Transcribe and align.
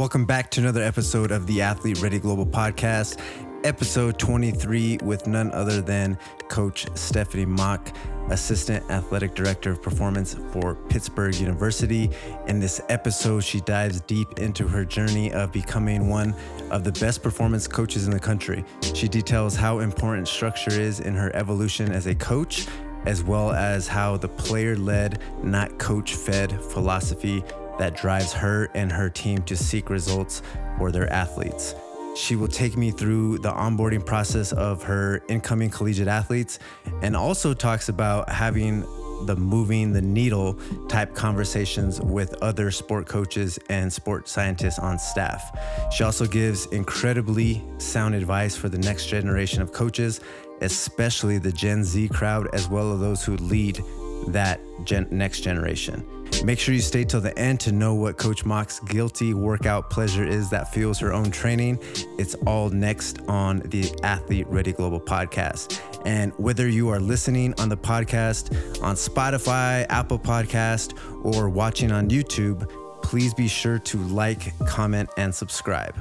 welcome 0.00 0.24
back 0.24 0.50
to 0.50 0.62
another 0.62 0.82
episode 0.82 1.30
of 1.30 1.46
the 1.46 1.60
Athlete 1.60 2.00
Ready 2.00 2.18
Global 2.18 2.46
podcast, 2.46 3.20
episode 3.64 4.18
23, 4.18 5.00
with 5.02 5.26
none 5.26 5.50
other 5.50 5.82
than 5.82 6.16
Coach 6.48 6.86
Stephanie 6.94 7.44
Mock, 7.44 7.94
Assistant 8.30 8.82
Athletic 8.90 9.34
Director 9.34 9.72
of 9.72 9.82
Performance 9.82 10.36
for 10.52 10.74
Pittsburgh 10.74 11.34
University. 11.34 12.08
In 12.46 12.58
this 12.60 12.80
episode, 12.88 13.44
she 13.44 13.60
dives 13.60 14.00
deep 14.00 14.38
into 14.38 14.66
her 14.66 14.86
journey 14.86 15.34
of 15.34 15.52
becoming 15.52 16.08
one 16.08 16.34
of 16.70 16.82
the 16.82 16.92
best 16.92 17.22
performance 17.22 17.68
coaches 17.68 18.06
in 18.06 18.10
the 18.10 18.18
country. 18.18 18.64
She 18.94 19.06
details 19.06 19.54
how 19.54 19.80
important 19.80 20.28
structure 20.28 20.80
is 20.80 21.00
in 21.00 21.12
her 21.12 21.30
evolution 21.36 21.92
as 21.92 22.06
a 22.06 22.14
coach 22.14 22.66
as 23.06 23.22
well 23.22 23.52
as 23.52 23.88
how 23.88 24.16
the 24.16 24.28
player 24.28 24.76
led, 24.76 25.20
not 25.42 25.78
coach 25.78 26.14
fed 26.14 26.60
philosophy 26.64 27.42
that 27.80 27.96
drives 27.96 28.30
her 28.34 28.68
and 28.74 28.92
her 28.92 29.08
team 29.08 29.40
to 29.42 29.56
seek 29.56 29.88
results 29.88 30.42
for 30.76 30.92
their 30.92 31.10
athletes. 31.10 31.74
She 32.14 32.36
will 32.36 32.48
take 32.48 32.76
me 32.76 32.90
through 32.90 33.38
the 33.38 33.50
onboarding 33.50 34.04
process 34.04 34.52
of 34.52 34.82
her 34.82 35.22
incoming 35.30 35.70
collegiate 35.70 36.06
athletes 36.06 36.58
and 37.00 37.16
also 37.16 37.54
talks 37.54 37.88
about 37.88 38.28
having 38.28 38.84
the 39.24 39.34
moving 39.34 39.94
the 39.94 40.02
needle 40.02 40.58
type 40.88 41.14
conversations 41.14 42.00
with 42.02 42.34
other 42.42 42.70
sport 42.70 43.06
coaches 43.06 43.58
and 43.70 43.90
sport 43.90 44.28
scientists 44.28 44.78
on 44.78 44.98
staff. 44.98 45.56
She 45.90 46.04
also 46.04 46.26
gives 46.26 46.66
incredibly 46.66 47.64
sound 47.78 48.14
advice 48.14 48.56
for 48.56 48.68
the 48.68 48.78
next 48.78 49.06
generation 49.06 49.62
of 49.62 49.72
coaches, 49.72 50.20
especially 50.60 51.38
the 51.38 51.52
Gen 51.52 51.84
Z 51.84 52.08
crowd, 52.08 52.48
as 52.52 52.68
well 52.68 52.92
as 52.92 53.00
those 53.00 53.24
who 53.24 53.36
lead 53.38 53.82
that 54.28 54.60
gen- 54.84 55.08
next 55.10 55.40
generation. 55.40 56.04
Make 56.44 56.58
sure 56.58 56.74
you 56.74 56.80
stay 56.80 57.04
till 57.04 57.20
the 57.20 57.36
end 57.38 57.60
to 57.60 57.72
know 57.72 57.94
what 57.94 58.16
Coach 58.16 58.46
Mock's 58.46 58.80
guilty 58.80 59.34
workout 59.34 59.90
pleasure 59.90 60.24
is 60.24 60.48
that 60.50 60.72
fuels 60.72 60.98
her 61.00 61.12
own 61.12 61.30
training. 61.30 61.78
It's 62.18 62.34
all 62.46 62.70
next 62.70 63.20
on 63.28 63.58
the 63.66 63.92
Athlete 64.02 64.46
Ready 64.48 64.72
Global 64.72 65.00
podcast. 65.00 65.80
And 66.06 66.32
whether 66.38 66.66
you 66.66 66.88
are 66.88 67.00
listening 67.00 67.52
on 67.58 67.68
the 67.68 67.76
podcast 67.76 68.54
on 68.82 68.94
Spotify, 68.94 69.84
Apple 69.90 70.18
Podcast, 70.18 70.96
or 71.24 71.50
watching 71.50 71.92
on 71.92 72.08
YouTube, 72.08 72.70
please 73.02 73.34
be 73.34 73.48
sure 73.48 73.78
to 73.78 73.98
like, 73.98 74.56
comment, 74.66 75.10
and 75.18 75.34
subscribe. 75.34 75.94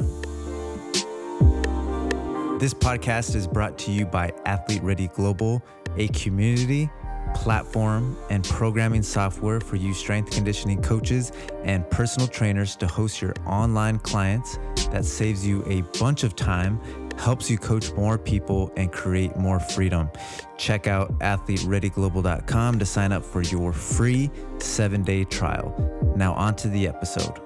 This 2.59 2.73
podcast 2.73 3.35
is 3.35 3.47
brought 3.47 3.77
to 3.79 3.91
you 3.91 4.05
by 4.05 4.31
Athlete 4.45 4.83
Ready 4.83 5.07
Global, 5.07 5.61
a 5.97 6.07
community 6.09 6.89
platform, 7.33 8.17
and 8.29 8.43
programming 8.43 9.03
software 9.03 9.59
for 9.59 9.75
you 9.75 9.93
strength 9.93 10.31
conditioning 10.31 10.81
coaches 10.81 11.31
and 11.63 11.89
personal 11.89 12.27
trainers 12.27 12.75
to 12.77 12.87
host 12.87 13.21
your 13.21 13.33
online 13.45 13.99
clients 13.99 14.57
that 14.91 15.05
saves 15.05 15.45
you 15.45 15.63
a 15.67 15.81
bunch 15.99 16.23
of 16.23 16.35
time, 16.35 16.79
helps 17.17 17.49
you 17.49 17.57
coach 17.57 17.91
more 17.93 18.17
people, 18.17 18.71
and 18.77 18.91
create 18.91 19.35
more 19.35 19.59
freedom. 19.59 20.09
Check 20.57 20.87
out 20.87 21.17
athletereadyglobal.com 21.19 22.79
to 22.79 22.85
sign 22.85 23.11
up 23.11 23.23
for 23.23 23.41
your 23.41 23.73
free 23.73 24.31
seven 24.59 25.03
day 25.03 25.23
trial. 25.23 25.73
Now, 26.15 26.33
on 26.33 26.55
to 26.57 26.67
the 26.67 26.87
episode. 26.87 27.39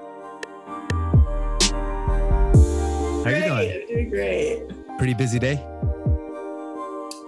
How 3.23 3.29
are 3.29 3.37
you 3.37 3.43
doing? 3.45 3.87
Doing 3.87 4.09
great. 4.09 4.97
Pretty 4.97 5.13
busy 5.13 5.39
day? 5.39 5.65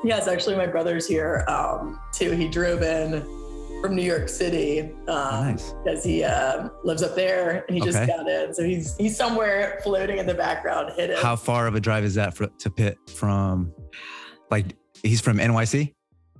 It's 0.07 0.27
actually 0.27 0.55
my 0.55 0.67
brother's 0.67 1.07
here 1.07 1.43
um, 1.47 1.99
too. 2.13 2.31
He 2.31 2.47
drove 2.47 2.81
in 2.81 3.21
from 3.81 3.95
New 3.95 4.03
York 4.03 4.29
City 4.29 4.81
um, 5.07 5.45
nice. 5.51 5.73
because 5.83 6.03
he 6.03 6.23
uh, 6.23 6.69
lives 6.83 7.03
up 7.03 7.15
there 7.15 7.65
and 7.67 7.75
he 7.77 7.81
just 7.83 7.97
Okay. 7.97 8.07
got 8.07 8.27
in. 8.27 8.53
So 8.53 8.63
he's 8.63 8.95
he's 8.97 9.15
somewhere 9.17 9.79
floating 9.83 10.17
in 10.17 10.25
the 10.25 10.33
background, 10.33 10.93
hidden. 10.95 11.17
How 11.21 11.35
far 11.35 11.67
of 11.67 11.75
a 11.75 11.79
drive 11.79 12.03
is 12.03 12.15
that 12.15 12.33
for, 12.35 12.47
to 12.47 12.69
Pitt 12.69 12.97
from, 13.15 13.73
like, 14.49 14.75
he's 15.03 15.21
from 15.21 15.37
NYC? 15.37 15.93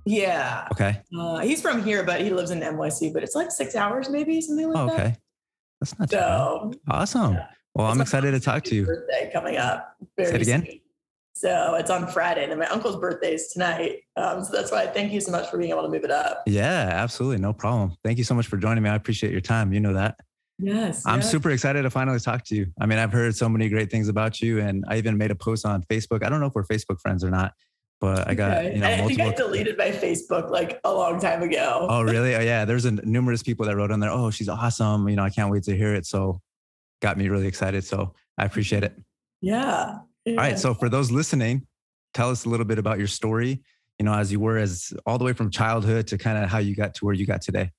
Yeah, 0.07 0.67
Okay. 0.71 1.01
uh, 1.19 1.39
he's 1.39 1.61
from 1.61 1.83
here, 1.83 2.03
but 2.03 2.21
he 2.21 2.29
lives 2.29 2.51
in 2.51 2.59
NYC. 2.61 3.11
But 3.13 3.23
it's 3.23 3.35
like 3.35 3.49
six 3.51 3.75
hours, 3.75 4.09
maybe 4.09 4.39
something 4.41 4.71
like 4.71 4.77
Oh, 4.77 4.87
that. 4.87 4.99
okay. 4.99 5.15
That's 5.81 5.99
not. 5.99 6.09
So 6.11 6.71
Awesome. 6.89 7.33
Yeah. 7.33 7.47
Well, 7.73 7.87
I'm 7.87 7.99
excited 7.99 8.31
to 8.31 8.39
talk 8.39 8.63
to 8.65 8.75
you. 8.75 8.85
Birthday 8.85 9.29
coming 9.33 9.57
up. 9.57 9.95
Very 10.17 10.29
Say 10.29 10.35
it 10.35 10.41
again? 10.43 10.65
soon. 10.65 10.79
So 11.37 11.75
it's 11.75 11.89
on 11.89 12.07
Friday, 12.07 12.49
and 12.49 12.57
my 12.57 12.65
uncle's 12.67 12.95
birthday 12.95 13.33
is 13.33 13.49
tonight. 13.49 14.03
Um, 14.15 14.41
so 14.41 14.53
that's 14.53 14.71
why 14.71 14.87
thank 14.87 15.11
you 15.11 15.19
so 15.19 15.31
much 15.31 15.49
for 15.49 15.57
being 15.57 15.69
able 15.69 15.81
to 15.81 15.89
move 15.89 16.05
it 16.05 16.11
up. 16.11 16.43
Yeah, 16.47 16.89
absolutely. 16.93 17.39
No 17.39 17.51
problem. 17.51 17.97
Thank 18.05 18.17
you 18.17 18.23
so 18.23 18.33
much 18.33 18.47
for 18.47 18.55
joining 18.55 18.81
me. 18.81 18.89
I 18.89 18.95
appreciate 18.95 19.33
your 19.33 19.41
time. 19.41 19.73
You 19.73 19.81
know 19.81 19.93
that. 19.93 20.15
Yes, 20.57 21.05
I'm 21.05 21.19
yes. 21.19 21.29
super 21.29 21.51
excited 21.51 21.81
to 21.81 21.89
finally 21.89 22.21
talk 22.21 22.45
to 22.45 22.55
you. 22.55 22.67
I 22.79 22.85
mean, 22.85 22.99
I've 22.99 23.11
heard 23.11 23.35
so 23.35 23.49
many 23.49 23.67
great 23.67 23.91
things 23.91 24.07
about 24.07 24.41
you, 24.41 24.61
and 24.61 24.85
I 24.87 24.97
even 24.97 25.17
made 25.17 25.29
a 25.29 25.35
post 25.35 25.65
on 25.65 25.83
Facebook. 25.83 26.23
I 26.23 26.29
don't 26.29 26.39
know 26.39 26.45
if 26.45 26.53
we're 26.55 26.63
Facebook 26.63 27.01
friends 27.01 27.21
or 27.25 27.29
not, 27.29 27.51
but 27.99 28.29
I 28.29 28.33
got, 28.33 28.59
Okay. 28.59 28.75
you 28.75 28.79
know, 28.79 28.87
I 28.87 29.05
think 29.05 29.19
I 29.19 29.33
deleted 29.33 29.77
my 29.77 29.89
Facebook 29.89 30.49
like 30.49 30.79
a 30.85 30.93
long 30.93 31.19
time 31.19 31.43
ago. 31.43 31.87
Oh, 31.89 32.01
really? 32.03 32.35
Oh, 32.35 32.39
yeah. 32.39 32.63
There's 32.63 32.85
a, 32.85 32.91
numerous 32.91 33.43
people 33.43 33.65
that 33.65 33.75
wrote 33.75 33.91
on 33.91 33.99
there. 33.99 34.09
Oh, 34.09 34.31
she's 34.31 34.47
awesome. 34.47 35.09
You 35.09 35.17
know, 35.17 35.23
I 35.23 35.29
can't 35.29 35.51
wait 35.51 35.63
to 35.63 35.75
hear 35.75 35.93
it. 35.93 36.05
So, 36.05 36.39
got 37.01 37.17
me 37.17 37.27
really 37.27 37.47
excited. 37.47 37.83
So, 37.83 38.13
I 38.37 38.45
appreciate 38.45 38.85
it. 38.85 38.95
Yeah. 39.41 39.97
All 40.27 40.35
right. 40.35 40.57
So 40.57 40.73
for 40.73 40.89
those 40.89 41.11
listening, 41.11 41.67
tell 42.13 42.29
us 42.29 42.45
a 42.45 42.49
little 42.49 42.65
bit 42.65 42.79
about 42.79 42.97
your 42.97 43.07
story, 43.07 43.61
you 43.99 44.05
know, 44.05 44.13
as 44.13 44.31
you 44.31 44.39
were 44.39 44.57
as 44.57 44.91
all 45.05 45.17
the 45.17 45.23
way 45.23 45.33
from 45.33 45.51
childhood 45.51 46.07
to 46.07 46.17
kind 46.17 46.43
of 46.43 46.49
how 46.49 46.57
you 46.57 46.75
got 46.75 46.95
to 46.95 47.05
where 47.05 47.13
you 47.13 47.25
got 47.25 47.41
today. 47.41 47.71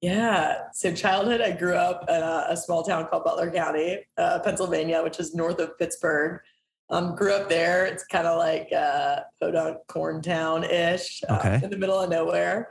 Yeah. 0.00 0.58
So 0.72 0.92
childhood, 0.94 1.40
I 1.40 1.52
grew 1.52 1.74
up 1.74 2.04
in 2.08 2.16
a, 2.16 2.46
a 2.50 2.56
small 2.56 2.82
town 2.82 3.06
called 3.08 3.24
Butler 3.24 3.50
County, 3.50 3.98
uh, 4.16 4.40
Pennsylvania, 4.40 5.02
which 5.02 5.18
is 5.20 5.34
north 5.34 5.58
of 5.60 5.76
Pittsburgh. 5.78 6.40
Um, 6.90 7.14
grew 7.14 7.32
up 7.34 7.48
there. 7.48 7.84
It's 7.84 8.04
kind 8.04 8.26
of 8.26 8.38
like 8.38 8.72
uh, 8.72 9.20
Podunk 9.40 9.78
Corn 9.88 10.22
Town 10.22 10.64
ish, 10.64 11.22
uh, 11.28 11.36
Okay. 11.38 11.60
in 11.62 11.70
the 11.70 11.76
middle 11.76 12.00
of 12.00 12.08
nowhere. 12.10 12.70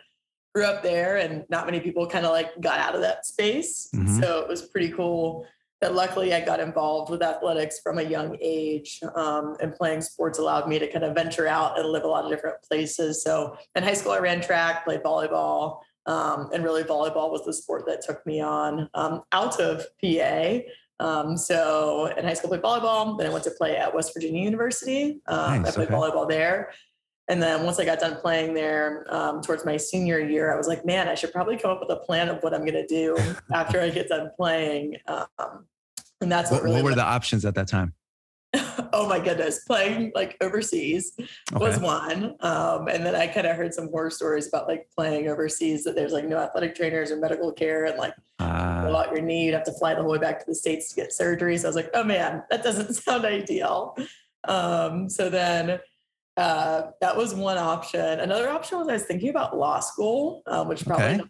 Grew 0.55 0.65
up 0.65 0.81
there, 0.81 1.17
and 1.17 1.43
not 1.49 1.65
many 1.67 1.79
people 1.79 2.07
kind 2.07 2.25
of 2.25 2.31
like 2.31 2.49
got 2.61 2.79
out 2.79 2.95
of 2.95 3.01
that 3.01 3.25
space. 3.27 3.87
Mhm. 3.93 4.19
So 4.19 4.39
it 4.39 4.47
was 4.47 4.63
pretty 4.69 4.89
cool. 4.89 5.45
That 5.81 5.93
luckily 5.93 6.33
I 6.33 6.43
got 6.43 6.59
involved 6.59 7.11
with 7.11 7.21
athletics 7.21 7.79
from 7.83 7.99
a 7.99 8.03
young 8.03 8.35
age, 8.41 8.99
um, 9.15 9.55
and 9.61 9.75
playing 9.75 10.01
sports 10.01 10.39
allowed 10.39 10.67
me 10.67 10.79
to 10.79 10.91
kind 10.91 11.05
of 11.05 11.13
venture 11.13 11.47
out 11.47 11.77
and 11.77 11.87
live 11.89 12.03
a 12.03 12.07
lot 12.07 12.25
of 12.25 12.31
different 12.31 12.61
places. 12.63 13.23
So 13.23 13.55
in 13.75 13.83
high 13.83 13.93
school, 13.93 14.13
I 14.13 14.17
ran 14.19 14.41
track, 14.41 14.85
played 14.85 15.03
volleyball, 15.03 15.81
um, 16.07 16.49
and 16.51 16.63
really 16.63 16.83
volleyball 16.83 17.31
was 17.31 17.45
the 17.45 17.53
sport 17.53 17.85
that 17.85 18.01
took 18.01 18.25
me 18.25 18.41
on 18.41 18.89
um, 18.95 19.21
out 19.31 19.59
of 19.59 19.85
PA. 20.01 20.59
Um, 20.99 21.37
so 21.37 22.07
in 22.17 22.25
high 22.25 22.33
school, 22.33 22.51
I 22.53 22.57
played 22.57 22.63
volleyball. 22.63 23.17
Then 23.17 23.27
I 23.27 23.29
went 23.29 23.43
to 23.43 23.51
play 23.51 23.77
at 23.77 23.93
West 23.93 24.13
Virginia 24.15 24.41
University. 24.41 25.21
Um, 25.27 25.61
Nice, 25.61 25.71
I 25.71 25.75
played 25.75 25.87
okay. 25.89 25.95
volleyball 25.95 26.27
there. 26.27 26.71
And 27.29 27.41
then 27.43 27.63
once 27.63 27.79
I 27.79 27.85
got 27.85 27.99
done 27.99 28.17
playing 28.21 28.53
there, 28.53 29.05
um, 29.09 29.41
towards 29.41 29.65
my 29.65 29.75
senior 29.75 30.19
year, 30.19 30.53
I 30.53 30.57
was 30.57 30.67
like, 30.67 30.85
man, 30.85 31.07
I 31.09 31.15
should 31.15 31.33
probably 31.33 31.57
come 31.57 31.71
up 31.71 31.81
with 31.81 31.89
a 31.89 31.97
plan 31.97 32.29
of 32.29 32.41
what 32.41 32.53
I'm 32.53 32.61
going 32.61 32.73
to 32.73 32.87
do 32.87 33.17
after 33.53 33.81
I 33.81 33.89
get 33.89 34.07
done 34.07 34.31
playing. 34.37 34.97
Um, 35.07 35.65
and 36.21 36.31
that's 36.31 36.49
what, 36.49 36.57
What, 36.57 36.63
really 36.63 36.75
what 36.77 36.91
were 36.91 36.95
the 36.95 37.03
options 37.03 37.43
at 37.45 37.55
that 37.55 37.67
time? 37.67 37.93
oh 38.93 39.07
my 39.07 39.19
goodness, 39.19 39.65
playing 39.65 40.11
like 40.15 40.37
overseas 40.41 41.17
was 41.51 41.79
one. 41.79 42.35
Um, 42.39 42.87
and 42.87 43.05
then 43.05 43.13
I 43.13 43.27
kind 43.27 43.45
of 43.45 43.55
heard 43.57 43.73
some 43.73 43.89
horror 43.89 44.09
stories 44.09 44.47
about 44.47 44.67
like 44.67 44.87
playing 44.95 45.27
overseas 45.27 45.83
that 45.83 45.95
there's 45.95 46.13
like 46.13 46.25
no 46.25 46.37
athletic 46.37 46.75
trainers 46.75 47.11
or 47.11 47.17
medical 47.17 47.51
care 47.51 47.85
and 47.85 47.97
like 47.97 48.13
Uh, 48.39 48.95
out 48.95 49.11
your 49.11 49.21
knee, 49.21 49.45
you'd 49.45 49.53
have 49.53 49.65
to 49.65 49.73
fly 49.73 49.93
the 49.93 50.01
whole 50.01 50.11
way 50.11 50.17
back 50.17 50.39
to 50.39 50.45
the 50.47 50.55
States 50.55 50.89
to 50.89 50.95
get 50.95 51.11
surgery. 51.11 51.57
So 51.57 51.67
I 51.67 51.69
was 51.69 51.75
like, 51.75 51.89
oh 51.93 52.03
man, 52.03 52.43
that 52.49 52.63
doesn't 52.63 52.93
sound 53.03 53.25
ideal. 53.25 53.97
Um, 54.45 55.09
so 55.09 55.29
then 55.29 55.79
uh, 56.37 56.91
that 57.01 57.17
was 57.17 57.33
one 57.33 57.57
option. 57.57 58.19
Another 58.19 58.49
option 58.49 58.77
was 58.77 58.87
I 58.87 58.93
was 58.93 59.03
thinking 59.03 59.29
about 59.29 59.57
law 59.57 59.79
school, 59.79 60.43
um, 60.45 60.67
which 60.67 60.85
probably 60.85 61.05
Okay. 61.15 61.23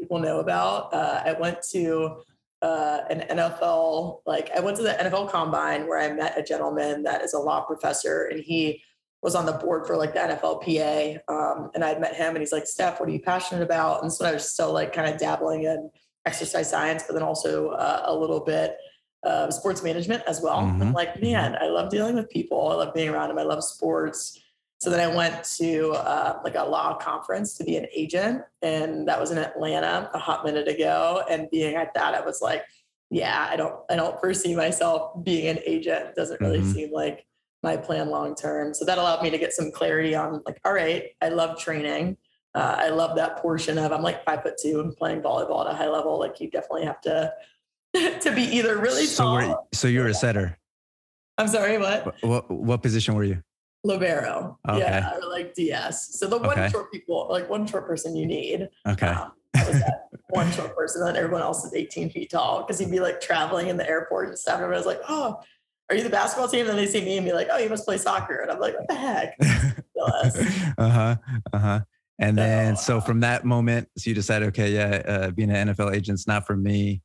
people 0.00 0.18
know 0.20 0.38
about. 0.40 0.94
Uh, 0.94 1.22
I 1.24 1.32
went 1.32 1.58
to 1.72 2.22
uh, 2.62 3.00
an 3.10 3.20
NFL, 3.36 4.20
like 4.24 4.50
I 4.56 4.60
went 4.60 4.76
to 4.76 4.84
the 4.84 4.90
NFL 4.92 5.30
combine 5.32 5.88
where 5.88 5.98
I 5.98 6.12
met 6.12 6.38
a 6.38 6.42
gentleman 6.44 7.02
that 7.02 7.22
is 7.22 7.34
a 7.34 7.38
law 7.40 7.62
professor 7.62 8.26
and 8.26 8.40
he 8.40 8.82
was 9.20 9.34
on 9.34 9.46
the 9.46 9.52
board 9.52 9.84
for 9.86 9.96
like 9.96 10.14
the 10.14 10.20
NFLPA. 10.20 11.18
Um, 11.28 11.70
and 11.74 11.84
I'd 11.84 12.00
met 12.00 12.14
him 12.14 12.28
and 12.30 12.38
he's 12.38 12.52
like, 12.52 12.66
Steph, 12.66 13.00
what 13.00 13.08
are 13.08 13.12
you 13.12 13.20
passionate 13.20 13.62
about? 13.62 14.02
And 14.02 14.12
so 14.12 14.24
I 14.24 14.32
was 14.32 14.48
still 14.48 14.72
like 14.72 14.92
kind 14.92 15.12
of 15.12 15.18
dabbling 15.20 15.64
in 15.64 15.90
exercise 16.24 16.70
science, 16.70 17.02
but 17.06 17.14
then 17.14 17.22
also 17.24 17.70
uh, 17.70 18.02
a 18.06 18.14
little 18.14 18.40
bit 18.40 18.76
of 19.24 19.52
sports 19.52 19.82
management 19.82 20.22
as 20.28 20.40
well. 20.40 20.58
Mhm. 20.58 20.80
I'm 20.82 20.92
like, 20.92 21.20
man, 21.20 21.56
I 21.60 21.66
love 21.66 21.90
dealing 21.90 22.14
with 22.16 22.28
people. 22.30 22.68
I 22.70 22.74
love 22.74 22.94
being 22.94 23.08
around 23.08 23.28
them. 23.28 23.38
I 23.38 23.44
love 23.44 23.62
sports. 23.64 24.40
So 24.82 24.90
then 24.90 24.98
I 24.98 25.06
went 25.14 25.44
to 25.58 25.90
uh, 25.92 26.40
like 26.42 26.56
a 26.56 26.64
law 26.64 26.94
conference 26.98 27.56
to 27.58 27.62
be 27.62 27.76
an 27.76 27.86
agent, 27.94 28.42
and 28.62 29.06
that 29.06 29.20
was 29.20 29.30
in 29.30 29.38
Atlanta 29.38 30.10
a 30.12 30.18
hot 30.18 30.44
minute 30.44 30.66
ago. 30.66 31.22
And 31.30 31.48
being 31.52 31.76
at 31.76 31.94
that, 31.94 32.14
I 32.14 32.20
was 32.20 32.40
like, 32.42 32.64
yeah, 33.08 33.46
I 33.48 33.54
don't, 33.54 33.76
I 33.88 33.94
don't 33.94 34.18
foresee 34.18 34.56
myself 34.56 35.22
being 35.22 35.46
an 35.46 35.60
agent. 35.64 36.06
It 36.08 36.14
doesn't 36.16 36.40
really 36.40 36.62
Mhm. 36.62 36.72
seem 36.72 36.92
like 36.92 37.24
my 37.62 37.76
plan 37.76 38.08
long 38.10 38.34
term. 38.34 38.74
So 38.74 38.84
that 38.86 38.98
allowed 38.98 39.22
me 39.22 39.30
to 39.30 39.38
get 39.38 39.52
some 39.52 39.70
clarity 39.70 40.16
on 40.16 40.42
like, 40.46 40.58
all 40.64 40.72
right, 40.72 41.10
I 41.20 41.28
love 41.28 41.60
training. 41.60 42.16
Uh, 42.52 42.74
I 42.76 42.88
love 42.88 43.14
that 43.18 43.36
portion 43.36 43.78
of 43.78 43.92
I'm 43.92 44.02
like 44.02 44.24
five 44.24 44.42
foot 44.42 44.54
two 44.60 44.80
and 44.80 44.96
playing 44.96 45.22
volleyball 45.22 45.64
at 45.64 45.72
a 45.72 45.76
high 45.76 45.88
level. 45.90 46.18
Like 46.18 46.40
you 46.40 46.50
definitely 46.50 46.86
have 46.86 47.00
to 47.02 47.32
to 47.94 48.32
be 48.34 48.42
either 48.56 48.76
really 48.78 49.06
so 49.06 49.22
tall. 49.22 49.68
so 49.72 49.86
you're 49.86 50.08
a 50.08 50.14
setter. 50.14 50.58
I'm 51.38 51.46
sorry, 51.46 51.78
what? 51.78 52.16
What 52.24 52.50
what 52.50 52.82
position 52.82 53.14
were 53.14 53.22
you? 53.22 53.44
Libero. 53.84 54.58
Okay. 54.68 54.78
Yeah, 54.78 55.16
or 55.16 55.28
like 55.30 55.54
DS. 55.54 56.18
So 56.18 56.26
the 56.26 56.38
one 56.38 56.50
Okay. 56.50 56.68
short 56.70 56.92
people, 56.92 57.26
like 57.30 57.48
one 57.50 57.66
short 57.66 57.86
person 57.86 58.14
you 58.16 58.26
need. 58.26 58.68
Okay. 58.88 59.06
Um, 59.08 59.32
was 59.54 59.80
that 59.80 60.08
one 60.30 60.50
short 60.52 60.74
person, 60.76 61.06
and 61.06 61.16
everyone 61.16 61.42
else 61.42 61.64
is 61.64 61.74
18 61.74 62.10
feet 62.10 62.30
tall 62.30 62.62
because 62.62 62.78
he'd 62.78 62.90
be 62.90 63.00
like 63.00 63.20
traveling 63.20 63.68
in 63.68 63.76
the 63.76 63.88
airport 63.88 64.28
and 64.28 64.38
stuff. 64.38 64.54
And 64.56 64.64
everyone's 64.64 64.86
like, 64.86 65.00
"Oh, 65.08 65.40
are 65.90 65.96
you 65.96 66.02
the 66.04 66.10
basketball 66.10 66.48
team?" 66.48 66.60
And 66.60 66.70
then 66.70 66.76
they 66.76 66.86
see 66.86 67.04
me 67.04 67.16
and 67.18 67.26
be 67.26 67.32
like, 67.32 67.48
"Oh, 67.50 67.58
you 67.58 67.68
must 67.68 67.84
play 67.84 67.98
soccer." 67.98 68.36
And 68.36 68.50
I'm 68.50 68.60
like, 68.60 68.74
"What 68.78 68.88
the 68.88 68.94
heck?" 68.94 69.36
Uh 70.78 70.88
huh. 70.88 71.16
Uh 71.52 71.58
huh. 71.58 71.80
And 72.18 72.38
then, 72.38 72.76
So, 72.76 72.82
so 72.82 72.96
uh, 72.98 73.00
from 73.00 73.20
that 73.20 73.44
moment, 73.44 73.88
so 73.98 74.08
you 74.08 74.14
decided, 74.14 74.48
okay, 74.48 74.70
yeah, 74.72 75.02
uh, 75.06 75.30
being 75.32 75.50
an 75.50 75.68
NFL 75.68 75.92
agent's 75.94 76.26
not 76.26 76.46
for 76.46 76.56
me. 76.56 77.02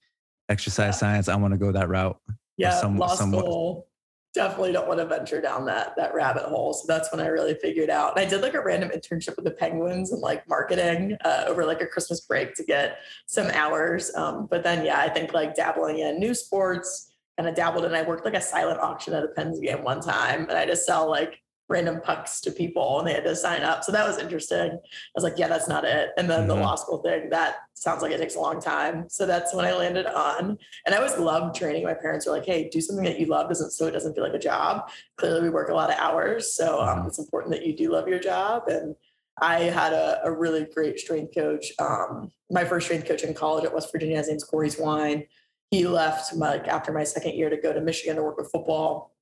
Exercise 0.50 0.88
Yeah. 0.88 0.92
science, 0.92 1.28
I 1.28 1.36
want 1.36 1.54
to 1.54 1.58
go 1.58 1.72
that 1.72 1.90
route. 1.90 2.18
yeah, 2.58 2.72
some- 2.80 2.98
law 2.98 3.08
somewhat- 3.16 3.46
school. 3.46 3.88
Definitely 4.34 4.72
don't 4.72 4.88
want 4.88 5.00
to 5.00 5.06
venture 5.06 5.42
down 5.42 5.66
that 5.66 5.96
that 5.98 6.14
rabbit 6.14 6.44
hole. 6.44 6.74
So 6.74 6.86
that's 6.88 7.12
when 7.12 7.20
I 7.20 7.28
really 7.28 7.56
figured 7.56 7.90
out. 7.90 8.16
And 8.16 8.26
I 8.26 8.30
did 8.30 8.42
like 8.42 8.54
a 8.54 8.62
random 8.62 8.90
internship 8.90 9.36
with 9.36 9.46
the 9.46 9.52
Penguins 9.52 10.12
and 10.12 10.22
like 10.22 10.48
marketing 10.48 11.18
uh, 11.26 11.46
over 11.48 11.66
like 11.66 11.82
a 11.82 11.88
Christmas 11.88 12.22
break 12.22 12.54
to 12.56 12.64
get 12.64 13.00
some 13.26 13.48
hours. 13.48 14.14
Um, 14.16 14.48
but 14.50 14.64
then 14.64 14.86
yeah, 14.86 15.00
I 15.00 15.10
think 15.10 15.34
like 15.34 15.56
dabbling 15.56 16.00
in 16.00 16.20
new 16.20 16.36
sports, 16.36 17.14
and 17.38 17.48
I 17.48 17.52
dabbled 17.52 17.86
and 17.86 17.96
I 17.96 18.04
worked 18.04 18.26
like 18.26 18.36
a 18.36 18.42
silent 18.42 18.80
auction 18.80 19.14
at 19.14 19.24
a 19.24 19.30
Pens 19.30 19.60
game 19.60 19.84
one 19.84 20.02
time, 20.02 20.42
and 20.42 20.58
I 20.58 20.66
just 20.66 20.86
sell 20.86 21.10
like 21.10 21.42
random 21.70 22.00
pucks 22.02 22.40
to 22.42 22.52
people, 22.52 23.00
and 23.00 23.08
they 23.08 23.14
had 23.14 23.26
to 23.26 23.36
sign 23.36 23.62
up. 23.62 23.84
So 23.84 23.92
that 23.92 24.08
was 24.08 24.18
interesting. 24.18 24.72
I 24.72 24.80
was 25.16 25.24
like, 25.24 25.38
yeah, 25.38 25.48
that's 25.50 25.68
not 25.68 25.84
it. 25.84 26.12
And 26.18 26.30
then 26.30 26.48
the 26.48 26.56
Mhm. 26.56 26.62
law 26.62 26.76
school 26.76 27.00
thing 27.02 27.30
that 27.30 27.58
sounds 27.74 28.02
like 28.02 28.12
it 28.12 28.20
takes 28.20 28.36
a 28.36 28.40
long 28.40 28.62
time. 28.62 29.10
So 29.10 29.26
that's 29.26 29.54
when 29.54 29.66
I 29.66 29.74
landed 29.74 30.06
on. 30.06 30.58
And 30.86 30.96
I 30.96 30.98
always 30.98 31.18
loved 31.18 31.56
training. 31.56 31.84
My 31.84 31.94
parents 31.94 32.26
were 32.26 32.32
like, 32.32 32.46
hey, 32.46 32.70
do 32.70 32.80
something 32.80 33.04
that 33.06 33.20
you 33.20 33.26
love 33.26 33.50
doesn't 33.50 33.72
so 33.72 33.86
it 33.86 33.92
doesn't 33.92 34.14
feel 34.16 34.24
like 34.24 34.34
a 34.34 34.40
job. 34.40 34.90
Clearly 35.18 35.42
we 35.42 35.50
work 35.50 35.70
a 35.70 35.74
lot 35.74 35.90
of 35.92 35.98
hours. 36.00 36.54
So 36.54 36.80
um, 36.82 37.00
Mhm. 37.04 37.08
it's 37.08 37.20
important 37.20 37.52
that 37.54 37.66
you 37.66 37.76
do 37.76 37.92
love 37.92 38.08
your 38.08 38.20
job. 38.20 38.68
And 38.70 38.96
I 39.40 39.64
had 39.64 39.94
a, 39.94 40.22
a 40.24 40.32
really 40.32 40.66
great 40.66 41.00
strength 41.00 41.36
coach. 41.36 41.72
Um, 41.80 42.32
my 42.50 42.64
first 42.64 42.88
strength 42.88 43.08
coach 43.08 43.24
in 43.24 43.34
college 43.34 43.66
at 43.66 43.74
West 43.74 43.92
Virginia, 43.92 44.18
his 44.18 44.30
name's 44.30 44.44
Corey 44.46 44.70
Swine. 44.70 45.26
He 45.70 45.86
left 45.86 46.34
my, 46.36 46.52
like 46.52 46.68
after 46.70 46.92
my 46.94 47.04
second 47.04 47.34
year 47.36 47.50
to 47.50 47.58
go 47.58 47.74
to 47.74 47.82
Michigan 47.82 48.16
to 48.16 48.24
work 48.24 48.38
with 48.38 48.50
football. 48.52 49.14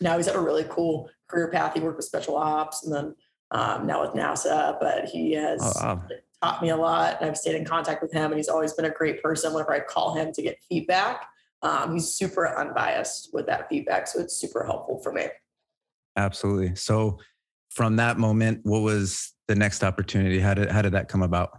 Now 0.00 0.16
he's 0.16 0.26
at 0.26 0.34
a 0.34 0.40
really 0.40 0.64
cool 0.68 1.08
career 1.32 1.48
path. 1.48 1.74
He 1.74 1.80
worked 1.80 1.96
with 1.96 2.06
special 2.06 2.36
ops 2.36 2.84
and 2.84 2.94
then 2.94 3.14
um, 3.50 3.86
now 3.86 4.02
with 4.02 4.12
NASA, 4.12 4.78
but 4.80 5.06
he 5.06 5.32
has 5.32 5.60
Oh, 5.62 5.72
wow. 5.82 6.02
taught 6.42 6.62
me 6.62 6.70
a 6.70 6.76
lot 6.76 7.18
and 7.20 7.30
I've 7.30 7.36
stayed 7.36 7.54
in 7.56 7.64
contact 7.64 8.02
with 8.02 8.12
him 8.12 8.26
and 8.26 8.36
he's 8.36 8.48
always 8.48 8.72
been 8.74 8.84
a 8.86 8.90
great 8.90 9.22
person 9.22 9.52
whenever 9.52 9.72
I 9.72 9.80
call 9.80 10.14
him 10.14 10.32
to 10.32 10.42
get 10.42 10.58
feedback. 10.68 11.26
Um, 11.62 11.94
he's 11.94 12.12
super 12.14 12.46
unbiased 12.58 13.30
with 13.32 13.46
that 13.46 13.68
feedback. 13.68 14.06
So 14.08 14.20
it's 14.20 14.36
super 14.36 14.64
helpful 14.64 15.00
for 15.02 15.12
me. 15.12 15.26
Absolutely. 16.16 16.74
So 16.76 17.18
from 17.70 17.96
that 17.96 18.18
moment, 18.18 18.60
what 18.64 18.80
was 18.82 19.32
the 19.48 19.54
next 19.54 19.82
opportunity? 19.84 20.38
How 20.40 20.54
did 20.54 20.70
how 20.70 20.82
did 20.82 20.92
that 20.92 21.08
come 21.08 21.22
about? 21.22 21.50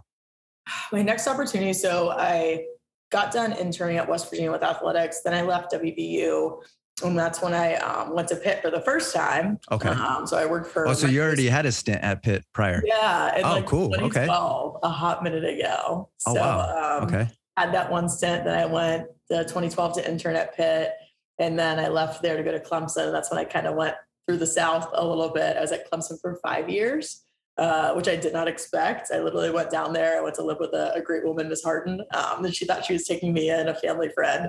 My 0.92 1.02
next 1.02 1.26
opportunity. 1.26 1.72
So 1.72 2.10
I 2.10 2.64
got 3.10 3.32
done 3.32 3.52
interning 3.52 3.96
at 3.96 4.08
West 4.08 4.28
Virginia 4.30 4.50
with 4.52 4.62
athletics. 4.62 5.20
Then 5.24 5.34
I 5.34 5.42
left 5.42 5.72
WVU. 5.72 6.60
And 7.02 7.18
that's 7.18 7.42
when 7.42 7.54
I 7.54 7.74
um, 7.76 8.14
went 8.14 8.28
to 8.28 8.36
Pitt 8.36 8.62
for 8.62 8.70
the 8.70 8.80
first 8.80 9.14
time. 9.14 9.58
Okay. 9.72 9.88
Um, 9.88 10.26
so 10.26 10.36
I 10.36 10.46
worked 10.46 10.68
for. 10.68 10.86
Oh, 10.86 10.92
so 10.92 11.08
you 11.08 11.20
already 11.22 11.48
had 11.48 11.66
a 11.66 11.72
stint 11.72 12.02
at 12.02 12.22
Pitt 12.22 12.44
prior. 12.52 12.82
Yeah. 12.86 13.40
Oh, 13.44 13.54
like 13.54 13.66
cool. 13.66 13.86
Okay. 13.94 14.26
2012, 14.26 14.78
A 14.82 14.88
hot 14.88 15.24
minute 15.24 15.44
ago. 15.44 16.08
Oh, 16.26 16.34
so, 16.34 16.40
wow. 16.40 16.98
Um, 17.00 17.04
Okay. 17.08 17.28
had 17.56 17.74
that 17.74 17.90
one 17.90 18.08
stint. 18.08 18.44
Then 18.44 18.56
I 18.56 18.66
went 18.66 19.08
to 19.30 19.38
2012 19.42 19.94
to 19.94 20.08
intern 20.08 20.36
at 20.36 20.54
Pitt, 20.56 20.92
and 21.38 21.58
then 21.58 21.80
I 21.80 21.88
left 21.88 22.22
there 22.22 22.36
to 22.36 22.44
go 22.44 22.52
to 22.52 22.60
Clemson. 22.60 23.10
That's 23.10 23.28
when 23.30 23.40
I 23.40 23.44
kind 23.44 23.66
of 23.66 23.74
went 23.74 23.96
through 24.28 24.38
the 24.38 24.46
South 24.46 24.88
a 24.94 25.04
little 25.04 25.30
bit. 25.30 25.56
I 25.56 25.60
was 25.60 25.72
at 25.72 25.90
Clemson 25.90 26.20
for 26.20 26.38
five 26.44 26.70
years, 26.70 27.24
uh, 27.58 27.92
which 27.94 28.06
I 28.06 28.14
did 28.14 28.32
not 28.32 28.46
expect. 28.46 29.10
I 29.12 29.18
literally 29.18 29.50
went 29.50 29.70
down 29.70 29.92
there. 29.92 30.16
I 30.16 30.22
went 30.22 30.36
to 30.36 30.44
live 30.44 30.58
with 30.60 30.72
a, 30.74 30.92
a 30.94 31.02
great 31.02 31.24
woman, 31.24 31.48
Miss 31.48 31.64
Harden, 31.64 32.00
um, 32.14 32.44
and 32.44 32.54
she 32.54 32.64
thought 32.64 32.84
she 32.84 32.92
was 32.92 33.04
taking 33.04 33.32
me 33.32 33.50
in, 33.50 33.68
a 33.68 33.74
family 33.74 34.10
friend, 34.14 34.48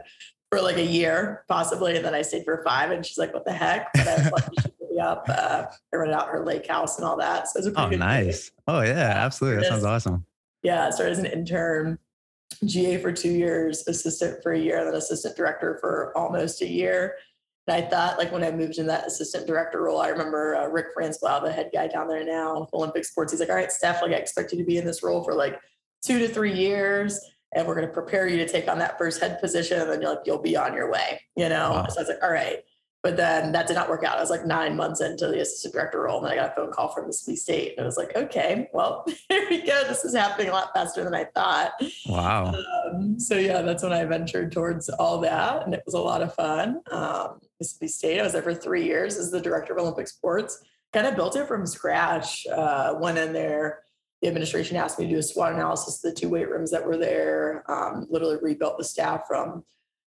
for 0.55 0.63
like 0.63 0.77
a 0.77 0.85
year 0.85 1.43
possibly, 1.47 1.95
and 1.95 2.05
then 2.05 2.13
I 2.13 2.21
stayed 2.21 2.45
for 2.45 2.61
five. 2.63 2.91
And 2.91 3.05
she's 3.05 3.17
like, 3.17 3.33
"What 3.33 3.45
the 3.45 3.53
heck?" 3.53 3.91
But 3.93 4.07
I 4.07 4.15
was 4.15 4.31
lucky 4.31 4.55
she 4.61 4.69
put 4.79 4.91
me 4.91 4.99
up. 4.99 5.25
Uh, 5.27 5.65
I 5.93 5.95
rented 5.95 6.15
out 6.15 6.27
her 6.29 6.45
lake 6.45 6.67
house 6.67 6.97
and 6.97 7.05
all 7.05 7.17
that. 7.17 7.47
So 7.47 7.57
it 7.57 7.61
was 7.61 7.67
a 7.67 7.71
pretty 7.71 7.87
Oh, 7.87 7.89
good 7.91 7.99
nice. 7.99 8.51
Oh 8.67 8.81
yeah, 8.81 9.13
absolutely. 9.15 9.61
That 9.61 9.69
sounds 9.69 9.85
awesome. 9.85 10.25
Yeah, 10.63 10.87
I 10.87 10.89
started 10.91 11.11
as 11.11 11.19
an 11.19 11.25
intern, 11.27 11.99
GA 12.65 12.97
for 12.97 13.11
two 13.11 13.31
years, 13.31 13.87
assistant 13.87 14.41
for 14.41 14.53
a 14.53 14.59
year, 14.59 14.79
and 14.79 14.87
then 14.87 14.95
assistant 14.95 15.35
director 15.35 15.77
for 15.79 16.11
almost 16.17 16.61
a 16.61 16.67
year. 16.67 17.15
And 17.67 17.83
I 17.83 17.87
thought, 17.87 18.17
like, 18.17 18.31
when 18.31 18.43
I 18.43 18.51
moved 18.51 18.77
in 18.77 18.87
that 18.87 19.07
assistant 19.07 19.47
director 19.47 19.81
role, 19.81 19.99
I 19.99 20.09
remember 20.09 20.55
uh, 20.55 20.67
Rick 20.67 20.87
Franzblau, 20.95 21.43
the 21.43 21.51
head 21.51 21.71
guy 21.73 21.87
down 21.87 22.07
there 22.07 22.23
now, 22.23 22.67
Olympic 22.73 23.05
Sports. 23.05 23.33
He's 23.33 23.39
like, 23.39 23.49
"All 23.49 23.55
right, 23.55 23.71
Steph, 23.71 24.01
like, 24.01 24.11
I 24.11 24.15
expect 24.15 24.51
you 24.51 24.57
to 24.59 24.63
be 24.63 24.77
in 24.77 24.85
this 24.85 25.03
role 25.03 25.23
for 25.23 25.33
like 25.33 25.59
two 26.03 26.19
to 26.19 26.27
three 26.27 26.53
years, 26.53 27.19
and 27.55 27.65
we're 27.65 27.75
going 27.75 27.87
to 27.87 27.93
prepare 27.93 28.27
you 28.27 28.37
to 28.37 28.47
take 28.47 28.67
on 28.67 28.77
that 28.79 28.97
first 28.97 29.19
head 29.21 29.39
position, 29.41 29.79
and 29.81 29.89
then 29.89 30.01
you'll, 30.01 30.11
like, 30.15 30.19
you'll 30.25 30.37
be 30.41 30.55
on 30.57 30.73
your 30.73 30.91
way." 30.91 31.21
You 31.35 31.49
know, 31.49 31.71
Wow. 31.71 31.87
so 31.87 31.99
I 31.99 32.01
was 32.01 32.09
like, 32.09 32.23
"All 32.23 32.31
right." 32.31 32.59
But 33.01 33.17
then 33.17 33.51
that 33.51 33.67
did 33.67 33.75
not 33.75 33.87
work 33.87 34.03
out. 34.03 34.17
I 34.17 34.21
was 34.21 34.31
like 34.31 34.47
nine 34.47 34.75
months 34.75 34.99
into 34.99 35.27
the 35.27 35.39
assistant 35.39 35.73
director 35.75 36.01
role, 36.01 36.17
and 36.17 36.25
then 36.25 36.33
I 36.33 36.41
got 36.41 36.53
a 36.53 36.55
phone 36.55 36.71
call 36.71 36.89
from 36.89 37.05
Mississippi 37.05 37.35
State, 37.35 37.73
and 37.77 37.83
I 37.83 37.85
was 37.85 37.97
like, 37.97 38.15
"Okay, 38.15 38.67
well, 38.73 39.05
here 39.29 39.45
we 39.49 39.61
go. 39.61 39.83
This 39.87 40.03
is 40.03 40.15
happening 40.15 40.49
a 40.49 40.51
lot 40.53 40.71
faster 40.73 41.03
than 41.03 41.13
I 41.15 41.25
thought." 41.25 41.71
Wow. 42.07 42.55
Um, 42.91 43.19
so 43.19 43.35
yeah, 43.35 43.61
that's 43.61 43.83
when 43.83 43.93
I 43.93 44.03
ventured 44.05 44.51
towards 44.51 44.89
all 44.89 45.19
that, 45.21 45.65
and 45.65 45.73
it 45.73 45.83
was 45.85 45.93
a 45.93 45.99
lot 45.99 46.21
of 46.23 46.33
fun. 46.33 46.81
Um, 46.91 47.39
Mississippi 47.59 47.87
State, 47.87 48.19
I 48.19 48.23
was 48.23 48.33
there 48.33 48.41
for 48.41 48.53
three 48.55 48.85
years 48.85 49.17
as 49.17 49.29
the 49.31 49.39
director 49.39 49.73
of 49.73 49.79
Olympic 49.79 50.07
sports. 50.07 50.61
Kind 50.91 51.05
of 51.07 51.15
built 51.15 51.35
it 51.35 51.47
from 51.47 51.65
scratch. 51.67 52.47
Uh, 52.47 52.95
went 52.99 53.17
in 53.17 53.33
there. 53.33 53.81
The 54.25 54.29
administration 54.29 54.75
asked 54.75 54.97
me 54.97 55.05
to 55.05 55.11
do 55.11 55.19
a 55.19 55.21
SWOT 55.21 55.53
analysis 55.53 56.03
of 56.03 56.11
the 56.11 56.19
two 56.19 56.29
weight 56.29 56.49
rooms 56.49 56.71
that 56.71 56.83
were 56.83 56.97
there. 56.97 57.63
Um, 57.71 58.07
literally 58.09 58.37
rebuilt 58.41 58.79
the 58.79 58.83
staff 58.83 59.27
from 59.27 59.63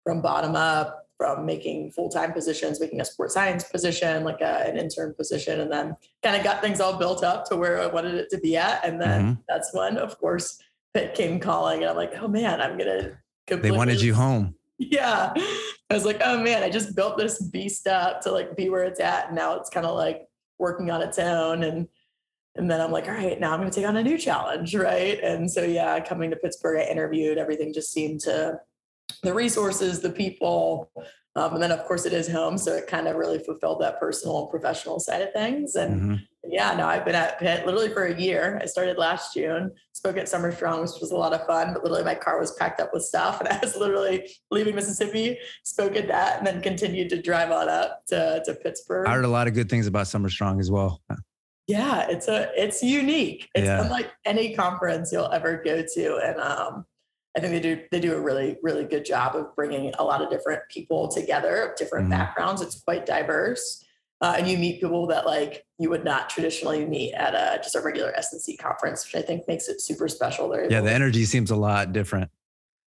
from 0.02 0.22
bottom 0.22 0.56
up, 0.56 1.06
from 1.18 1.44
making 1.44 1.90
full 1.90 2.08
time 2.08 2.32
positions, 2.32 2.80
making 2.80 3.02
a 3.02 3.04
sports 3.04 3.34
science 3.34 3.64
position, 3.64 4.24
like 4.24 4.40
a, 4.40 4.66
an 4.66 4.78
intern 4.78 5.12
position, 5.12 5.60
and 5.60 5.70
then 5.70 5.94
kind 6.22 6.34
of 6.34 6.42
got 6.42 6.62
things 6.62 6.80
all 6.80 6.96
built 6.96 7.22
up 7.22 7.44
to 7.50 7.56
where 7.56 7.82
I 7.82 7.86
wanted 7.86 8.14
it 8.14 8.30
to 8.30 8.38
be 8.38 8.56
at. 8.56 8.82
And 8.82 8.98
then 8.98 9.20
Mm-hmm. 9.20 9.40
that's 9.46 9.74
when, 9.74 9.98
of 9.98 10.18
course, 10.18 10.58
Pitt 10.94 11.12
came 11.12 11.38
calling, 11.38 11.82
and 11.82 11.90
I'm 11.90 11.96
like, 11.96 12.14
oh 12.18 12.28
man, 12.28 12.62
I'm 12.62 12.78
gonna. 12.78 13.18
They 13.46 13.70
wanted 13.70 14.00
you 14.00 14.14
home. 14.14 14.54
Yeah, 14.78 15.34
I 15.36 15.94
was 15.94 16.06
like, 16.06 16.22
oh 16.24 16.42
man, 16.42 16.62
I 16.62 16.70
just 16.70 16.96
built 16.96 17.18
this 17.18 17.42
beast 17.42 17.86
up 17.86 18.22
to 18.22 18.32
like 18.32 18.56
be 18.56 18.70
where 18.70 18.84
it's 18.84 19.00
at, 19.00 19.26
and 19.26 19.36
now 19.36 19.56
it's 19.56 19.68
kind 19.68 19.84
of 19.84 19.94
like 19.96 20.28
working 20.58 20.90
on 20.90 21.02
its 21.02 21.18
own, 21.18 21.62
and 21.62 21.88
and 22.58 22.70
then 22.70 22.80
I'm 22.80 22.90
like, 22.92 23.06
all 23.06 23.14
right, 23.14 23.38
now 23.40 23.52
I'm 23.52 23.60
gonna 23.60 23.70
take 23.70 23.86
on 23.86 23.96
a 23.96 24.02
new 24.02 24.18
challenge, 24.18 24.74
right? 24.74 25.18
And 25.22 25.50
so 25.50 25.62
yeah, 25.62 26.00
coming 26.00 26.30
to 26.30 26.36
Pittsburgh, 26.36 26.78
I 26.80 26.90
interviewed. 26.90 27.38
Everything 27.38 27.72
just 27.72 27.92
seemed 27.92 28.20
to 28.20 28.60
the 29.22 29.32
resources, 29.32 30.00
the 30.00 30.10
people, 30.10 30.90
um, 31.36 31.54
and 31.54 31.62
then 31.62 31.70
of 31.72 31.84
course 31.86 32.04
it 32.04 32.12
is 32.12 32.28
home, 32.30 32.58
so 32.58 32.74
it 32.74 32.86
kind 32.86 33.08
of 33.08 33.16
really 33.16 33.38
fulfilled 33.38 33.80
that 33.80 33.98
personal 33.98 34.42
and 34.42 34.50
professional 34.50 35.00
side 35.00 35.22
of 35.22 35.32
things, 35.32 35.76
and 35.76 36.00
Mhm. 36.00 36.18
yeah, 36.44 36.74
no, 36.76 36.86
I've 36.86 37.04
been 37.04 37.14
at 37.14 37.38
Pitt 37.38 37.64
literally 37.64 37.88
for 37.90 38.04
a 38.04 38.20
year. 38.20 38.58
I 38.62 38.66
started 38.66 38.96
last 38.98 39.34
June, 39.34 39.72
spoke 39.92 40.16
at 40.18 40.28
Summer 40.28 40.52
Strong, 40.52 40.82
which 40.82 40.90
was 41.00 41.10
a 41.10 41.16
lot 41.16 41.32
of 41.32 41.46
fun, 41.46 41.72
but 41.72 41.82
literally 41.82 42.04
my 42.04 42.14
car 42.14 42.38
was 42.38 42.52
packed 42.52 42.80
up 42.80 42.90
with 42.92 43.02
stuff. 43.02 43.40
And 43.40 43.48
I 43.52 43.58
was 43.62 43.76
literally 43.76 44.28
leaving 44.50 44.74
Mississippi, 44.74 45.38
spoke 45.64 45.96
at 45.96 46.08
that, 46.08 46.38
and 46.38 46.46
then 46.46 46.60
continued 46.62 47.08
to 47.10 47.20
drive 47.22 47.50
on 47.50 47.68
up 47.68 48.02
to, 48.08 48.42
to 48.44 48.54
Pittsburgh. 48.54 49.06
I 49.08 49.14
heard 49.14 49.24
a 49.24 49.28
lot 49.28 49.46
of 49.48 49.54
good 49.54 49.68
things 49.70 49.86
about 49.86 50.06
Summer 50.06 50.28
Strong 50.28 50.60
as 50.60 50.70
well. 50.70 51.00
Yeah, 51.68 52.06
it's 52.08 52.26
a 52.28 52.50
it's 52.60 52.82
unique. 52.82 53.48
It's 53.54 53.66
Yeah. 53.66 53.82
unlike 53.82 54.10
any 54.24 54.54
conference 54.54 55.12
you'll 55.12 55.30
ever 55.30 55.62
go 55.62 55.82
to. 55.94 56.16
And 56.16 56.40
um, 56.40 56.86
I 57.36 57.40
think 57.40 57.52
they 57.52 57.60
do 57.60 57.82
they 57.92 58.00
do 58.00 58.14
a 58.16 58.20
really, 58.20 58.56
really 58.62 58.84
good 58.84 59.04
job 59.04 59.36
of 59.36 59.54
bringing 59.54 59.92
a 59.98 60.02
lot 60.04 60.22
of 60.22 60.30
different 60.30 60.62
people 60.70 61.08
together 61.08 61.62
of 61.62 61.76
different 61.76 62.08
Mhm. 62.08 62.10
backgrounds. 62.10 62.62
It's 62.62 62.80
quite 62.82 63.04
diverse. 63.06 63.84
Uh, 64.20 64.34
and 64.36 64.48
you 64.48 64.58
meet 64.58 64.80
people 64.80 65.06
that 65.06 65.26
like 65.26 65.64
you 65.78 65.88
would 65.90 66.04
not 66.04 66.28
traditionally 66.30 66.84
meet 66.86 67.12
at 67.14 67.34
a 67.34 67.58
just 67.62 67.76
a 67.76 67.80
regular 67.80 68.12
S&C 68.16 68.56
conference, 68.56 69.04
which 69.04 69.14
I 69.22 69.24
think 69.24 69.46
makes 69.46 69.68
it 69.68 69.80
super 69.80 70.08
special. 70.08 70.48
They're 70.48 70.68
Yeah, 70.68 70.80
the 70.80 70.90
energy 70.90 71.24
seems 71.26 71.50
a 71.52 71.56
lot 71.56 71.92
different. 71.92 72.30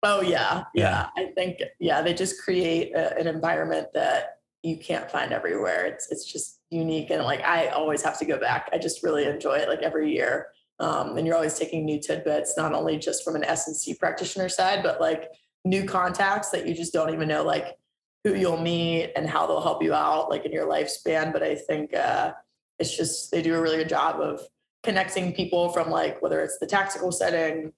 Oh 0.03 0.23
yeah, 0.23 0.63
Yeah. 0.75 1.09
yeah, 1.17 1.23
I 1.23 1.33
think 1.35 1.59
yeah, 1.81 2.01
they 2.01 2.15
just 2.15 2.41
create 2.41 2.95
a, 2.95 3.19
an 3.19 3.27
environment 3.27 3.89
that 3.95 4.39
you 4.63 4.79
can't 4.79 5.11
find 5.11 5.33
everywhere. 5.33 5.85
It's 5.87 6.11
it's 6.11 6.25
just 6.25 6.60
unique 6.71 7.11
and 7.11 7.23
like 7.25 7.43
I 7.43 7.69
always 7.69 8.03
have 8.03 8.19
to 8.19 8.25
go 8.25 8.39
back. 8.39 8.69
I 8.73 8.79
just 8.79 9.03
really 9.03 9.25
enjoy 9.25 9.55
it 9.55 9.69
like 9.69 9.83
every 9.83 10.13
year. 10.13 10.49
Um, 10.79 11.17
and 11.19 11.27
you're 11.27 11.37
always 11.37 11.59
taking 11.59 11.85
new 11.85 12.01
tidbits, 12.01 12.57
not 12.57 12.73
only 12.73 12.99
just 12.99 13.23
from 13.23 13.37
an 13.37 13.45
S 13.45 13.67
and 13.67 13.77
C 13.77 13.95
practitioner 13.95 14.49
side, 14.49 14.83
but 14.83 15.01
like 15.01 15.29
new 15.65 15.85
contacts 15.85 16.51
that 16.51 16.67
you 16.67 16.75
just 16.75 16.93
don't 16.93 17.13
even 17.13 17.29
know 17.29 17.45
like 17.45 17.77
who 18.25 18.35
you'll 18.35 18.61
meet 18.61 19.13
and 19.17 19.29
how 19.29 19.47
they'll 19.47 19.61
help 19.61 19.83
you 19.83 19.93
out 19.93 20.31
like 20.31 20.47
in 20.47 20.53
your 20.53 20.67
lifespan. 20.67 21.33
But 21.33 21.43
I 21.43 21.55
think 21.55 21.95
uh, 21.95 22.33
it's 22.79 22.97
just 22.97 23.31
they 23.31 23.43
do 23.43 23.55
a 23.55 23.61
really 23.61 23.77
good 23.77 23.89
job 23.89 24.21
of 24.21 24.41
connecting 24.83 25.33
people 25.33 25.69
from 25.71 25.91
like 25.91 26.23
whether 26.23 26.41
it's 26.43 26.59
the 26.59 26.67
tactical 26.67 27.13
setting, 27.13 27.73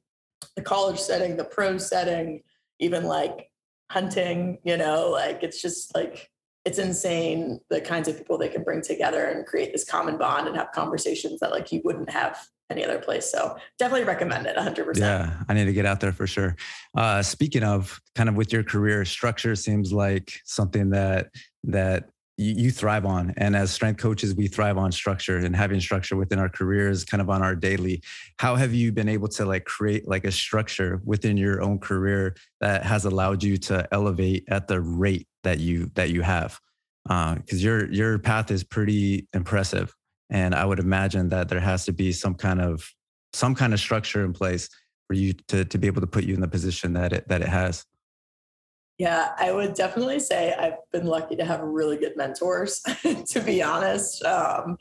the 0.54 0.62
college 0.62 0.98
setting, 0.98 1.36
the 1.36 1.44
pro 1.44 1.78
setting, 1.78 2.42
even 2.78 3.04
like 3.04 3.50
hunting, 3.90 4.58
you 4.64 4.76
know, 4.76 5.10
like 5.10 5.42
it's 5.42 5.60
just 5.60 5.94
like 5.94 6.30
it's 6.64 6.78
insane 6.78 7.60
the 7.70 7.80
kinds 7.80 8.08
of 8.08 8.16
people 8.16 8.38
they 8.38 8.48
can 8.48 8.62
bring 8.62 8.82
together 8.82 9.24
and 9.24 9.46
create 9.46 9.72
this 9.72 9.84
common 9.84 10.16
bond 10.16 10.46
and 10.46 10.56
have 10.56 10.70
conversations 10.72 11.40
that 11.40 11.50
like 11.50 11.72
you 11.72 11.80
wouldn't 11.84 12.10
have 12.10 12.38
any 12.70 12.84
other 12.84 12.98
place. 12.98 13.30
So 13.30 13.56
definitely 13.78 14.06
recommend 14.06 14.46
it 14.46 14.56
100%. 14.56 14.96
Yeah, 14.96 15.42
I 15.48 15.54
need 15.54 15.66
to 15.66 15.72
get 15.72 15.86
out 15.86 16.00
there 16.00 16.12
for 16.12 16.26
sure. 16.26 16.56
Uh, 16.96 17.22
speaking 17.22 17.64
of 17.64 18.00
kind 18.14 18.28
of 18.28 18.36
with 18.36 18.52
your 18.52 18.62
career, 18.62 19.04
structure 19.04 19.54
seems 19.56 19.92
like 19.92 20.40
something 20.44 20.90
that 20.90 21.30
that 21.64 22.08
you, 22.38 22.54
you 22.54 22.70
thrive 22.70 23.04
on. 23.04 23.34
And 23.36 23.54
as 23.54 23.70
strength 23.70 24.00
coaches, 24.00 24.34
we 24.34 24.46
thrive 24.48 24.78
on 24.78 24.90
structure 24.90 25.36
and 25.38 25.54
having 25.54 25.80
structure 25.80 26.16
within 26.16 26.38
our 26.38 26.48
careers, 26.48 27.04
kind 27.04 27.20
of 27.20 27.28
on 27.28 27.42
our 27.42 27.54
daily. 27.54 28.02
How 28.38 28.56
have 28.56 28.72
you 28.72 28.90
been 28.92 29.08
able 29.08 29.28
to 29.28 29.44
like 29.44 29.64
create 29.64 30.08
like 30.08 30.24
a 30.24 30.32
structure 30.32 31.00
within 31.04 31.36
your 31.36 31.60
own 31.60 31.78
career 31.78 32.36
that 32.60 32.84
has 32.84 33.04
allowed 33.04 33.42
you 33.42 33.58
to 33.58 33.86
elevate 33.92 34.44
at 34.48 34.68
the 34.68 34.80
rate 34.80 35.26
that 35.42 35.58
you 35.58 35.90
that 35.94 36.10
you 36.10 36.22
have? 36.22 36.58
Because 37.04 37.42
uh, 37.52 37.56
your 37.56 37.92
your 37.92 38.18
path 38.18 38.50
is 38.50 38.64
pretty 38.64 39.28
impressive, 39.32 39.94
and 40.30 40.54
I 40.54 40.64
would 40.64 40.78
imagine 40.78 41.28
that 41.30 41.48
there 41.48 41.60
has 41.60 41.84
to 41.86 41.92
be 41.92 42.12
some 42.12 42.34
kind 42.34 42.60
of 42.60 42.88
some 43.32 43.54
kind 43.54 43.72
of 43.72 43.80
structure 43.80 44.24
in 44.24 44.32
place 44.32 44.68
for 45.06 45.14
you 45.14 45.32
to 45.48 45.64
to 45.64 45.78
be 45.78 45.86
able 45.86 46.00
to 46.00 46.06
put 46.06 46.24
you 46.24 46.34
in 46.34 46.40
the 46.40 46.48
position 46.48 46.92
that 46.94 47.12
it 47.12 47.28
that 47.28 47.42
it 47.42 47.48
has. 47.48 47.84
Yeah, 48.98 49.32
I 49.38 49.50
would 49.50 49.74
definitely 49.74 50.20
say 50.20 50.54
I've 50.54 50.76
been 50.92 51.06
lucky 51.06 51.34
to 51.36 51.44
have 51.44 51.60
really 51.60 51.96
good 51.96 52.16
mentors, 52.16 52.80
to 53.30 53.40
be 53.40 53.62
honest, 53.62 54.22
um, 54.24 54.76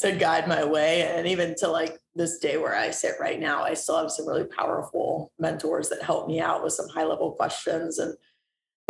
to 0.00 0.12
guide 0.12 0.48
my 0.48 0.64
way. 0.64 1.02
And 1.02 1.26
even 1.28 1.54
to 1.58 1.68
like 1.68 1.98
this 2.14 2.38
day 2.38 2.56
where 2.56 2.74
I 2.74 2.90
sit 2.90 3.14
right 3.20 3.38
now, 3.38 3.62
I 3.62 3.74
still 3.74 3.98
have 3.98 4.10
some 4.10 4.26
really 4.26 4.46
powerful 4.46 5.30
mentors 5.38 5.88
that 5.90 6.02
help 6.02 6.26
me 6.26 6.40
out 6.40 6.64
with 6.64 6.72
some 6.72 6.88
high 6.88 7.04
level 7.04 7.32
questions 7.32 7.98
and 7.98 8.16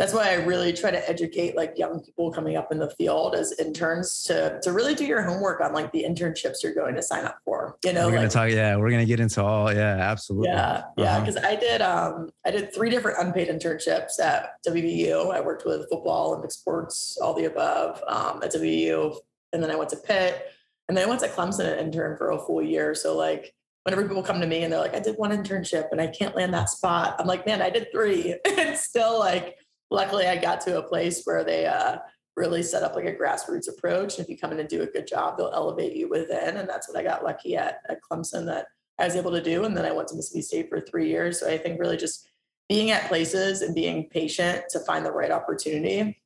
that's 0.01 0.13
why 0.13 0.31
I 0.31 0.33
really 0.45 0.73
try 0.73 0.89
to 0.89 1.09
educate 1.09 1.55
like 1.55 1.77
young 1.77 2.01
people 2.01 2.31
coming 2.31 2.57
up 2.57 2.71
in 2.71 2.79
the 2.79 2.89
field 2.89 3.35
as 3.35 3.53
interns 3.59 4.23
to 4.23 4.59
to 4.63 4.73
really 4.73 4.95
do 4.95 5.05
your 5.05 5.21
homework 5.21 5.61
on 5.61 5.73
like 5.73 5.91
the 5.91 6.03
internships 6.03 6.63
you're 6.63 6.73
going 6.73 6.95
to 6.95 7.03
sign 7.03 7.23
up 7.23 7.37
for. 7.45 7.77
You 7.85 7.93
know, 7.93 8.07
we're 8.07 8.13
gonna 8.13 8.23
like, 8.23 8.31
talk. 8.31 8.49
Yeah, 8.49 8.77
we're 8.77 8.89
gonna 8.89 9.05
get 9.05 9.19
into 9.19 9.43
all. 9.43 9.71
Yeah, 9.71 9.97
absolutely. 9.97 10.49
Yeah, 10.49 10.85
yeah. 10.97 11.19
Because 11.19 11.37
uh-huh. 11.37 11.49
I 11.49 11.55
did 11.55 11.81
um 11.83 12.31
I 12.43 12.49
did 12.49 12.73
three 12.73 12.89
different 12.89 13.19
unpaid 13.19 13.47
internships 13.47 14.19
at 14.19 14.53
WVU. 14.67 15.31
I 15.31 15.39
worked 15.39 15.67
with 15.67 15.87
football, 15.87 16.29
Olympic 16.29 16.51
sports, 16.51 17.19
all 17.21 17.35
the 17.35 17.45
above 17.45 18.01
um, 18.07 18.41
at 18.41 18.51
WVU, 18.51 19.15
and 19.53 19.61
then 19.61 19.69
I 19.69 19.75
went 19.75 19.91
to 19.91 19.97
Pitt, 19.97 20.47
and 20.87 20.97
then 20.97 21.05
I 21.05 21.07
went 21.07 21.21
to 21.21 21.27
Clemson 21.27 21.71
and 21.71 21.79
intern 21.79 22.17
for 22.17 22.31
a 22.31 22.39
full 22.39 22.63
year. 22.63 22.95
So 22.95 23.15
like 23.15 23.53
whenever 23.83 24.07
people 24.07 24.23
come 24.23 24.41
to 24.41 24.47
me 24.47 24.63
and 24.63 24.73
they're 24.73 24.79
like, 24.79 24.95
I 24.95 24.99
did 24.99 25.17
one 25.17 25.31
internship 25.31 25.91
and 25.91 25.99
I 25.99 26.07
can't 26.07 26.35
land 26.35 26.53
that 26.53 26.69
spot, 26.69 27.15
I'm 27.19 27.27
like, 27.27 27.45
man, 27.45 27.61
I 27.61 27.69
did 27.69 27.87
three. 27.91 28.35
it's 28.45 28.83
still 28.83 29.19
like 29.19 29.57
luckily 29.91 30.25
I 30.25 30.37
got 30.37 30.61
to 30.61 30.79
a 30.79 30.83
place 30.83 31.23
where 31.25 31.43
they 31.43 31.67
uh, 31.67 31.97
really 32.35 32.63
set 32.63 32.81
up 32.81 32.95
like 32.95 33.05
a 33.05 33.13
grassroots 33.13 33.69
approach. 33.69 34.17
And 34.17 34.23
if 34.23 34.29
you 34.29 34.37
come 34.37 34.51
in 34.51 34.59
and 34.59 34.69
do 34.69 34.81
a 34.81 34.87
good 34.87 35.05
job, 35.05 35.37
they'll 35.37 35.51
elevate 35.53 35.95
you 35.95 36.09
within. 36.09 36.57
And 36.57 36.67
that's 36.67 36.87
what 36.87 36.97
I 36.97 37.03
got 37.03 37.23
lucky 37.23 37.55
at 37.55 37.81
at 37.89 37.99
Clemson 38.01 38.45
that 38.45 38.67
I 38.97 39.05
was 39.05 39.15
able 39.15 39.31
to 39.31 39.43
do. 39.43 39.65
And 39.65 39.75
then 39.75 39.85
I 39.85 39.91
went 39.91 40.07
to 40.09 40.15
Mississippi 40.15 40.41
State 40.41 40.69
for 40.69 40.81
three 40.81 41.09
years. 41.09 41.39
So 41.39 41.49
I 41.49 41.57
think 41.57 41.79
really 41.79 41.97
just 41.97 42.27
being 42.69 42.91
at 42.91 43.07
places 43.07 43.61
and 43.61 43.75
being 43.75 44.07
patient 44.09 44.63
to 44.69 44.79
find 44.79 45.05
the 45.05 45.11
right 45.11 45.31
opportunity. 45.31 46.17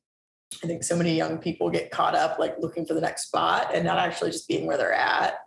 I 0.62 0.66
think 0.66 0.84
so 0.84 0.96
many 0.96 1.16
young 1.16 1.38
people 1.38 1.70
get 1.70 1.90
caught 1.90 2.14
up 2.14 2.38
like 2.38 2.56
looking 2.60 2.86
for 2.86 2.94
the 2.94 3.00
next 3.00 3.26
spot 3.26 3.72
and 3.74 3.84
not 3.84 3.98
actually 3.98 4.30
just 4.30 4.46
being 4.46 4.64
where 4.64 4.76
they're 4.76 4.92
at. 4.92 5.38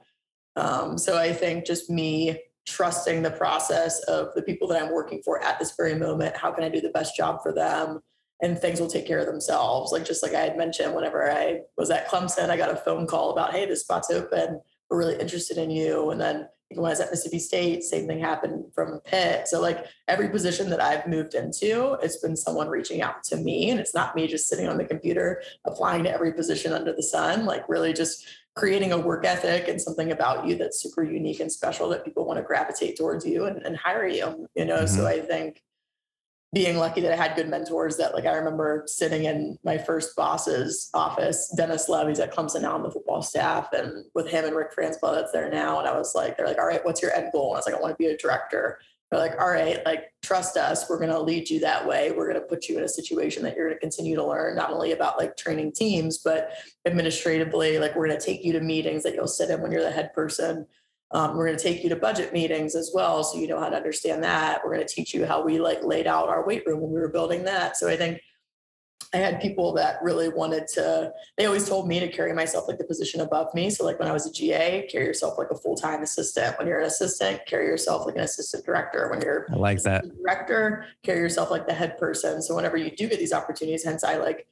Um, 0.58 0.98
so 0.98 1.18
I 1.18 1.32
think 1.32 1.66
just 1.66 1.90
me 1.90 2.38
trusting 2.70 3.24
the 3.24 3.32
process 3.32 4.00
of 4.04 4.34
the 4.36 4.42
people 4.42 4.68
that 4.68 4.82
I'm 4.82 4.94
working 4.94 5.22
for 5.24 5.44
at 5.44 5.60
this 5.60 5.74
very 5.76 5.96
moment. 5.96 6.38
How 6.38 6.52
can 6.52 6.64
I 6.64 6.70
do 6.70 6.82
the 6.82 6.90
best 6.90 7.16
job 7.16 7.42
for 7.42 7.52
them? 7.54 8.00
And 8.42 8.58
things 8.58 8.80
will 8.80 8.88
take 8.88 9.08
care 9.08 9.20
of 9.20 9.26
themselves. 9.26 9.92
Like 9.92 10.06
just 10.06 10.24
like 10.24 10.34
I 10.34 10.42
had 10.42 10.58
mentioned, 10.58 10.96
whenever 10.96 11.30
I 11.30 11.62
was 11.78 11.90
at 11.90 12.08
Clemson, 12.08 12.50
I 12.50 12.58
got 12.58 12.72
a 12.72 12.78
phone 12.78 13.08
call 13.08 13.32
about, 13.32 13.54
hey, 13.54 13.66
this 13.66 13.82
spot's 13.82 14.12
open. 14.12 14.62
We're 14.90 14.98
really 14.98 15.20
interested 15.20 15.58
in 15.58 15.72
you. 15.72 16.12
And 16.12 16.22
then 16.22 16.48
when 16.70 16.86
I 16.86 16.90
was 16.90 17.00
at 17.00 17.10
Mississippi 17.10 17.40
State, 17.40 17.84
same 17.84 18.08
thing 18.08 18.20
happened 18.20 18.66
from 18.74 19.02
Pitt. 19.04 19.48
So 19.48 19.60
like 19.60 19.86
every 20.08 20.30
position 20.30 20.70
that 20.70 20.82
I've 20.82 21.08
moved 21.08 21.34
into, 21.34 21.98
it's 22.02 22.18
been 22.18 22.38
someone 22.38 22.70
reaching 22.70 23.02
out 23.02 23.24
to 23.26 23.38
me. 23.38 23.72
And 23.72 23.80
it's 23.80 23.96
not 23.96 24.16
me 24.16 24.28
just 24.28 24.48
sitting 24.48 24.68
on 24.68 24.78
the 24.78 24.86
computer 24.86 25.42
applying 25.66 26.04
to 26.04 26.12
every 26.12 26.32
position 26.32 26.72
under 26.72 26.94
the 26.94 27.04
sun, 27.04 27.46
like 27.46 27.68
really 27.68 27.92
just 27.92 28.26
creating 28.60 28.92
a 28.92 28.98
work 28.98 29.26
ethic 29.26 29.70
and 29.70 29.82
something 29.82 30.12
about 30.12 30.46
you 30.46 30.56
that's 30.56 30.82
super 30.82 31.02
unique 31.02 31.40
and 31.40 31.50
special 31.52 31.88
that 31.88 32.04
people 32.04 32.26
want 32.26 32.38
to 32.38 32.44
gravitate 32.44 32.98
towards 32.98 33.26
you 33.26 33.46
and, 33.46 33.62
and 33.66 33.78
hire 33.78 34.08
you 34.08 34.48
you 34.56 34.66
know? 34.66 34.80
Mm-hmm. 34.80 34.96
so 34.98 35.08
i 35.08 35.22
think 35.22 35.62
being 36.54 36.78
lucky 36.78 37.00
that 37.00 37.14
i 37.14 37.16
had 37.16 37.36
good 37.38 37.48
mentors 37.48 37.96
that 37.96 38.14
like 38.14 38.26
i 38.26 38.34
remember 38.34 38.84
sitting 38.86 39.24
in 39.24 39.58
my 39.64 39.78
first 39.78 40.14
boss's 40.16 40.90
office 40.94 41.54
dennis 41.56 41.88
love 41.88 42.10
he's 42.10 42.20
at 42.20 42.34
clemson 42.34 42.62
now 42.62 42.74
on 42.74 42.84
the 42.84 42.92
football 42.92 43.22
staff 43.22 43.72
and 43.72 44.04
with 44.14 44.28
him 44.28 44.44
and 44.44 44.56
rick 44.56 44.76
franzblau 44.76 45.16
that's 45.16 45.32
there 45.32 45.50
now 45.50 45.80
and 45.80 45.88
i 45.88 45.98
was 45.98 46.14
like 46.14 46.36
they're 46.36 46.48
like 46.48 46.58
all 46.58 46.68
right 46.68 46.84
what's 46.84 47.02
your 47.02 47.14
end 47.14 47.32
goal? 47.32 47.52
And 47.52 47.56
i 47.56 47.60
was 47.60 47.66
like 47.66 47.76
i 47.76 47.80
want 47.80 47.94
to 47.94 48.04
be 48.04 48.08
a 48.08 48.18
director 48.18 48.80
they're 49.10 49.20
like, 49.20 49.40
all 49.40 49.50
right, 49.50 49.84
like 49.86 50.14
trust 50.22 50.56
us. 50.56 50.88
We're 50.90 51.00
going 51.00 51.10
to 51.10 51.20
lead 51.20 51.50
you 51.50 51.60
that 51.62 51.88
way. 51.88 52.12
We're 52.12 52.30
going 52.32 52.42
to 52.42 52.48
put 52.48 52.68
you 52.68 52.78
in 52.78 52.84
a 52.84 52.90
situation 52.90 53.42
that 53.44 53.56
you're 53.56 53.68
going 53.68 53.76
to 53.76 53.82
continue 53.82 54.16
to 54.16 54.26
learn 54.26 54.56
not 54.56 54.72
only 54.72 54.92
about 54.92 55.18
like 55.18 55.36
training 55.36 55.72
teams, 55.72 56.20
but 56.20 56.52
administratively. 56.86 57.80
Like 57.80 57.96
we're 57.96 58.08
going 58.08 58.20
to 58.20 58.26
take 58.26 58.44
you 58.44 58.54
to 58.54 58.62
meetings 58.62 59.04
that 59.04 59.16
you'll 59.16 59.28
sit 59.28 59.50
in 59.50 59.62
when 59.62 59.72
you're 59.72 59.84
the 59.84 59.92
head 59.92 60.14
person. 60.14 60.68
Um, 61.12 61.36
we're 61.36 61.48
going 61.48 61.58
to 61.58 61.64
take 61.64 61.84
you 61.84 61.90
to 61.90 61.96
budget 61.96 62.34
meetings 62.34 62.76
as 62.76 62.92
well, 62.94 63.24
so 63.24 63.40
you 63.40 63.48
know 63.48 63.60
how 63.60 63.70
to 63.70 63.76
understand 63.76 64.24
that. 64.24 64.62
We're 64.64 64.76
going 64.76 64.88
to 64.88 64.94
teach 64.94 65.12
you 65.12 65.26
how 65.26 65.44
we 65.44 65.60
like 65.60 65.84
laid 65.84 66.06
out 66.06 66.30
our 66.30 66.46
weight 66.46 66.68
room 66.68 66.82
when 66.82 66.92
we 66.92 67.00
were 67.00 67.10
building 67.10 67.46
that. 67.46 67.78
So 67.78 67.88
I 67.88 67.98
think 67.98 68.22
I 69.14 69.18
had 69.18 69.42
people 69.42 69.74
that 69.74 69.98
really 70.04 70.30
wanted 70.30 70.68
to, 70.70 71.12
they 71.38 71.46
always 71.46 71.68
told 71.68 71.88
me 71.88 72.00
to 72.00 72.08
carry 72.08 72.32
myself 72.34 72.68
like 72.68 72.78
the 72.78 72.84
position 72.84 73.22
above 73.22 73.54
me. 73.56 73.70
So, 73.70 73.84
like 73.84 73.98
when 73.98 74.08
I 74.08 74.12
was 74.12 74.28
a 74.28 74.32
GA, 74.32 74.88
carry 74.88 75.06
yourself 75.06 75.38
like 75.38 75.50
a 75.50 75.56
full 75.56 75.76
time 75.76 76.04
assistant. 76.04 76.58
When 76.60 76.68
you're 76.68 76.80
an 76.80 76.86
assistant, 76.86 77.42
carry 77.48 77.66
yourself 77.66 78.06
like 78.06 78.16
an 78.16 78.22
assistant 78.22 78.66
director. 78.66 79.10
When 79.10 79.22
you're 79.22 79.48
I 79.52 79.56
like 79.56 79.82
that 79.84 80.06
director, 80.18 80.86
carry 81.04 81.20
yourself 81.20 81.50
like 81.50 81.66
the 81.66 81.74
head 81.74 81.98
person. 81.98 82.42
So, 82.42 82.56
whenever 82.56 82.78
you 82.78 82.92
do 82.92 83.08
get 83.08 83.20
these 83.20 83.34
opportunities, 83.34 83.84
hence 83.84 84.04
I 84.04 84.18
like 84.18 84.48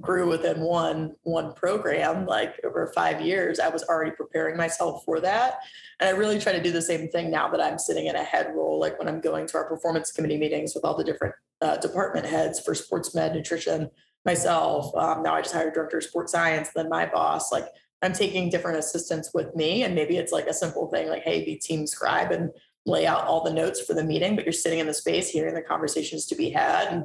grew 0.00 0.28
within 0.28 0.60
one 0.60 1.14
one 1.22 1.52
program 1.52 2.24
like 2.26 2.58
over 2.64 2.90
five 2.94 3.20
years 3.20 3.60
i 3.60 3.68
was 3.68 3.82
already 3.84 4.10
preparing 4.10 4.56
myself 4.56 5.04
for 5.04 5.20
that 5.20 5.58
and 5.98 6.08
i 6.08 6.12
really 6.12 6.38
try 6.38 6.52
to 6.52 6.62
do 6.62 6.72
the 6.72 6.80
same 6.80 7.08
thing 7.08 7.30
now 7.30 7.48
that 7.50 7.60
i'm 7.60 7.78
sitting 7.78 8.06
in 8.06 8.16
a 8.16 8.22
head 8.22 8.50
role 8.54 8.80
like 8.80 8.98
when 8.98 9.08
i'm 9.08 9.20
going 9.20 9.46
to 9.46 9.56
our 9.56 9.68
performance 9.68 10.10
committee 10.10 10.38
meetings 10.38 10.74
with 10.74 10.84
all 10.84 10.96
the 10.96 11.04
different 11.04 11.34
uh, 11.60 11.76
department 11.76 12.26
heads 12.26 12.60
for 12.60 12.74
sports 12.74 13.14
med 13.14 13.34
nutrition 13.34 13.90
myself. 14.24 14.94
Um, 14.96 15.22
now 15.22 15.34
i 15.34 15.42
just 15.42 15.54
hired 15.54 15.72
a 15.72 15.74
director 15.74 15.98
of 15.98 16.04
sports 16.04 16.32
science 16.32 16.70
then 16.74 16.88
my 16.88 17.06
boss 17.06 17.50
like 17.52 17.66
i'm 18.02 18.12
taking 18.12 18.50
different 18.50 18.78
assistants 18.78 19.30
with 19.32 19.54
me 19.54 19.82
and 19.82 19.94
maybe 19.94 20.16
it's 20.16 20.32
like 20.32 20.46
a 20.46 20.54
simple 20.54 20.88
thing 20.88 21.08
like 21.08 21.22
hey 21.22 21.44
be 21.44 21.56
team 21.56 21.86
scribe 21.86 22.32
and 22.32 22.50
lay 22.86 23.06
out 23.06 23.24
all 23.24 23.44
the 23.44 23.52
notes 23.52 23.80
for 23.80 23.94
the 23.94 24.04
meeting 24.04 24.36
but 24.36 24.44
you're 24.44 24.52
sitting 24.52 24.78
in 24.78 24.86
the 24.86 24.94
space 24.94 25.28
hearing 25.28 25.54
the 25.54 25.62
conversations 25.62 26.26
to 26.26 26.34
be 26.34 26.50
had 26.50 26.88
and 26.88 27.04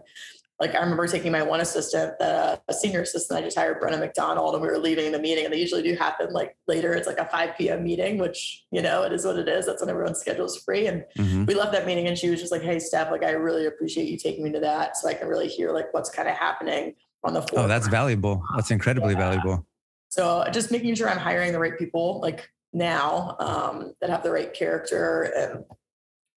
like 0.60 0.74
I 0.74 0.80
remember 0.80 1.06
taking 1.08 1.34
my 1.34 1.42
one 1.42 1.60
assistant, 1.60 2.20
uh, 2.22 2.58
a 2.68 2.74
senior 2.74 3.02
assistant 3.02 3.38
I 3.38 3.44
just 3.44 3.58
hired, 3.58 3.82
Brenna 3.82 4.00
McDonald, 4.00 4.54
and 4.54 4.62
we 4.62 4.70
were 4.70 4.78
leaving 4.78 5.12
the 5.12 5.20
meeting. 5.20 5.44
And 5.44 5.54
they 5.54 5.60
usually 5.60 5.84
do 5.84 5.96
happen 5.96 6.32
like 6.32 6.56
later. 6.68 6.94
It's 6.94 7.08
like 7.08 7.18
a 7.18 7.26
5 7.26 7.58
p.m. 7.58 7.84
meeting, 7.84 8.18
which, 8.18 8.64
you 8.72 8.82
know, 8.82 9.04
it 9.04 9.12
is 9.12 9.26
what 9.26 9.38
it 9.38 9.50
is. 9.50 9.66
That's 9.66 9.82
when 9.82 9.90
everyone's 9.90 10.20
schedule 10.20 10.46
is 10.46 10.58
free. 10.58 10.88
And 10.88 11.04
mm-hmm. 11.18 11.46
we 11.46 11.56
left 11.56 11.74
that 11.74 11.86
meeting 11.86 12.08
and 12.08 12.18
she 12.18 12.30
was 12.30 12.40
just 12.40 12.54
like, 12.54 12.62
Hey, 12.62 12.80
Steph, 12.80 13.12
like 13.12 13.24
I 13.24 13.32
really 13.32 13.66
appreciate 13.66 14.08
you 14.08 14.18
taking 14.18 14.46
me 14.46 14.52
to 14.54 14.60
that. 14.62 14.96
So 14.96 15.10
I 15.10 15.14
can 15.14 15.28
really 15.28 15.50
hear 15.50 15.72
like 15.72 15.94
what's 15.94 16.10
kind 16.10 16.30
of 16.30 16.36
happening 16.36 16.96
on 17.26 17.34
the 17.34 17.42
floor. 17.42 17.66
Oh, 17.66 17.68
that's 17.68 17.88
valuable. 17.88 18.42
That's 18.56 18.72
incredibly 18.72 19.14
yeah. 19.14 19.20
valuable. 19.20 19.68
So 20.10 20.46
just 20.54 20.72
making 20.72 20.96
sure 20.96 21.10
I'm 21.10 21.18
hiring 21.18 21.52
the 21.52 21.60
right 21.60 21.78
people 21.78 22.22
like 22.22 22.50
now 22.72 23.36
um, 23.40 23.94
that 24.00 24.10
have 24.10 24.24
the 24.24 24.32
right 24.32 24.54
character 24.54 25.34
and 25.38 25.66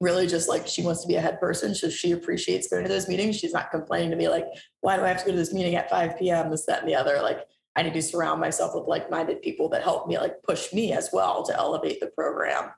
really 0.00 0.26
just 0.26 0.49
like 0.49 0.67
she 0.67 0.83
wants 0.83 1.02
to 1.02 1.09
be 1.09 1.17
a 1.17 1.21
head 1.21 1.40
person. 1.40 1.75
So 1.75 1.90
she 1.90 2.12
appreciates 2.12 2.69
going 2.69 2.85
to 2.85 2.88
those 2.88 3.09
meetings. 3.09 3.37
She's 3.37 3.52
not 3.52 3.71
complaining 3.71 4.11
to 4.11 4.17
me 4.17 4.28
like, 4.28 4.47
why 4.81 4.97
do 4.97 5.02
I 5.02 5.09
have 5.09 5.19
to 5.19 5.26
go 5.26 5.33
to 5.33 5.37
this 5.37 5.52
meeting 5.52 5.75
at 5.75 5.90
5 5.90 6.19
p.m., 6.19 6.50
this, 6.50 6.67
that, 6.67 6.81
and 6.81 6.88
the 6.88 6.95
other. 6.95 7.21
Like 7.21 7.40
I 7.75 7.83
need 7.83 7.95
to 7.95 8.02
surround 8.02 8.40
myself 8.40 8.75
with 8.75 8.87
like-minded 8.87 9.43
people 9.43 9.69
that 9.71 9.83
help 9.83 10.07
me 10.07 10.19
like 10.19 10.43
push 10.43 10.73
me 10.73 10.93
as 10.93 11.11
well 11.12 11.45
to 11.45 11.57
elevate 11.57 12.00
the 12.00 12.09
program. 12.09 12.71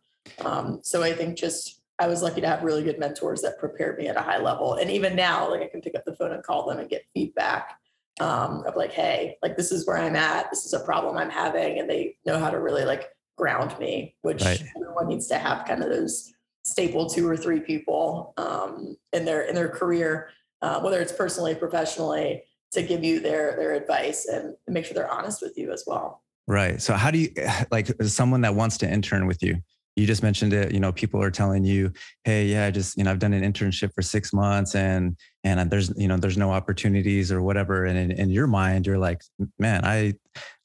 Um, 0.44 0.80
so 0.82 1.02
I 1.02 1.12
think 1.12 1.36
just 1.36 1.80
I 1.98 2.06
was 2.06 2.22
lucky 2.22 2.40
to 2.40 2.48
have 2.48 2.62
really 2.62 2.82
good 2.82 2.98
mentors 2.98 3.42
that 3.42 3.58
prepared 3.58 3.98
me 3.98 4.08
at 4.08 4.16
a 4.16 4.22
high 4.22 4.38
level. 4.38 4.74
And 4.74 4.90
even 4.90 5.14
now, 5.14 5.50
like 5.50 5.60
I 5.60 5.68
can 5.68 5.82
pick 5.82 5.94
up 5.94 6.04
the 6.06 6.16
phone 6.16 6.32
and 6.32 6.42
call 6.42 6.66
them 6.66 6.78
and 6.78 6.88
get 6.88 7.04
feedback 7.12 7.78
um, 8.20 8.64
of 8.66 8.74
like, 8.74 8.92
hey, 8.92 9.36
like 9.42 9.56
this 9.56 9.70
is 9.70 9.86
where 9.86 9.98
I'm 9.98 10.16
at. 10.16 10.50
This 10.50 10.64
is 10.64 10.72
a 10.72 10.80
problem 10.80 11.18
I'm 11.18 11.30
having. 11.30 11.78
And 11.78 11.88
they 11.88 12.16
know 12.24 12.38
how 12.38 12.48
to 12.48 12.58
really 12.58 12.84
like 12.84 13.10
ground 13.36 13.78
me, 13.78 14.14
which 14.22 14.42
right. 14.42 14.62
everyone 14.76 15.08
needs 15.08 15.26
to 15.28 15.38
have 15.38 15.66
kind 15.66 15.82
of 15.82 15.90
those 15.90 16.32
staple 16.70 17.08
two 17.08 17.28
or 17.28 17.36
three 17.36 17.60
people 17.60 18.32
um, 18.36 18.96
in 19.12 19.24
their 19.24 19.42
in 19.42 19.54
their 19.54 19.68
career, 19.68 20.30
uh, 20.62 20.80
whether 20.80 21.00
it's 21.00 21.12
personally, 21.12 21.54
professionally, 21.54 22.44
to 22.72 22.82
give 22.82 23.02
you 23.02 23.20
their 23.20 23.56
their 23.56 23.74
advice 23.74 24.26
and 24.26 24.54
make 24.68 24.84
sure 24.84 24.94
they're 24.94 25.10
honest 25.10 25.42
with 25.42 25.58
you 25.58 25.72
as 25.72 25.84
well. 25.86 26.22
Right. 26.46 26.80
So 26.80 26.94
how 26.94 27.10
do 27.10 27.18
you 27.18 27.30
like 27.70 27.88
someone 28.02 28.42
that 28.42 28.54
wants 28.54 28.78
to 28.78 28.90
intern 28.90 29.26
with 29.26 29.42
you? 29.42 29.56
You 29.96 30.06
just 30.06 30.22
mentioned 30.22 30.52
it 30.52 30.72
you 30.72 30.80
know 30.80 30.92
people 30.92 31.22
are 31.22 31.30
telling 31.30 31.64
you 31.64 31.92
hey 32.24 32.46
yeah 32.46 32.66
i 32.66 32.70
just 32.70 32.96
you 32.96 33.04
know 33.04 33.10
i've 33.10 33.18
done 33.18 33.32
an 33.32 33.42
internship 33.42 33.92
for 33.94 34.02
six 34.02 34.32
months 34.32 34.74
and 34.74 35.16
and 35.44 35.70
there's 35.70 35.92
you 35.96 36.08
know 36.08 36.16
there's 36.16 36.36
no 36.36 36.50
opportunities 36.50 37.32
or 37.32 37.42
whatever. 37.42 37.84
And 37.86 37.96
in, 37.98 38.10
in 38.12 38.30
your 38.30 38.46
mind 38.46 38.86
you're 38.86 38.98
like 38.98 39.22
man 39.58 39.84
i 39.84 40.14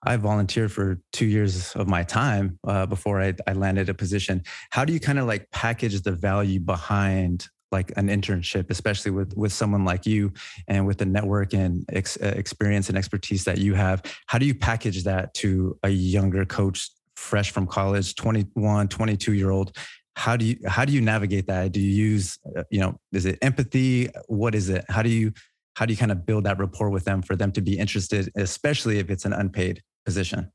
i 0.03 0.17
volunteered 0.17 0.71
for 0.71 0.99
two 1.13 1.25
years 1.25 1.73
of 1.75 1.87
my 1.87 2.03
time 2.03 2.59
uh, 2.67 2.85
before 2.85 3.21
I, 3.21 3.33
I 3.47 3.53
landed 3.53 3.89
a 3.89 3.93
position. 3.93 4.43
How 4.71 4.85
do 4.85 4.93
you 4.93 4.99
kind 4.99 5.19
of 5.19 5.27
like 5.27 5.49
package 5.51 6.01
the 6.01 6.11
value 6.11 6.59
behind 6.59 7.47
like 7.71 7.91
an 7.97 8.07
internship 8.07 8.69
especially 8.69 9.11
with 9.11 9.35
with 9.35 9.51
someone 9.51 9.85
like 9.85 10.05
you 10.05 10.31
and 10.67 10.85
with 10.85 10.97
the 10.97 11.05
network 11.05 11.53
and 11.53 11.83
ex- 11.91 12.17
uh, 12.21 12.33
experience 12.35 12.89
and 12.89 12.97
expertise 12.97 13.43
that 13.45 13.57
you 13.57 13.73
have? 13.73 14.03
How 14.27 14.37
do 14.37 14.45
you 14.45 14.55
package 14.55 15.03
that 15.05 15.33
to 15.35 15.77
a 15.83 15.89
younger 15.89 16.45
coach 16.45 16.89
fresh 17.15 17.51
from 17.51 17.65
college 17.67 18.15
21 18.15 18.87
22 18.87 19.33
year 19.33 19.51
old 19.51 19.75
how 20.15 20.37
do 20.37 20.45
you 20.45 20.57
how 20.65 20.85
do 20.85 20.93
you 20.93 21.01
navigate 21.01 21.47
that? 21.47 21.71
Do 21.71 21.79
you 21.79 21.89
use 21.89 22.39
uh, 22.55 22.63
you 22.69 22.79
know 22.79 22.99
is 23.11 23.25
it 23.25 23.37
empathy? 23.41 24.09
What 24.27 24.55
is 24.55 24.69
it? 24.69 24.85
How 24.89 25.01
do 25.01 25.09
you 25.09 25.33
how 25.75 25.85
do 25.85 25.93
you 25.93 25.97
kind 25.97 26.11
of 26.11 26.25
build 26.25 26.45
that 26.45 26.57
rapport 26.57 26.89
with 26.89 27.03
them 27.03 27.21
for 27.21 27.35
them 27.35 27.51
to 27.51 27.61
be 27.61 27.77
interested 27.77 28.31
especially 28.35 28.99
if 28.99 29.09
it's 29.09 29.25
an 29.25 29.33
unpaid 29.33 29.81
position? 30.05 30.51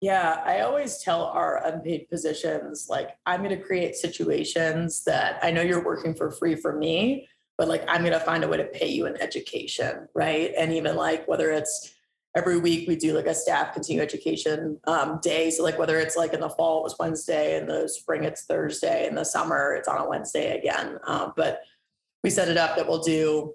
Yeah, 0.00 0.42
I 0.44 0.60
always 0.60 0.98
tell 0.98 1.24
our 1.24 1.64
unpaid 1.66 2.08
positions 2.10 2.86
like 2.88 3.10
I'm 3.26 3.42
going 3.42 3.56
to 3.56 3.62
create 3.62 3.94
situations 3.94 5.04
that 5.04 5.38
I 5.42 5.50
know 5.50 5.62
you're 5.62 5.84
working 5.84 6.14
for 6.14 6.30
free 6.30 6.54
for 6.54 6.76
me, 6.76 7.28
but 7.58 7.68
like 7.68 7.84
I'm 7.88 8.02
going 8.02 8.12
to 8.12 8.20
find 8.20 8.44
a 8.44 8.48
way 8.48 8.58
to 8.58 8.64
pay 8.64 8.88
you 8.88 9.06
an 9.06 9.20
education, 9.20 10.08
right? 10.14 10.52
And 10.56 10.72
even 10.72 10.96
like 10.96 11.26
whether 11.28 11.50
it's 11.50 11.94
every 12.36 12.58
week 12.58 12.86
we 12.86 12.94
do 12.94 13.14
like 13.14 13.26
a 13.26 13.34
staff 13.34 13.72
continue 13.72 14.02
education 14.02 14.78
um, 14.86 15.18
day. 15.22 15.50
So 15.50 15.62
like 15.62 15.78
whether 15.78 15.98
it's 15.98 16.16
like 16.16 16.34
in 16.34 16.40
the 16.40 16.50
fall 16.50 16.80
it 16.80 16.82
was 16.82 16.96
Wednesday, 17.00 17.58
in 17.58 17.66
the 17.66 17.88
spring 17.88 18.24
it's 18.24 18.44
Thursday, 18.44 19.08
in 19.08 19.14
the 19.14 19.24
summer 19.24 19.74
it's 19.74 19.88
on 19.88 19.98
a 19.98 20.08
Wednesday 20.08 20.56
again. 20.56 20.98
Um, 21.06 21.32
but 21.34 21.62
we 22.22 22.28
set 22.28 22.48
it 22.48 22.58
up 22.58 22.76
that 22.76 22.86
we'll 22.86 23.02
do 23.02 23.54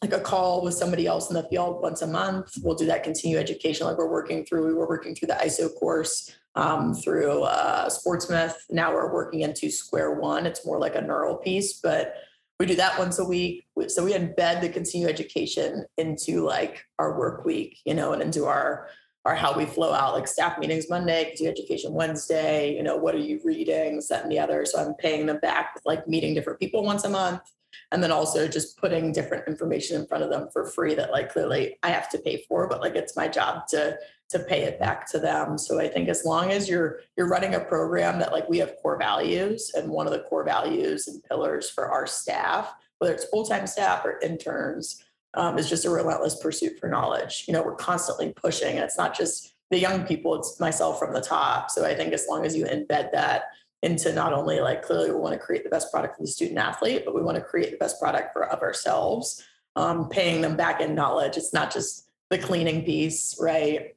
like 0.00 0.12
a 0.12 0.20
call 0.20 0.62
with 0.62 0.74
somebody 0.74 1.06
else 1.06 1.28
in 1.30 1.34
the 1.34 1.48
field 1.48 1.82
once 1.82 2.00
a 2.00 2.06
month. 2.06 2.52
We'll 2.62 2.76
do 2.76 2.86
that 2.86 3.02
continue 3.02 3.38
education 3.38 3.86
like 3.88 3.98
we're 3.98 4.10
working 4.10 4.46
through. 4.46 4.68
We 4.68 4.74
were 4.74 4.88
working 4.88 5.16
through 5.16 5.28
the 5.28 5.34
ISO 5.34 5.74
course 5.78 6.34
um, 6.54 6.94
through 6.94 7.42
uh, 7.42 7.88
Sportsmith. 7.88 8.54
Now 8.70 8.94
we're 8.94 9.12
working 9.12 9.40
into 9.40 9.68
Square 9.68 10.14
One. 10.14 10.46
It's 10.46 10.64
more 10.64 10.78
like 10.78 10.94
a 10.94 11.02
neural 11.02 11.36
piece, 11.36 11.74
but 11.74 12.14
we 12.62 12.66
do 12.66 12.76
that 12.76 12.96
once 12.96 13.18
a 13.18 13.24
week. 13.24 13.66
So 13.88 14.04
we 14.04 14.12
embed 14.12 14.60
the 14.60 14.68
continue 14.68 15.08
education 15.08 15.84
into 15.98 16.44
like 16.44 16.86
our 16.96 17.18
work 17.18 17.44
week, 17.44 17.80
you 17.84 17.92
know, 17.92 18.12
and 18.12 18.22
into 18.22 18.44
our 18.44 18.88
our 19.24 19.34
how 19.34 19.56
we 19.56 19.66
flow 19.66 19.92
out 19.92 20.14
like 20.14 20.28
staff 20.28 20.58
meetings 20.58 20.88
Monday, 20.88 21.24
continue 21.24 21.50
education 21.50 21.92
Wednesday, 21.92 22.72
you 22.74 22.84
know, 22.84 22.96
what 22.96 23.16
are 23.16 23.18
you 23.18 23.40
reading, 23.44 24.00
that 24.08 24.22
and 24.22 24.30
the 24.30 24.38
other. 24.38 24.64
So 24.64 24.80
I'm 24.80 24.94
paying 24.94 25.26
them 25.26 25.38
back 25.40 25.74
with 25.74 25.84
like 25.84 26.06
meeting 26.06 26.34
different 26.34 26.60
people 26.60 26.84
once 26.84 27.02
a 27.02 27.08
month. 27.08 27.40
And 27.90 28.00
then 28.00 28.12
also 28.12 28.46
just 28.46 28.78
putting 28.78 29.12
different 29.12 29.48
information 29.48 30.00
in 30.00 30.06
front 30.06 30.22
of 30.22 30.30
them 30.30 30.48
for 30.52 30.64
free 30.66 30.94
that 30.94 31.10
like 31.10 31.32
clearly 31.32 31.78
I 31.82 31.90
have 31.90 32.08
to 32.10 32.18
pay 32.18 32.44
for, 32.48 32.68
but 32.68 32.80
like 32.80 32.94
it's 32.94 33.16
my 33.16 33.26
job 33.26 33.66
to 33.68 33.96
to 34.32 34.40
pay 34.40 34.64
it 34.64 34.78
back 34.78 35.10
to 35.12 35.18
them. 35.18 35.56
So 35.56 35.80
I 35.80 35.88
think 35.88 36.08
as 36.08 36.24
long 36.24 36.50
as 36.50 36.68
you're 36.68 37.00
you're 37.16 37.28
running 37.28 37.54
a 37.54 37.60
program 37.60 38.18
that 38.18 38.32
like 38.32 38.48
we 38.48 38.58
have 38.58 38.74
core 38.82 38.98
values 38.98 39.70
and 39.74 39.88
one 39.88 40.06
of 40.06 40.12
the 40.12 40.20
core 40.20 40.44
values 40.44 41.08
and 41.08 41.22
pillars 41.24 41.70
for 41.70 41.88
our 41.88 42.06
staff, 42.06 42.74
whether 42.98 43.14
it's 43.14 43.26
full-time 43.26 43.66
staff 43.66 44.04
or 44.04 44.18
interns, 44.20 45.02
um, 45.34 45.58
is 45.58 45.68
just 45.68 45.84
a 45.84 45.90
relentless 45.90 46.40
pursuit 46.40 46.78
for 46.78 46.88
knowledge. 46.88 47.44
You 47.46 47.54
know, 47.54 47.62
we're 47.62 47.74
constantly 47.76 48.32
pushing. 48.34 48.76
And 48.76 48.84
it's 48.84 48.98
not 48.98 49.16
just 49.16 49.54
the 49.70 49.78
young 49.78 50.04
people, 50.04 50.34
it's 50.34 50.60
myself 50.60 50.98
from 50.98 51.14
the 51.14 51.20
top. 51.20 51.70
So 51.70 51.86
I 51.86 51.94
think 51.94 52.12
as 52.12 52.26
long 52.28 52.44
as 52.44 52.54
you 52.54 52.66
embed 52.66 53.12
that 53.12 53.44
into 53.82 54.12
not 54.12 54.32
only 54.32 54.60
like 54.60 54.82
clearly 54.82 55.10
we 55.10 55.16
want 55.16 55.32
to 55.32 55.38
create 55.38 55.64
the 55.64 55.70
best 55.70 55.90
product 55.90 56.16
for 56.16 56.22
the 56.22 56.28
student 56.28 56.58
athlete, 56.58 57.02
but 57.04 57.14
we 57.14 57.22
want 57.22 57.36
to 57.36 57.42
create 57.42 57.70
the 57.70 57.78
best 57.78 57.98
product 58.00 58.32
for 58.32 58.44
of 58.46 58.60
ourselves, 58.60 59.42
um, 59.76 60.08
paying 60.08 60.40
them 60.40 60.56
back 60.56 60.80
in 60.80 60.94
knowledge. 60.94 61.36
It's 61.36 61.52
not 61.52 61.72
just 61.72 62.08
the 62.30 62.38
cleaning 62.38 62.84
piece, 62.84 63.36
right? 63.40 63.96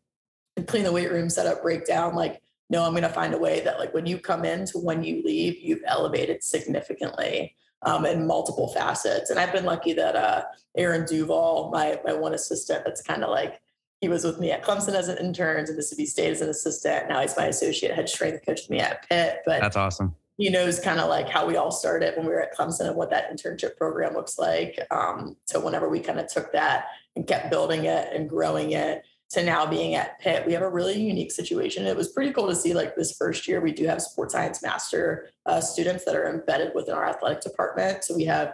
And 0.58 0.68
clean 0.68 0.84
the 0.84 0.92
weight 0.92 1.12
room 1.12 1.30
set 1.30 1.46
setup 1.46 1.62
breakdown 1.62 2.16
like 2.16 2.42
no 2.70 2.84
i'm 2.84 2.92
going 2.92 3.04
to 3.04 3.10
find 3.10 3.34
a 3.34 3.38
way 3.38 3.62
that 3.62 3.80
like 3.80 3.94
when 3.94 4.06
you 4.06 4.18
come 4.18 4.46
in 4.46 4.66
to 4.66 4.78
when 4.78 5.04
you 5.04 5.22
leave 5.24 5.58
you've 5.60 5.84
elevated 5.86 6.44
significantly 6.44 7.56
um, 7.82 8.06
in 8.06 8.26
multiple 8.26 8.68
facets. 8.70 9.30
And 9.30 9.40
i've 9.40 9.54
been 9.54 9.66
lucky 9.66 9.94
that 9.94 10.16
uh, 10.16 10.44
aaron 10.78 11.06
duval 11.06 11.70
my, 11.72 12.00
my 12.06 12.14
one 12.14 12.34
assistant 12.34 12.84
that's 12.86 13.02
kind 13.02 13.24
of 13.24 13.30
like 13.30 13.62
he 14.02 14.10
was 14.10 14.24
with 14.24 14.40
me 14.40 14.52
at 14.52 14.64
clemson 14.64 14.94
as 14.94 15.08
an 15.08 15.18
intern 15.18 15.66
to 15.66 15.74
mississippi 15.74 16.06
state 16.06 16.32
as 16.32 16.42
an 16.42 16.50
assistant. 16.50 17.08
Now 17.10 17.22
he's 17.22 17.38
my 17.38 17.46
associate 17.46 17.96
head 17.96 18.10
strength 18.10 18.46
coach 18.46 18.62
with 18.62 18.70
me 18.70 18.80
at 18.80 19.08
pitt 19.08 19.42
but 19.46 19.62
that's 19.62 19.78
awesome. 19.78 20.16
he 20.38 20.50
knows 20.50 20.80
kind 20.80 21.00
of 21.00 21.10
like 21.10 21.30
how 21.30 21.46
we 21.46 21.58
all 21.58 21.72
started 21.72 22.16
when 22.16 22.26
we 22.26 22.32
were 22.32 22.42
at 22.42 22.56
clemson 22.56 22.88
and 22.88 22.96
what 22.96 23.10
that 23.12 23.32
internship 23.32 23.78
program 23.78 24.14
looks 24.14 24.40
like 24.40 24.80
um, 24.92 25.36
so 25.46 25.60
whenever 25.64 25.90
we 25.90 26.00
kind 26.00 26.20
of 26.20 26.28
took 26.28 26.52
that 26.52 26.86
and 27.16 27.28
kept 27.28 27.50
building 27.50 27.86
it 27.86 28.10
and 28.14 28.30
growing 28.30 28.72
it 28.72 29.04
to 29.32 29.44
now 29.44 29.66
being 29.66 29.96
at 29.96 30.20
Pitt, 30.20 30.46
we 30.46 30.54
have 30.54 30.62
a 30.62 30.70
really 30.70 31.02
unique 31.02 31.32
situation. 31.32 31.86
It 31.86 31.98
was 31.98 32.10
pretty 32.10 32.32
cool 32.32 32.48
to 32.48 32.56
see 32.56 32.74
like 32.74 32.96
this 32.96 33.16
first 33.18 33.48
year, 33.48 33.60
we 33.60 33.72
do 33.72 33.86
have 33.88 34.02
sports 34.02 34.34
science 34.34 34.62
master 34.62 35.30
uh, 35.46 35.60
students 35.62 36.06
that 36.06 36.16
are 36.16 36.30
embedded 36.30 36.74
within 36.76 36.94
our 36.94 37.08
athletic 37.08 37.42
department. 37.42 38.04
So 38.04 38.16
we 38.16 38.26
have 38.26 38.54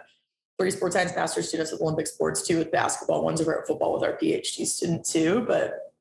three 0.58 0.70
sports 0.70 0.94
science 0.94 1.14
master 1.14 1.42
students 1.42 1.72
with 1.72 1.82
Olympic 1.82 2.06
sports, 2.06 2.46
two 2.46 2.58
with 2.58 2.72
basketball, 2.72 3.22
one's 3.22 3.40
over 3.40 3.60
at 3.60 3.66
football 3.66 3.92
with 3.94 4.02
our 4.02 4.16
PhD 4.16 4.64
student 4.64 5.04
too. 5.04 5.44
But 5.46 5.92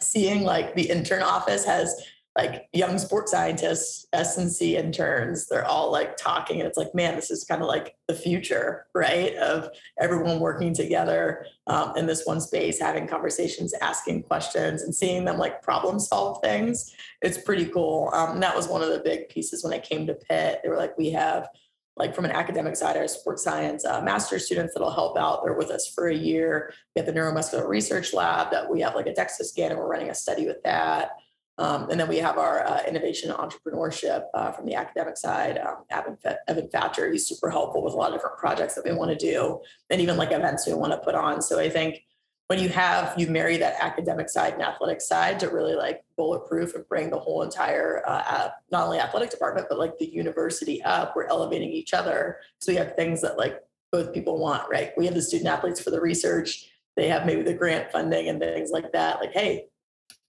seeing 0.00 0.44
like 0.44 0.74
the 0.74 0.90
intern 0.90 1.22
office 1.22 1.64
has 1.64 1.94
like 2.38 2.68
young 2.72 2.98
sports 2.98 3.32
scientists, 3.32 4.06
S&C 4.12 4.76
interns, 4.76 5.48
they're 5.48 5.66
all 5.66 5.90
like 5.90 6.16
talking 6.16 6.60
and 6.60 6.68
it's 6.68 6.78
like, 6.78 6.94
man, 6.94 7.16
this 7.16 7.32
is 7.32 7.42
kind 7.42 7.62
of 7.62 7.66
like 7.66 7.96
the 8.06 8.14
future, 8.14 8.86
right? 8.94 9.34
Of 9.34 9.70
everyone 10.00 10.38
working 10.38 10.72
together 10.72 11.46
um, 11.66 11.96
in 11.96 12.06
this 12.06 12.26
one 12.26 12.40
space, 12.40 12.78
having 12.78 13.08
conversations, 13.08 13.74
asking 13.80 14.22
questions 14.22 14.82
and 14.82 14.94
seeing 14.94 15.24
them 15.24 15.36
like 15.36 15.62
problem 15.62 15.98
solve 15.98 16.40
things. 16.40 16.94
It's 17.22 17.38
pretty 17.38 17.66
cool. 17.66 18.08
Um, 18.14 18.34
and 18.34 18.42
that 18.44 18.54
was 18.54 18.68
one 18.68 18.82
of 18.82 18.90
the 18.90 19.00
big 19.00 19.28
pieces 19.30 19.64
when 19.64 19.72
I 19.72 19.80
came 19.80 20.06
to 20.06 20.14
Pitt. 20.14 20.60
They 20.62 20.68
were 20.68 20.76
like, 20.76 20.96
we 20.96 21.10
have 21.10 21.48
like 21.96 22.14
from 22.14 22.24
an 22.24 22.30
academic 22.30 22.76
side, 22.76 22.96
our 22.96 23.08
sports 23.08 23.42
science 23.42 23.84
uh, 23.84 24.00
master 24.00 24.38
students 24.38 24.74
that'll 24.74 24.92
help 24.92 25.18
out. 25.18 25.42
They're 25.42 25.54
with 25.54 25.70
us 25.70 25.90
for 25.92 26.06
a 26.06 26.14
year. 26.14 26.72
We 26.94 27.00
have 27.00 27.12
the 27.12 27.20
neuromuscular 27.20 27.66
research 27.66 28.14
lab 28.14 28.52
that 28.52 28.70
we 28.70 28.80
have 28.82 28.94
like 28.94 29.08
a 29.08 29.12
DEXA 29.12 29.42
scan 29.42 29.72
and 29.72 29.80
we're 29.80 29.88
running 29.88 30.10
a 30.10 30.14
study 30.14 30.46
with 30.46 30.62
that. 30.62 31.16
Um, 31.58 31.90
and 31.90 31.98
then 31.98 32.08
we 32.08 32.18
have 32.18 32.38
our 32.38 32.64
uh, 32.64 32.82
innovation 32.86 33.30
and 33.30 33.38
entrepreneurship 33.38 34.24
uh, 34.32 34.52
from 34.52 34.66
the 34.66 34.74
academic 34.74 35.16
side. 35.16 35.58
Um, 35.58 35.84
Evan, 35.90 36.16
Evan 36.46 36.68
Thatcher, 36.70 37.10
he's 37.10 37.26
super 37.26 37.50
helpful 37.50 37.82
with 37.82 37.94
a 37.94 37.96
lot 37.96 38.10
of 38.10 38.14
different 38.14 38.38
projects 38.38 38.74
that 38.74 38.84
we 38.84 38.92
want 38.92 39.10
to 39.10 39.16
do, 39.16 39.60
and 39.90 40.00
even 40.00 40.16
like 40.16 40.30
events 40.30 40.66
we 40.66 40.74
want 40.74 40.92
to 40.92 40.98
put 40.98 41.16
on. 41.16 41.42
So 41.42 41.58
I 41.58 41.68
think 41.68 42.04
when 42.46 42.58
you 42.58 42.68
have 42.70 43.18
you 43.18 43.26
marry 43.26 43.58
that 43.58 43.76
academic 43.80 44.30
side 44.30 44.54
and 44.54 44.62
athletic 44.62 45.00
side 45.00 45.38
to 45.40 45.48
really 45.48 45.74
like 45.74 46.02
bulletproof 46.16 46.74
and 46.74 46.88
bring 46.88 47.10
the 47.10 47.18
whole 47.18 47.42
entire 47.42 48.02
uh, 48.06 48.48
not 48.72 48.84
only 48.84 48.98
athletic 48.98 49.30
department 49.30 49.66
but 49.68 49.78
like 49.78 49.98
the 49.98 50.10
university 50.10 50.82
up, 50.82 51.14
we're 51.14 51.26
elevating 51.26 51.70
each 51.70 51.92
other. 51.92 52.38
So 52.60 52.72
we 52.72 52.76
have 52.78 52.96
things 52.96 53.20
that 53.20 53.36
like 53.36 53.60
both 53.92 54.14
people 54.14 54.38
want, 54.38 54.68
right? 54.70 54.92
We 54.96 55.06
have 55.06 55.14
the 55.14 55.22
student 55.22 55.48
athletes 55.48 55.80
for 55.80 55.90
the 55.90 56.00
research. 56.00 56.70
They 56.96 57.08
have 57.08 57.26
maybe 57.26 57.42
the 57.42 57.54
grant 57.54 57.92
funding 57.92 58.28
and 58.28 58.40
things 58.40 58.70
like 58.70 58.92
that. 58.92 59.20
Like, 59.20 59.32
hey, 59.32 59.66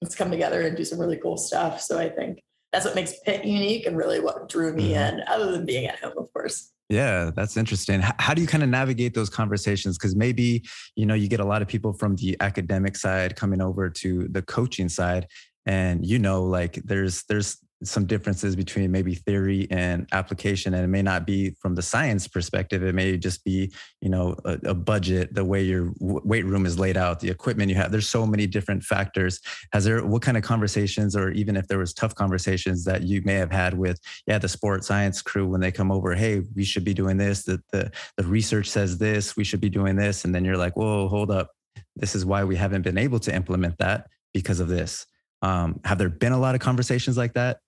let's 0.02 0.16
come 0.16 0.32
together 0.32 0.62
and 0.62 0.78
do 0.78 0.86
some 0.86 1.00
really 1.00 1.18
cool 1.18 1.38
stuff. 1.38 1.82
So 1.82 2.00
I 2.00 2.10
think 2.10 2.42
that's 2.72 2.86
what 2.86 2.96
makes 2.96 3.20
Pitt 3.26 3.46
unique 3.46 3.86
and 3.86 3.98
really 3.98 4.20
what 4.20 4.48
drew 4.48 4.74
me 4.74 4.94
mm-hmm. 4.94 5.20
in, 5.20 5.24
other 5.28 5.52
than 5.52 5.66
being 5.66 5.88
at 5.88 6.00
home, 6.00 6.14
of 6.18 6.32
course. 6.34 6.72
Yeah, 6.90 7.30
that's 7.36 7.56
interesting. 7.56 8.02
How 8.02 8.34
do 8.34 8.42
you 8.42 8.48
kind 8.48 8.64
of 8.64 8.70
navigate 8.70 9.14
those 9.14 9.30
conversations? 9.30 9.98
Because 9.98 10.16
maybe, 10.16 10.64
you 10.96 11.06
know, 11.06 11.14
you 11.14 11.28
get 11.28 11.40
a 11.40 11.46
lot 11.46 11.62
of 11.62 11.68
people 11.68 11.94
from 11.94 12.16
the 12.16 12.36
academic 12.40 12.96
side 12.96 13.36
coming 13.36 13.62
over 13.62 13.90
to 13.92 14.28
the 14.30 14.42
coaching 14.42 14.90
side. 14.90 15.28
And 15.68 16.04
you 16.04 16.18
know, 16.18 16.44
like 16.44 16.76
there's 16.86 17.24
there's 17.30 17.58
some 17.84 18.06
differences 18.06 18.56
between 18.56 18.92
maybe 18.92 19.15
theory 19.15 19.68
and 19.72 20.06
application 20.12 20.74
and 20.74 20.84
it 20.84 20.88
may 20.88 21.02
not 21.02 21.26
be 21.26 21.52
from 21.62 21.76
the 21.76 21.82
science 21.82 22.28
perspective. 22.28 22.84
It 22.84 22.94
may 22.94 23.18
just 23.18 23.44
be 23.44 23.72
you 24.02 24.10
know 24.10 24.36
a, 24.44 24.58
a, 24.65 24.74
budget 24.74 25.34
the 25.34 25.46
way 25.46 25.62
your 25.62 25.94
weight 26.00 26.46
room 26.46 26.65
is 26.65 26.78
laid 26.78 26.98
out 26.98 27.20
the 27.20 27.30
equipment 27.30 27.70
you 27.70 27.76
have. 27.76 27.92
There's 27.92 28.10
so 28.10 28.26
many 28.26 28.48
different 28.48 28.84
factors. 28.84 29.39
Has 29.72 29.86
there 29.86 30.06
what 30.06 30.22
kind 30.22 30.36
of 30.36 30.44
conversations 30.44 31.15
or 31.15 31.32
even 31.32 31.56
if 31.56 31.68
there 31.68 31.78
was 31.78 31.94
tough 31.94 32.15
conversations 32.15 32.84
that 32.86 33.04
you 33.04 33.22
may 33.24 33.36
have 33.36 33.52
had 33.52 33.78
with 33.78 34.00
yeah 34.28 34.38
the 34.38 34.50
sport 34.50 34.84
science 34.84 35.22
crew 35.22 35.48
when 35.48 35.62
they 35.62 35.72
come 35.72 35.92
over 35.92 36.13
hey 36.15 36.42
we 36.56 36.65
should 36.65 36.84
be 36.84 36.94
doing 36.94 37.18
this. 37.18 37.44
The 37.44 37.62
the, 37.72 37.92
the 38.18 38.26
research 38.26 38.68
says 38.68 38.98
this. 38.98 39.38
We 39.38 39.44
should 39.46 39.62
be 39.62 39.70
doing 39.70 39.96
this. 39.96 40.26
And 40.26 40.36
then 40.36 40.44
you're 40.44 40.58
like 40.58 40.76
whoa 40.76 41.08
hold 41.08 41.32
up. 41.32 41.52
This 41.96 42.13
is 42.13 42.26
why 42.26 42.44
we 42.44 42.58
haven't 42.58 42.82
been 42.82 42.98
able 42.98 43.20
to 43.20 43.34
implement 43.34 43.78
that 43.78 44.08
because 44.34 44.60
of 44.60 44.68
this. 44.68 45.06
Um, 45.42 45.80
have 45.86 45.98
there 45.98 46.10
been 46.10 46.34
a 46.34 46.39
lot 46.39 46.56
of 46.56 46.60
conversations 46.60 47.15
like 47.15 47.34
that 47.34 47.60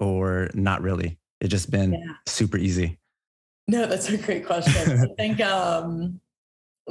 or 0.00 0.50
not 0.54 0.82
really? 0.82 1.18
It 1.40 1.48
just 1.48 1.70
been 1.70 1.92
yeah. 1.92 2.14
super 2.26 2.56
easy. 2.56 2.98
No, 3.68 3.86
that's 3.86 4.08
a 4.08 4.16
great 4.16 4.46
question. 4.46 5.00
I 5.00 5.06
think 5.16 5.40
um, 5.40 6.20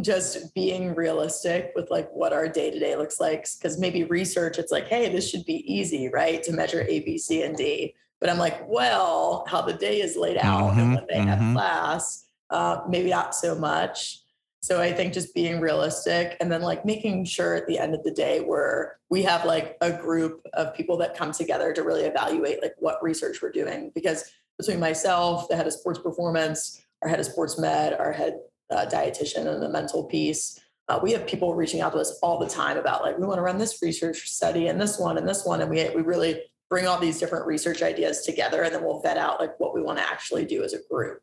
just 0.01 0.53
being 0.55 0.95
realistic 0.95 1.73
with 1.75 1.91
like 1.91 2.09
what 2.11 2.31
our 2.31 2.47
day 2.47 2.71
to 2.71 2.79
day 2.79 2.95
looks 2.95 3.19
like, 3.19 3.45
because 3.57 3.77
maybe 3.79 4.05
research, 4.05 4.57
it's 4.57 4.71
like, 4.71 4.87
hey, 4.87 5.09
this 5.09 5.29
should 5.29 5.45
be 5.45 5.63
easy, 5.71 6.09
right? 6.09 6.41
To 6.43 6.53
measure 6.53 6.85
A, 6.87 7.01
B, 7.01 7.17
C, 7.17 7.43
and 7.43 7.55
D. 7.55 7.95
But 8.19 8.29
I'm 8.29 8.37
like, 8.37 8.67
well, 8.67 9.45
how 9.47 9.61
the 9.61 9.73
day 9.73 10.01
is 10.01 10.15
laid 10.15 10.37
out 10.37 10.71
mm-hmm, 10.71 10.79
and 10.79 10.95
when 10.95 11.05
they 11.09 11.15
mm-hmm. 11.15 11.27
have 11.27 11.55
class, 11.55 12.25
uh, 12.49 12.81
maybe 12.87 13.09
not 13.09 13.35
so 13.35 13.55
much. 13.55 14.21
So 14.61 14.81
I 14.81 14.91
think 14.91 15.13
just 15.13 15.33
being 15.33 15.61
realistic 15.61 16.35
and 16.39 16.51
then 16.51 16.61
like 16.61 16.85
making 16.85 17.25
sure 17.25 17.55
at 17.55 17.65
the 17.65 17.79
end 17.79 17.95
of 17.95 18.03
the 18.03 18.11
day 18.11 18.41
where 18.41 18.97
we 19.09 19.23
have 19.23 19.45
like 19.45 19.77
a 19.81 19.91
group 19.91 20.45
of 20.53 20.75
people 20.75 20.97
that 20.97 21.15
come 21.15 21.31
together 21.31 21.71
to 21.73 21.83
really 21.83 22.03
evaluate 22.03 22.61
like 22.61 22.73
what 22.77 23.01
research 23.01 23.41
we're 23.41 23.51
doing. 23.51 23.91
Because 23.95 24.29
between 24.57 24.79
myself, 24.79 25.47
the 25.47 25.55
head 25.55 25.65
of 25.65 25.73
sports 25.73 25.99
performance, 25.99 26.81
our 27.01 27.09
head 27.09 27.19
of 27.19 27.25
sports 27.25 27.57
med, 27.57 27.93
our 27.93 28.11
head 28.11 28.39
uh, 28.69 28.85
dietitian, 28.85 29.47
and 29.47 29.63
the 29.63 29.69
mental 29.69 30.03
piece, 30.03 30.59
uh, 30.89 30.99
we 31.01 31.13
have 31.13 31.25
people 31.25 31.55
reaching 31.55 31.81
out 31.81 31.93
to 31.93 31.99
us 31.99 32.19
all 32.21 32.37
the 32.37 32.49
time 32.49 32.77
about 32.77 33.01
like 33.01 33.17
we 33.17 33.25
want 33.25 33.37
to 33.37 33.43
run 33.43 33.57
this 33.57 33.81
research 33.81 34.29
study 34.29 34.67
and 34.67 34.81
this 34.81 34.99
one 34.99 35.17
and 35.17 35.27
this 35.27 35.45
one, 35.45 35.61
and 35.61 35.69
we 35.69 35.87
we 35.95 36.01
really 36.01 36.41
bring 36.69 36.85
all 36.85 36.99
these 36.99 37.19
different 37.19 37.45
research 37.45 37.81
ideas 37.81 38.23
together, 38.23 38.63
and 38.63 38.75
then 38.75 38.83
we'll 38.83 38.99
vet 38.99 39.17
out 39.17 39.39
like 39.39 39.57
what 39.59 39.73
we 39.73 39.81
want 39.81 39.97
to 39.97 40.03
actually 40.03 40.45
do 40.45 40.63
as 40.63 40.73
a 40.73 40.79
group 40.89 41.21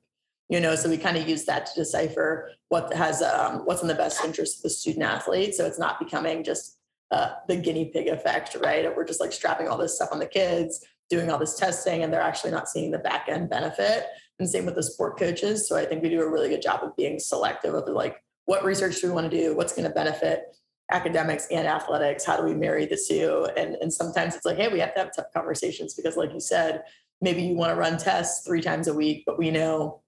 you 0.49 0.61
know 0.61 0.75
so 0.77 0.89
we 0.89 0.97
kind 0.97 1.17
of 1.17 1.29
use 1.29 1.45
that 1.45 1.67
to 1.67 1.73
decipher 1.75 2.51
what 2.69 2.93
has 2.93 3.23
um, 3.23 3.61
what's 3.65 3.83
in 3.83 3.89
the 3.89 3.95
best 3.95 4.25
interest 4.25 4.59
of 4.59 4.63
the 4.63 4.71
student 4.71 5.05
athlete. 5.05 5.55
So 5.55 5.67
it's 5.67 5.79
not 5.79 5.99
becoming 5.99 6.43
just 6.43 6.79
uh, 7.11 7.31
the 7.47 7.57
guinea 7.57 7.91
pig 7.93 8.09
effect 8.09 8.57
right? 8.61 8.95
We're 8.95 9.05
just 9.05 9.21
like 9.21 9.33
strapping 9.33 9.69
all 9.69 9.79
this 9.79 9.95
stuff 9.95 10.11
on 10.13 10.19
the 10.19 10.27
kids 10.27 10.85
doing 11.09 11.31
all 11.31 11.39
this 11.39 11.57
testing 11.57 12.03
and 12.03 12.13
they're 12.13 12.21
actually 12.21 12.51
not 12.51 12.69
seeing 12.69 12.91
the 12.91 12.99
back 12.99 13.29
end 13.29 13.49
benefit. 13.49 14.07
And 14.39 14.49
same 14.49 14.67
with 14.67 14.75
the 14.75 14.83
sport 14.83 15.19
coaches. 15.19 15.69
So 15.69 15.77
i 15.77 15.85
think 15.85 16.03
we 16.03 16.11
do 16.11 16.21
a 16.21 16.31
really 16.31 16.49
good 16.49 16.63
job 16.63 16.83
of 16.83 16.97
being 16.97 17.19
selective 17.19 17.75
of 17.75 17.89
like 17.89 18.23
what 18.45 18.65
research 18.65 19.01
do 19.01 19.09
we 19.09 19.13
want 19.13 19.31
to 19.31 19.37
do? 19.37 19.57
What's 19.57 19.73
going 19.73 19.89
to 19.89 19.95
benefit 19.95 20.57
academics 20.93 21.49
and 21.51 21.67
athletics? 21.67 22.25
How 22.25 22.37
do 22.37 22.45
we 22.45 22.55
marry 22.55 22.87
the 22.87 23.01
two? 23.09 23.49
And, 23.57 23.77
and 23.77 23.93
sometimes 23.93 24.35
it's 24.35 24.45
like 24.45 24.57
hey 24.57 24.69
we 24.69 24.81
have 24.81 24.95
to 24.95 25.01
have 25.01 25.15
tough 25.15 25.33
conversations 25.33 25.95
because 25.95 26.17
like 26.17 26.33
you 26.33 26.41
said 26.41 26.83
maybe 27.21 27.43
you 27.43 27.55
want 27.55 27.71
to 27.71 27.77
run 27.77 27.97
tests 27.99 28.47
three 28.47 28.61
times 28.61 28.89
a 28.89 28.95
week 28.95 29.23
but 29.27 29.39
we 29.39 29.51
know 29.51 30.03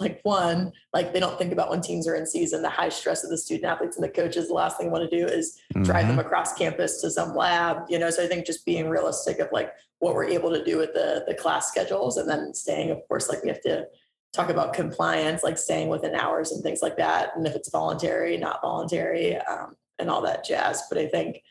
like 0.00 0.20
one, 0.22 0.72
like 0.92 1.12
they 1.12 1.20
don't 1.20 1.38
think 1.38 1.52
about 1.52 1.70
when 1.70 1.80
teams 1.80 2.06
are 2.08 2.14
in 2.14 2.26
season, 2.26 2.62
the 2.62 2.70
high 2.70 2.88
stress 2.88 3.24
of 3.24 3.30
the 3.30 3.38
student 3.38 3.66
athletes 3.66 3.96
and 3.96 4.04
the 4.04 4.08
coaches. 4.08 4.48
The 4.48 4.54
last 4.54 4.76
thing 4.76 4.86
they 4.86 4.92
want 4.92 5.10
to 5.10 5.18
do 5.18 5.26
is 5.26 5.60
mm-hmm. 5.74 5.84
drive 5.84 6.06
them 6.06 6.16
mm-hmm. 6.16 6.26
across 6.26 6.54
campus 6.54 7.00
to 7.00 7.10
some 7.10 7.34
lab, 7.34 7.78
you 7.88 7.98
know. 7.98 8.10
So 8.10 8.24
I 8.24 8.26
think 8.26 8.46
just 8.46 8.66
being 8.66 8.88
realistic 8.88 9.38
of 9.38 9.48
like 9.52 9.72
what 9.98 10.14
we're 10.14 10.24
able 10.24 10.50
to 10.50 10.64
do 10.64 10.78
with 10.78 10.92
the 10.94 11.24
the 11.26 11.34
class 11.34 11.68
schedules 11.68 12.16
and 12.16 12.28
then 12.28 12.54
staying, 12.54 12.90
of 12.90 12.98
course, 13.08 13.28
like 13.28 13.42
we 13.42 13.48
have 13.48 13.62
to 13.62 13.86
talk 14.32 14.50
about 14.50 14.74
compliance, 14.74 15.42
like 15.42 15.58
staying 15.58 15.88
within 15.88 16.14
hours 16.14 16.52
and 16.52 16.62
things 16.62 16.82
like 16.82 16.96
that. 16.98 17.30
And 17.36 17.46
if 17.46 17.54
it's 17.54 17.70
voluntary, 17.70 18.36
not 18.36 18.60
voluntary, 18.60 19.36
um, 19.36 19.76
and 19.98 20.10
all 20.10 20.22
that 20.22 20.44
jazz. 20.44 20.82
But 20.88 20.98
I 20.98 21.06
think 21.06 21.42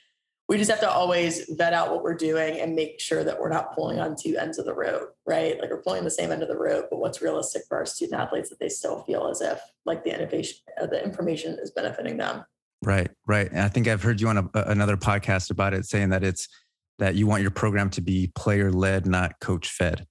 we 0.47 0.57
just 0.57 0.69
have 0.69 0.79
to 0.81 0.89
always 0.89 1.49
vet 1.49 1.73
out 1.73 1.91
what 1.91 2.03
we're 2.03 2.15
doing 2.15 2.59
and 2.59 2.75
make 2.75 2.99
sure 2.99 3.23
that 3.23 3.39
we're 3.39 3.49
not 3.49 3.73
pulling 3.73 3.99
on 3.99 4.15
two 4.15 4.37
ends 4.37 4.59
of 4.59 4.65
the 4.65 4.75
rope, 4.75 5.15
right? 5.25 5.59
Like 5.59 5.71
we're 5.71 5.81
pulling 5.81 6.03
the 6.03 6.11
same 6.11 6.31
end 6.31 6.43
of 6.43 6.49
the 6.49 6.57
rope, 6.57 6.87
but 6.91 6.99
what's 6.99 7.21
realistic 7.21 7.63
for 7.67 7.77
our 7.77 7.85
student 7.85 8.21
athletes 8.21 8.49
that 8.49 8.59
they 8.59 8.69
still 8.69 9.01
feel 9.03 9.27
as 9.27 9.41
if 9.41 9.59
like 9.85 10.03
the 10.03 10.13
innovation, 10.13 10.57
uh, 10.79 10.85
the 10.85 11.03
information 11.03 11.57
is 11.61 11.71
benefiting 11.71 12.17
them. 12.17 12.45
Right, 12.83 13.09
right. 13.25 13.49
And 13.49 13.61
I 13.61 13.69
think 13.69 13.87
I've 13.87 14.03
heard 14.03 14.21
you 14.21 14.27
on 14.27 14.37
a, 14.37 14.49
another 14.53 14.97
podcast 14.97 15.49
about 15.49 15.73
it, 15.73 15.85
saying 15.85 16.09
that 16.09 16.23
it's 16.23 16.47
that 16.99 17.15
you 17.15 17.25
want 17.25 17.41
your 17.41 17.51
program 17.51 17.89
to 17.89 18.01
be 18.01 18.31
player 18.35 18.71
led, 18.71 19.07
not 19.07 19.39
coach 19.41 19.69
fed. 19.69 20.05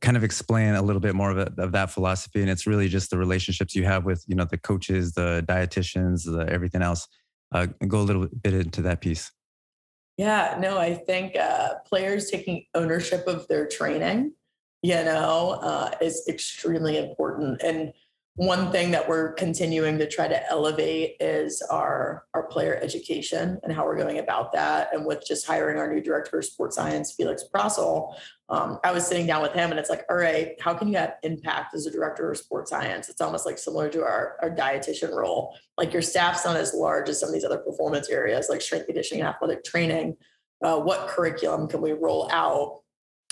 Kind 0.00 0.16
of 0.16 0.24
explain 0.24 0.74
a 0.74 0.82
little 0.82 1.00
bit 1.00 1.14
more 1.14 1.30
of, 1.30 1.38
it, 1.38 1.52
of 1.56 1.72
that 1.72 1.90
philosophy, 1.90 2.42
and 2.42 2.50
it's 2.50 2.66
really 2.66 2.88
just 2.88 3.10
the 3.10 3.16
relationships 3.16 3.74
you 3.74 3.84
have 3.84 4.04
with 4.04 4.22
you 4.26 4.34
know 4.34 4.44
the 4.44 4.58
coaches, 4.58 5.12
the 5.12 5.42
dietitians, 5.48 6.24
the 6.24 6.46
everything 6.52 6.82
else. 6.82 7.06
Uh, 7.52 7.66
go 7.86 8.00
a 8.00 8.02
little 8.02 8.26
bit 8.42 8.52
into 8.52 8.82
that 8.82 9.00
piece. 9.00 9.30
Yeah, 10.18 10.58
no, 10.60 10.78
I 10.78 10.94
think 10.94 11.36
uh, 11.36 11.74
players 11.86 12.28
taking 12.28 12.66
ownership 12.74 13.28
of 13.28 13.46
their 13.46 13.68
training, 13.68 14.32
you 14.82 14.96
know, 15.04 15.60
uh, 15.62 15.92
is 16.02 16.26
extremely 16.28 16.98
important. 16.98 17.62
And 17.62 17.92
one 18.38 18.70
thing 18.70 18.92
that 18.92 19.08
we're 19.08 19.32
continuing 19.32 19.98
to 19.98 20.06
try 20.06 20.28
to 20.28 20.48
elevate 20.48 21.16
is 21.18 21.60
our 21.72 22.24
our 22.34 22.44
player 22.44 22.78
education 22.80 23.58
and 23.64 23.72
how 23.72 23.84
we're 23.84 23.96
going 23.96 24.20
about 24.20 24.52
that. 24.52 24.94
And 24.94 25.04
with 25.04 25.26
just 25.26 25.44
hiring 25.44 25.76
our 25.76 25.92
new 25.92 26.00
director 26.00 26.38
of 26.38 26.44
sports 26.44 26.76
science, 26.76 27.12
Felix 27.12 27.42
Proessl, 27.52 28.14
um, 28.48 28.78
I 28.84 28.92
was 28.92 29.04
sitting 29.04 29.26
down 29.26 29.42
with 29.42 29.54
him 29.54 29.70
and 29.70 29.80
it's 29.80 29.90
like, 29.90 30.04
all 30.08 30.16
right, 30.16 30.52
how 30.60 30.72
can 30.72 30.86
you 30.86 30.96
have 30.96 31.14
impact 31.24 31.74
as 31.74 31.86
a 31.86 31.90
director 31.90 32.30
of 32.30 32.38
sports 32.38 32.70
science? 32.70 33.08
It's 33.08 33.20
almost 33.20 33.44
like 33.44 33.58
similar 33.58 33.88
to 33.88 34.02
our, 34.02 34.36
our 34.40 34.50
dietitian 34.50 35.12
role. 35.12 35.56
Like 35.76 35.92
your 35.92 36.00
staff's 36.00 36.44
not 36.44 36.56
as 36.56 36.72
large 36.72 37.08
as 37.08 37.18
some 37.18 37.30
of 37.30 37.32
these 37.32 37.44
other 37.44 37.58
performance 37.58 38.08
areas 38.08 38.46
like 38.48 38.60
strength 38.60 38.86
conditioning, 38.86 39.22
and 39.22 39.28
athletic 39.34 39.64
training. 39.64 40.16
Uh, 40.62 40.78
what 40.78 41.08
curriculum 41.08 41.66
can 41.66 41.80
we 41.80 41.90
roll 41.90 42.30
out 42.32 42.82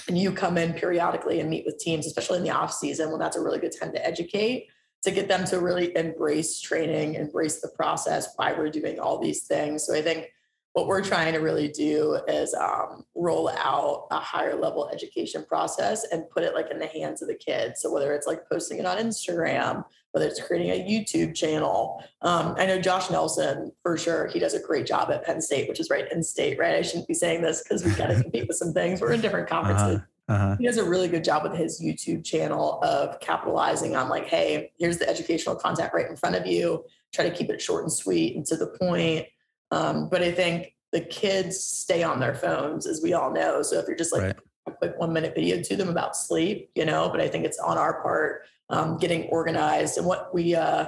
and 0.09 0.19
you 0.19 0.33
come 0.33 0.59
in 0.59 0.73
periodically 0.73 1.39
and 1.39 1.49
meet 1.49 1.65
with 1.65 1.79
teams, 1.79 2.07
especially 2.07 2.39
in 2.39 2.45
the 2.45 2.51
off 2.51 2.73
season 2.73 3.11
when 3.11 3.21
that's 3.21 3.37
a 3.37 3.41
really 3.41 3.61
good 3.61 3.75
time 3.81 3.93
to 3.93 4.05
educate 4.05 4.67
to 5.07 5.13
get 5.13 5.29
them 5.29 5.45
to 5.45 5.61
really 5.61 5.97
embrace 5.97 6.61
training, 6.61 7.15
embrace 7.15 7.61
the 7.61 7.69
process, 7.69 8.27
why 8.35 8.53
we're 8.53 8.69
doing 8.69 8.99
all 8.99 9.21
these 9.21 9.45
things. 9.45 9.87
So 9.87 9.95
I 9.95 10.03
think 10.03 10.33
what 10.73 10.89
we're 10.89 11.01
trying 11.01 11.33
to 11.35 11.39
really 11.39 11.69
do 11.69 12.19
is 12.27 12.53
um, 12.55 13.05
roll 13.15 13.49
out 13.49 14.09
a 14.11 14.19
higher 14.19 14.57
level 14.57 14.91
education 14.93 15.45
process 15.47 16.05
and 16.11 16.29
put 16.29 16.43
it 16.43 16.55
like 16.55 16.73
in 16.73 16.81
the 16.81 16.89
hands 16.89 17.23
of 17.23 17.29
the 17.29 17.37
kids. 17.37 17.83
So 17.83 17.93
whether 17.93 18.15
it's 18.15 18.27
like 18.27 18.49
posting 18.51 18.81
it 18.81 18.85
on 18.85 18.99
Instagram, 18.99 19.85
whether 20.11 20.27
it's 20.27 20.43
creating 20.43 20.71
a 20.71 20.85
YouTube 20.85 21.37
channel. 21.37 22.03
Um, 22.23 22.57
I 22.59 22.67
know 22.67 22.81
Josh 22.81 23.09
Nelson 23.09 23.71
for 23.85 23.97
sure. 23.97 24.27
He 24.27 24.41
does 24.41 24.55
a 24.55 24.61
great 24.61 24.87
job 24.87 25.13
at 25.13 25.25
Penn 25.25 25.41
State, 25.41 25.69
which 25.69 25.79
is 25.79 25.89
right 25.89 26.11
in 26.11 26.21
state, 26.21 26.59
right? 26.59 26.75
I 26.75 26.83
shouldn't 26.83 27.07
be 27.07 27.15
saying 27.15 27.43
this 27.43 27.63
because 27.63 27.85
we've 27.85 27.97
got 27.97 28.09
to 28.09 28.15
compete 28.23 28.49
with 28.49 28.57
some 28.57 28.73
things. 28.73 29.01
We're 29.01 29.13
in 29.13 29.21
different 29.21 29.49
conferences. 29.49 29.99
Uh-huh. 29.99 30.05
Uh-huh. 30.29 30.57
He 30.59 30.67
does 30.67 30.79
a 30.79 30.85
really 30.85 31.09
good 31.09 31.23
job 31.23 31.45
with 31.45 31.55
his 31.55 31.81
YouTube 31.81 32.25
channel 32.25 32.81
of 32.83 33.21
capitalizing 33.21 33.95
on 33.95 34.09
like, 34.09 34.27
hey, 34.27 34.73
here's 34.79 34.99
the 34.99 35.09
educational 35.09 35.55
content 35.55 35.93
right 35.95 36.09
in 36.09 36.17
front 36.17 36.35
of 36.35 36.47
you. 36.47 36.85
Try 37.15 37.29
to 37.29 37.35
keep 37.35 37.49
it 37.51 37.63
short 37.63 37.85
and 37.85 37.93
sweet 37.93 38.35
and 38.35 38.45
to 38.47 38.57
the 38.57 38.67
point. 38.67 39.27
Um, 39.71 40.09
but 40.09 40.23
I 40.23 40.33
think 40.33 40.75
the 40.93 41.01
kids 41.01 41.59
stay 41.61 42.03
on 42.03 42.19
their 42.19 42.35
phones, 42.35 42.87
as 42.87 43.03
we 43.03 43.13
all 43.13 43.33
know. 43.33 43.63
So 43.63 43.79
if 43.79 43.87
you're 43.87 43.97
just 43.97 44.13
like 44.13 44.23
right. 44.23 44.37
a 44.67 44.73
quick 44.73 44.99
one 44.99 45.13
minute 45.13 45.35
video 45.35 45.63
to 45.63 45.77
them 45.77 45.89
about 45.89 46.17
sleep, 46.17 46.71
you 46.75 46.85
know, 46.85 47.09
but 47.09 47.21
I 47.21 47.29
think 47.29 47.45
it's 47.45 47.59
on 47.59 47.79
our 47.79 48.03
part 48.03 48.43
um, 48.69 48.97
getting 48.99 49.25
organized. 49.25 49.99
And 49.99 50.07
what 50.07 50.35
we 50.35 50.55
uh, 50.55 50.87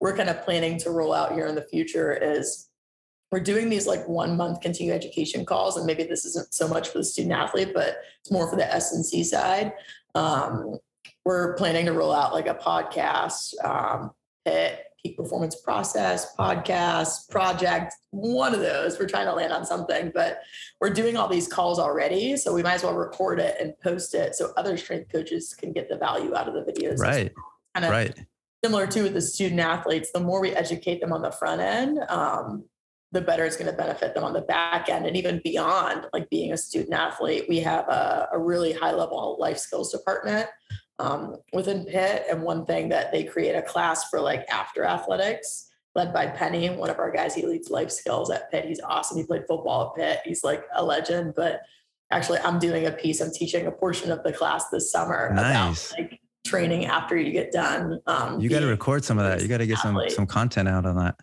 we're 0.00 0.16
kind 0.16 0.28
of 0.28 0.44
planning 0.44 0.78
to 0.78 0.90
roll 0.90 1.12
out 1.12 1.32
here 1.32 1.46
in 1.46 1.54
the 1.54 1.62
future 1.62 2.12
is 2.12 2.67
we're 3.30 3.40
doing 3.40 3.68
these 3.68 3.86
like 3.86 4.06
one 4.08 4.36
month 4.36 4.60
continuing 4.60 4.96
education 4.96 5.44
calls 5.44 5.76
and 5.76 5.86
maybe 5.86 6.04
this 6.04 6.24
isn't 6.24 6.52
so 6.54 6.66
much 6.66 6.88
for 6.88 6.98
the 6.98 7.04
student 7.04 7.34
athlete 7.34 7.72
but 7.74 7.98
it's 8.20 8.30
more 8.30 8.48
for 8.48 8.56
the 8.56 8.62
snc 8.62 9.24
side. 9.24 9.72
Um, 10.14 10.78
we're 11.24 11.54
planning 11.54 11.86
to 11.86 11.92
roll 11.92 12.12
out 12.12 12.32
like 12.32 12.46
a 12.46 12.54
podcast 12.54 13.52
um, 13.64 14.12
Pitt 14.44 14.84
peak 15.02 15.16
performance 15.16 15.54
process 15.60 16.34
podcast 16.36 17.28
project 17.28 17.94
one 18.10 18.54
of 18.54 18.60
those. 18.60 18.98
We're 18.98 19.06
trying 19.06 19.26
to 19.26 19.34
land 19.34 19.52
on 19.52 19.64
something 19.64 20.10
but 20.14 20.40
we're 20.80 20.90
doing 20.90 21.16
all 21.16 21.28
these 21.28 21.46
calls 21.46 21.78
already 21.78 22.36
so 22.36 22.54
we 22.54 22.62
might 22.62 22.74
as 22.74 22.82
well 22.82 22.94
record 22.94 23.40
it 23.40 23.56
and 23.60 23.78
post 23.80 24.14
it 24.14 24.34
so 24.34 24.52
other 24.56 24.76
strength 24.76 25.12
coaches 25.12 25.54
can 25.54 25.72
get 25.72 25.88
the 25.88 25.96
value 25.96 26.34
out 26.34 26.48
of 26.48 26.54
the 26.54 26.72
videos 26.72 26.98
right. 26.98 27.32
kind 27.74 27.84
of 27.84 27.90
right. 27.92 28.24
similar 28.64 28.86
to 28.86 29.02
with 29.02 29.14
the 29.14 29.20
student 29.20 29.60
athletes 29.60 30.10
the 30.12 30.20
more 30.20 30.40
we 30.40 30.52
educate 30.52 31.00
them 31.00 31.12
on 31.12 31.22
the 31.22 31.30
front 31.30 31.60
end 31.60 32.00
um, 32.08 32.64
the 33.12 33.20
better 33.20 33.44
it's 33.44 33.56
going 33.56 33.70
to 33.70 33.76
benefit 33.76 34.14
them 34.14 34.24
on 34.24 34.32
the 34.32 34.42
back 34.42 34.88
end. 34.88 35.06
And 35.06 35.16
even 35.16 35.40
beyond 35.42 36.06
like 36.12 36.28
being 36.30 36.52
a 36.52 36.56
student 36.56 36.94
athlete 36.94 37.46
we 37.48 37.60
have 37.60 37.88
a, 37.88 38.28
a 38.32 38.38
really 38.38 38.72
high 38.72 38.92
level 38.92 39.36
life 39.40 39.58
skills 39.58 39.92
department 39.92 40.46
um, 40.98 41.36
within 41.52 41.84
pitt. 41.84 42.26
And 42.30 42.42
one 42.42 42.66
thing 42.66 42.88
that 42.90 43.12
they 43.12 43.24
create 43.24 43.54
a 43.54 43.62
class 43.62 44.08
for 44.08 44.20
like 44.20 44.44
after 44.50 44.84
athletics 44.84 45.70
led 45.94 46.12
by 46.12 46.26
penny 46.26 46.68
one 46.68 46.90
of 46.90 46.98
our 46.98 47.10
guys 47.10 47.34
he 47.34 47.44
leads 47.46 47.70
life 47.70 47.90
skills 47.90 48.30
at 48.30 48.50
pitt. 48.50 48.66
He's 48.66 48.80
awesome. 48.80 49.16
He 49.16 49.24
played 49.24 49.44
football 49.48 49.94
at 49.96 50.00
pitt. 50.00 50.20
He's 50.24 50.44
like 50.44 50.64
a 50.74 50.84
legend. 50.84 51.34
But 51.34 51.62
actually 52.10 52.38
i'm 52.40 52.58
doing 52.58 52.86
a 52.86 52.90
piece 52.90 53.20
i'm 53.20 53.32
teaching 53.32 53.66
a 53.66 53.70
portion 53.70 54.10
of 54.10 54.22
the 54.22 54.32
class 54.32 54.68
this 54.70 54.90
summer 54.90 55.30
nice. 55.34 55.90
about 55.90 56.00
like 56.00 56.20
training 56.46 56.86
after 56.86 57.16
you 57.16 57.30
get 57.30 57.52
done 57.52 58.00
um, 58.06 58.40
you 58.40 58.48
got 58.48 58.60
to 58.60 58.66
record 58.66 59.04
some 59.04 59.18
of 59.18 59.24
that. 59.24 59.42
you 59.42 59.48
got 59.48 59.58
to 59.58 59.66
get 59.66 59.78
some 59.78 60.00
some 60.08 60.26
content 60.26 60.66
out 60.66 60.86
on 60.86 60.96
that 60.96 61.14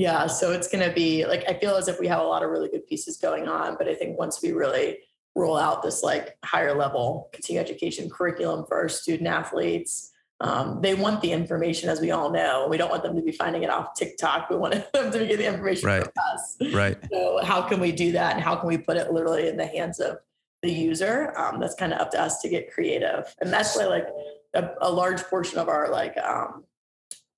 yeah, 0.00 0.26
so 0.26 0.52
it's 0.52 0.68
going 0.68 0.86
to 0.86 0.94
be 0.94 1.26
like 1.26 1.44
I 1.48 1.54
feel 1.54 1.76
as 1.76 1.88
if 1.88 1.98
we 1.98 2.06
have 2.08 2.20
a 2.20 2.24
lot 2.24 2.42
of 2.42 2.50
really 2.50 2.68
good 2.68 2.86
pieces 2.86 3.16
going 3.16 3.48
on, 3.48 3.76
but 3.76 3.88
I 3.88 3.94
think 3.94 4.18
once 4.18 4.42
we 4.42 4.52
really 4.52 4.98
roll 5.34 5.56
out 5.56 5.82
this 5.82 6.02
like 6.02 6.36
higher 6.44 6.74
level 6.74 7.28
continuing 7.32 7.64
education 7.64 8.10
curriculum 8.10 8.64
for 8.66 8.76
our 8.76 8.88
student 8.88 9.28
athletes, 9.28 10.12
um, 10.40 10.80
they 10.82 10.94
want 10.94 11.20
the 11.20 11.32
information, 11.32 11.88
as 11.88 12.00
we 12.00 12.12
all 12.12 12.30
know. 12.30 12.68
We 12.70 12.76
don't 12.76 12.90
want 12.90 13.02
them 13.02 13.16
to 13.16 13.22
be 13.22 13.32
finding 13.32 13.64
it 13.64 13.70
off 13.70 13.94
TikTok. 13.94 14.50
We 14.50 14.56
want 14.56 14.74
them 14.92 15.10
to 15.10 15.26
get 15.26 15.38
the 15.38 15.46
information 15.46 15.88
right. 15.88 16.02
from 16.02 16.12
us. 16.32 16.56
Right. 16.72 16.96
So 17.10 17.40
how 17.42 17.62
can 17.62 17.80
we 17.80 17.92
do 17.92 18.12
that, 18.12 18.34
and 18.34 18.42
how 18.42 18.56
can 18.56 18.68
we 18.68 18.78
put 18.78 18.96
it 18.96 19.12
literally 19.12 19.48
in 19.48 19.56
the 19.56 19.66
hands 19.66 20.00
of 20.00 20.18
the 20.62 20.72
user? 20.72 21.36
Um, 21.36 21.60
that's 21.60 21.74
kind 21.74 21.92
of 21.92 22.00
up 22.00 22.10
to 22.12 22.20
us 22.20 22.40
to 22.42 22.48
get 22.48 22.72
creative, 22.72 23.34
and 23.40 23.52
that's 23.52 23.76
why 23.76 23.86
like 23.86 24.08
a, 24.54 24.70
a 24.80 24.90
large 24.90 25.22
portion 25.24 25.58
of 25.58 25.68
our 25.68 25.90
like 25.90 26.16
um, 26.18 26.64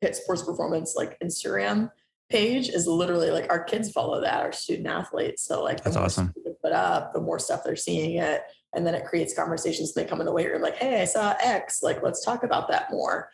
Pitt 0.01 0.17
sports 0.17 0.43
performance 0.43 0.95
like 0.97 1.19
Instagram 1.21 1.91
page 2.31 2.69
is 2.69 2.87
literally 2.87 3.31
like 3.31 3.51
our 3.51 3.63
kids 3.63 3.91
follow 3.91 4.21
that, 4.21 4.41
our 4.41 4.53
student 4.53 4.87
athletes. 4.87 5.45
So 5.45 5.63
like 5.63 5.83
that's 5.83 5.97
awesome. 5.97 6.33
Put 6.63 6.73
up, 6.73 7.13
the 7.13 7.21
more 7.21 7.39
stuff 7.39 7.63
they're 7.65 7.77
seeing 7.77 8.17
it. 8.19 8.43
And 8.75 8.87
then 8.87 8.95
it 8.95 9.05
creates 9.05 9.35
conversations. 9.35 9.95
They 9.95 10.05
come 10.05 10.21
in 10.21 10.27
the 10.27 10.33
weight 10.33 10.51
room 10.51 10.63
like, 10.63 10.77
hey, 10.77 11.03
I 11.03 11.05
saw 11.05 11.35
X. 11.43 11.83
Like, 11.83 12.03
let's 12.03 12.25
talk 12.25 12.45
about 12.45 12.69
that 12.69 12.91
more. 12.91 13.31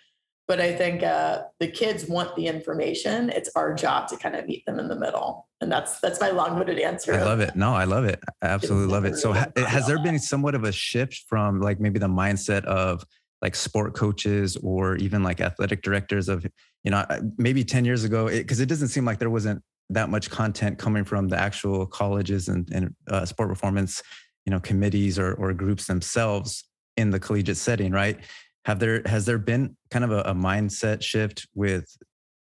But 0.48 0.60
I 0.60 0.74
think 0.76 1.02
uh, 1.02 1.42
the 1.58 1.66
kids 1.66 2.06
want 2.06 2.36
the 2.36 2.46
information. 2.46 3.30
It's 3.30 3.50
our 3.56 3.74
job 3.74 4.06
to 4.08 4.16
kind 4.16 4.36
of 4.36 4.46
meet 4.46 4.64
them 4.64 4.78
in 4.78 4.86
the 4.86 4.94
middle, 4.94 5.48
and 5.60 5.72
that's 5.72 5.98
that's 5.98 6.20
my 6.20 6.30
long-winded 6.30 6.78
answer. 6.78 7.14
I 7.14 7.24
love 7.24 7.40
it. 7.40 7.56
No, 7.56 7.74
I 7.74 7.82
love 7.82 8.04
it. 8.04 8.20
I 8.40 8.46
absolutely 8.46 8.92
love 8.92 9.04
it. 9.04 9.16
So, 9.16 9.32
ha- 9.32 9.50
has 9.56 9.88
there 9.88 10.00
been 10.00 10.20
somewhat 10.20 10.54
of 10.54 10.62
a 10.62 10.70
shift 10.70 11.24
from 11.28 11.60
like 11.60 11.80
maybe 11.80 11.98
the 11.98 12.06
mindset 12.06 12.64
of 12.64 13.04
like 13.42 13.54
sport 13.54 13.94
coaches 13.94 14.56
or 14.62 14.96
even 14.96 15.22
like 15.22 15.40
athletic 15.40 15.82
directors 15.82 16.28
of 16.28 16.46
you 16.84 16.90
know 16.90 17.04
maybe 17.36 17.64
10 17.64 17.84
years 17.84 18.04
ago 18.04 18.28
because 18.28 18.60
it, 18.60 18.64
it, 18.64 18.68
doesn't 18.68 18.88
seem 18.88 19.04
like 19.04 19.18
there 19.18 19.30
wasn't 19.30 19.62
that 19.90 20.08
much 20.08 20.30
content 20.30 20.78
coming 20.78 21.04
from 21.04 21.28
the 21.28 21.38
actual 21.38 21.86
colleges 21.86 22.48
and, 22.48 22.68
and 22.72 22.94
uh, 23.10 23.24
sport 23.24 23.48
performance 23.48 24.02
you 24.44 24.50
know 24.50 24.60
committees 24.60 25.18
or, 25.18 25.34
or 25.34 25.52
groups 25.52 25.86
themselves 25.86 26.64
in 26.96 27.10
the 27.10 27.20
collegiate 27.20 27.56
setting 27.56 27.92
right? 27.92 28.18
Have 28.64 28.78
there 28.78 29.02
has 29.06 29.26
there 29.26 29.38
been 29.38 29.76
kind 29.90 30.04
of 30.04 30.10
a, 30.10 30.20
a 30.20 30.34
mindset 30.34 31.02
shift 31.02 31.46
with 31.54 31.84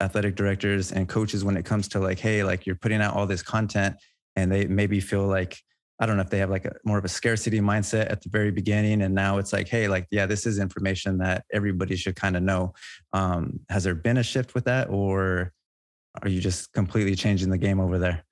athletic 0.00 0.36
directors 0.36 0.92
and 0.92 1.08
coaches 1.08 1.44
when 1.44 1.56
it 1.56 1.64
comes 1.64 1.88
to 1.88 1.98
like 1.98 2.18
hey 2.18 2.44
like 2.44 2.66
you're 2.66 2.76
putting 2.76 3.00
out 3.00 3.14
all 3.14 3.26
this 3.26 3.42
content 3.42 3.96
and 4.36 4.50
they 4.50 4.66
maybe 4.66 5.00
feel 5.00 5.26
like 5.26 5.58
I 6.00 6.06
don't 6.06 6.16
know 6.16 6.22
if 6.22 6.30
they 6.30 6.38
have 6.38 6.50
like 6.50 6.64
a 6.64 6.72
more 6.84 6.98
of 6.98 7.04
a 7.04 7.08
scarcity 7.08 7.60
mindset 7.60 8.10
at 8.10 8.22
the 8.22 8.28
very 8.28 8.50
beginning, 8.50 9.02
and 9.02 9.14
now 9.14 9.38
it's 9.38 9.52
like, 9.52 9.68
hey, 9.68 9.88
like 9.88 10.06
yeah, 10.10 10.26
this 10.26 10.46
is 10.46 10.58
information 10.58 11.18
that 11.18 11.44
everybody 11.52 11.96
should 11.96 12.16
kind 12.16 12.36
of 12.36 12.42
know. 12.42 12.74
Um, 13.12 13.60
has 13.68 13.84
there 13.84 13.94
been 13.94 14.16
a 14.16 14.22
shift 14.22 14.54
with 14.54 14.64
that, 14.64 14.88
or 14.90 15.52
are 16.22 16.28
you 16.28 16.40
just 16.40 16.72
completely 16.72 17.14
changing 17.14 17.50
the 17.50 17.58
game 17.58 17.80
over 17.80 17.98
there? 17.98 18.24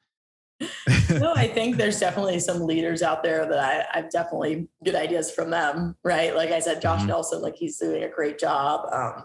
no, 1.10 1.34
I 1.34 1.48
think 1.54 1.76
there's 1.76 2.00
definitely 2.00 2.38
some 2.40 2.62
leaders 2.62 3.02
out 3.02 3.22
there 3.22 3.46
that 3.46 3.58
I, 3.58 3.98
I've 3.98 4.10
definitely 4.10 4.68
good 4.84 4.94
ideas 4.94 5.30
from 5.30 5.50
them, 5.50 5.96
right? 6.04 6.34
Like 6.34 6.50
I 6.50 6.60
said, 6.60 6.80
Josh 6.80 7.00
mm-hmm. 7.00 7.08
Nelson, 7.08 7.42
like 7.42 7.56
he's 7.56 7.78
doing 7.78 8.02
a 8.04 8.08
great 8.08 8.38
job. 8.38 8.88
Um, 8.92 9.24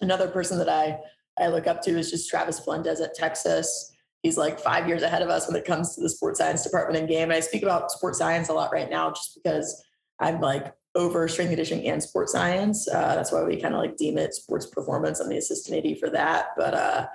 another 0.00 0.28
person 0.28 0.58
that 0.58 0.68
I 0.68 0.98
I 1.38 1.48
look 1.48 1.66
up 1.66 1.80
to 1.82 1.98
is 1.98 2.10
just 2.10 2.28
Travis 2.28 2.60
Flendez 2.60 3.00
at 3.00 3.14
Texas. 3.14 3.89
He's 4.22 4.36
like 4.36 4.60
five 4.60 4.86
years 4.86 5.02
ahead 5.02 5.22
of 5.22 5.30
us 5.30 5.48
when 5.48 5.56
it 5.56 5.64
comes 5.64 5.94
to 5.94 6.02
the 6.02 6.08
sports 6.08 6.38
science 6.38 6.62
department 6.62 6.98
and 6.98 7.08
game. 7.08 7.24
And 7.24 7.32
I 7.32 7.40
speak 7.40 7.62
about 7.62 7.90
sports 7.90 8.18
science 8.18 8.48
a 8.48 8.52
lot 8.52 8.72
right 8.72 8.90
now 8.90 9.10
just 9.10 9.38
because 9.42 9.82
I'm 10.18 10.40
like 10.40 10.74
over 10.94 11.26
strength 11.28 11.50
conditioning 11.50 11.88
and 11.88 12.02
sports 12.02 12.32
science. 12.32 12.88
Uh, 12.88 13.14
that's 13.14 13.32
why 13.32 13.42
we 13.42 13.60
kind 13.60 13.74
of 13.74 13.80
like 13.80 13.96
deem 13.96 14.18
it 14.18 14.34
sports 14.34 14.66
performance. 14.66 15.20
I'm 15.20 15.28
the 15.28 15.38
assistant 15.38 15.84
AD 15.84 15.98
for 15.98 16.10
that. 16.10 16.48
But 16.56 16.74
uh, 16.74 17.06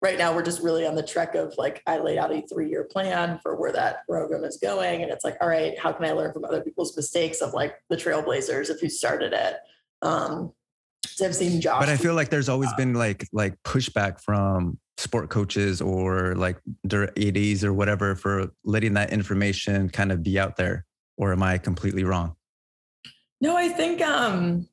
right 0.00 0.18
now 0.18 0.34
we're 0.34 0.42
just 0.42 0.62
really 0.62 0.86
on 0.86 0.94
the 0.94 1.02
trek 1.02 1.34
of 1.34 1.54
like 1.58 1.82
I 1.86 1.98
laid 1.98 2.18
out 2.18 2.32
a 2.32 2.42
three 2.42 2.68
year 2.68 2.84
plan 2.84 3.38
for 3.42 3.56
where 3.56 3.72
that 3.72 4.06
program 4.08 4.44
is 4.44 4.56
going, 4.56 5.02
and 5.02 5.10
it's 5.10 5.24
like, 5.24 5.36
all 5.40 5.48
right, 5.48 5.78
how 5.78 5.92
can 5.92 6.04
I 6.04 6.12
learn 6.12 6.32
from 6.32 6.44
other 6.44 6.60
people's 6.60 6.96
mistakes 6.96 7.40
of 7.40 7.52
like 7.52 7.74
the 7.88 7.96
Trailblazers 7.96 8.70
if 8.70 8.80
who 8.80 8.88
started 8.88 9.32
it? 9.32 9.56
Um, 10.02 10.52
so 11.06 11.26
I've 11.26 11.34
seen 11.34 11.60
Josh, 11.60 11.80
but 11.80 11.88
I 11.88 11.96
feel 11.96 12.14
like 12.14 12.30
there's 12.30 12.48
always 12.48 12.70
uh, 12.70 12.76
been 12.76 12.94
like 12.94 13.26
like 13.32 13.60
pushback 13.62 14.20
from 14.20 14.78
sport 14.98 15.30
coaches 15.30 15.80
or 15.80 16.34
like 16.34 16.58
their 16.84 17.10
ADs 17.18 17.64
or 17.64 17.72
whatever 17.72 18.14
for 18.16 18.50
letting 18.64 18.94
that 18.94 19.12
information 19.12 19.88
kind 19.88 20.12
of 20.12 20.22
be 20.22 20.38
out 20.38 20.56
there. 20.56 20.84
Or 21.16 21.32
am 21.32 21.42
I 21.42 21.58
completely 21.58 22.04
wrong? 22.04 22.36
No, 23.40 23.56
I 23.56 23.68
think 23.68 24.02
um 24.02 24.68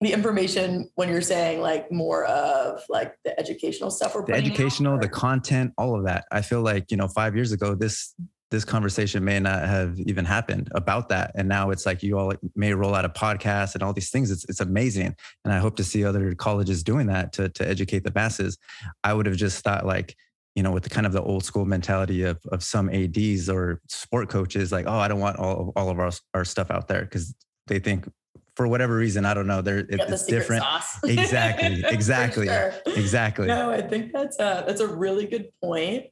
the 0.00 0.12
information 0.12 0.88
when 0.94 1.08
you're 1.08 1.20
saying 1.20 1.60
like 1.60 1.92
more 1.92 2.24
of 2.24 2.82
like 2.88 3.16
the 3.24 3.38
educational 3.38 3.90
stuff 3.90 4.14
or 4.14 4.24
the 4.26 4.32
educational 4.32 4.98
the 4.98 5.08
content 5.08 5.72
all 5.76 5.94
of 5.94 6.04
that 6.04 6.24
i 6.32 6.40
feel 6.40 6.62
like 6.62 6.90
you 6.90 6.96
know 6.96 7.06
five 7.06 7.34
years 7.36 7.52
ago 7.52 7.74
this 7.74 8.14
this 8.50 8.64
conversation 8.64 9.24
may 9.24 9.38
not 9.38 9.60
have 9.60 9.98
even 10.00 10.24
happened 10.24 10.68
about 10.74 11.08
that 11.08 11.30
and 11.34 11.48
now 11.48 11.70
it's 11.70 11.86
like 11.86 12.02
you 12.02 12.18
all 12.18 12.32
may 12.54 12.74
roll 12.74 12.94
out 12.94 13.04
a 13.04 13.08
podcast 13.08 13.74
and 13.74 13.82
all 13.82 13.92
these 13.92 14.10
things 14.10 14.30
it's, 14.30 14.44
it's 14.48 14.60
amazing 14.60 15.14
and 15.44 15.52
i 15.52 15.58
hope 15.58 15.76
to 15.76 15.84
see 15.84 16.04
other 16.04 16.34
colleges 16.34 16.82
doing 16.82 17.06
that 17.06 17.32
to, 17.32 17.48
to 17.50 17.66
educate 17.66 18.04
the 18.04 18.12
masses 18.14 18.58
i 19.04 19.12
would 19.12 19.26
have 19.26 19.36
just 19.36 19.62
thought 19.62 19.86
like 19.86 20.16
you 20.54 20.62
know 20.62 20.72
with 20.72 20.82
the 20.82 20.90
kind 20.90 21.06
of 21.06 21.12
the 21.12 21.22
old 21.22 21.44
school 21.44 21.64
mentality 21.64 22.22
of, 22.22 22.38
of 22.50 22.62
some 22.62 22.90
ads 22.90 23.48
or 23.48 23.80
sport 23.88 24.28
coaches 24.28 24.72
like 24.72 24.86
oh 24.86 24.98
i 24.98 25.08
don't 25.08 25.20
want 25.20 25.38
all, 25.38 25.72
all 25.76 25.88
of 25.88 25.98
our, 25.98 26.10
our 26.34 26.44
stuff 26.44 26.70
out 26.70 26.88
there 26.88 27.02
because 27.02 27.34
they 27.66 27.78
think 27.78 28.08
for 28.56 28.68
whatever 28.68 28.94
reason, 28.94 29.24
I 29.24 29.32
don't 29.32 29.46
know. 29.46 29.62
There, 29.62 29.78
it, 29.78 29.86
it's 29.90 30.24
the 30.26 30.32
different. 30.32 30.64
exactly, 31.04 31.82
exactly, 31.88 32.46
sure. 32.46 32.74
exactly. 32.88 33.46
No, 33.46 33.70
I 33.70 33.80
think 33.80 34.12
that's 34.12 34.38
a 34.38 34.64
that's 34.66 34.82
a 34.82 34.86
really 34.86 35.24
good 35.26 35.48
point. 35.62 36.06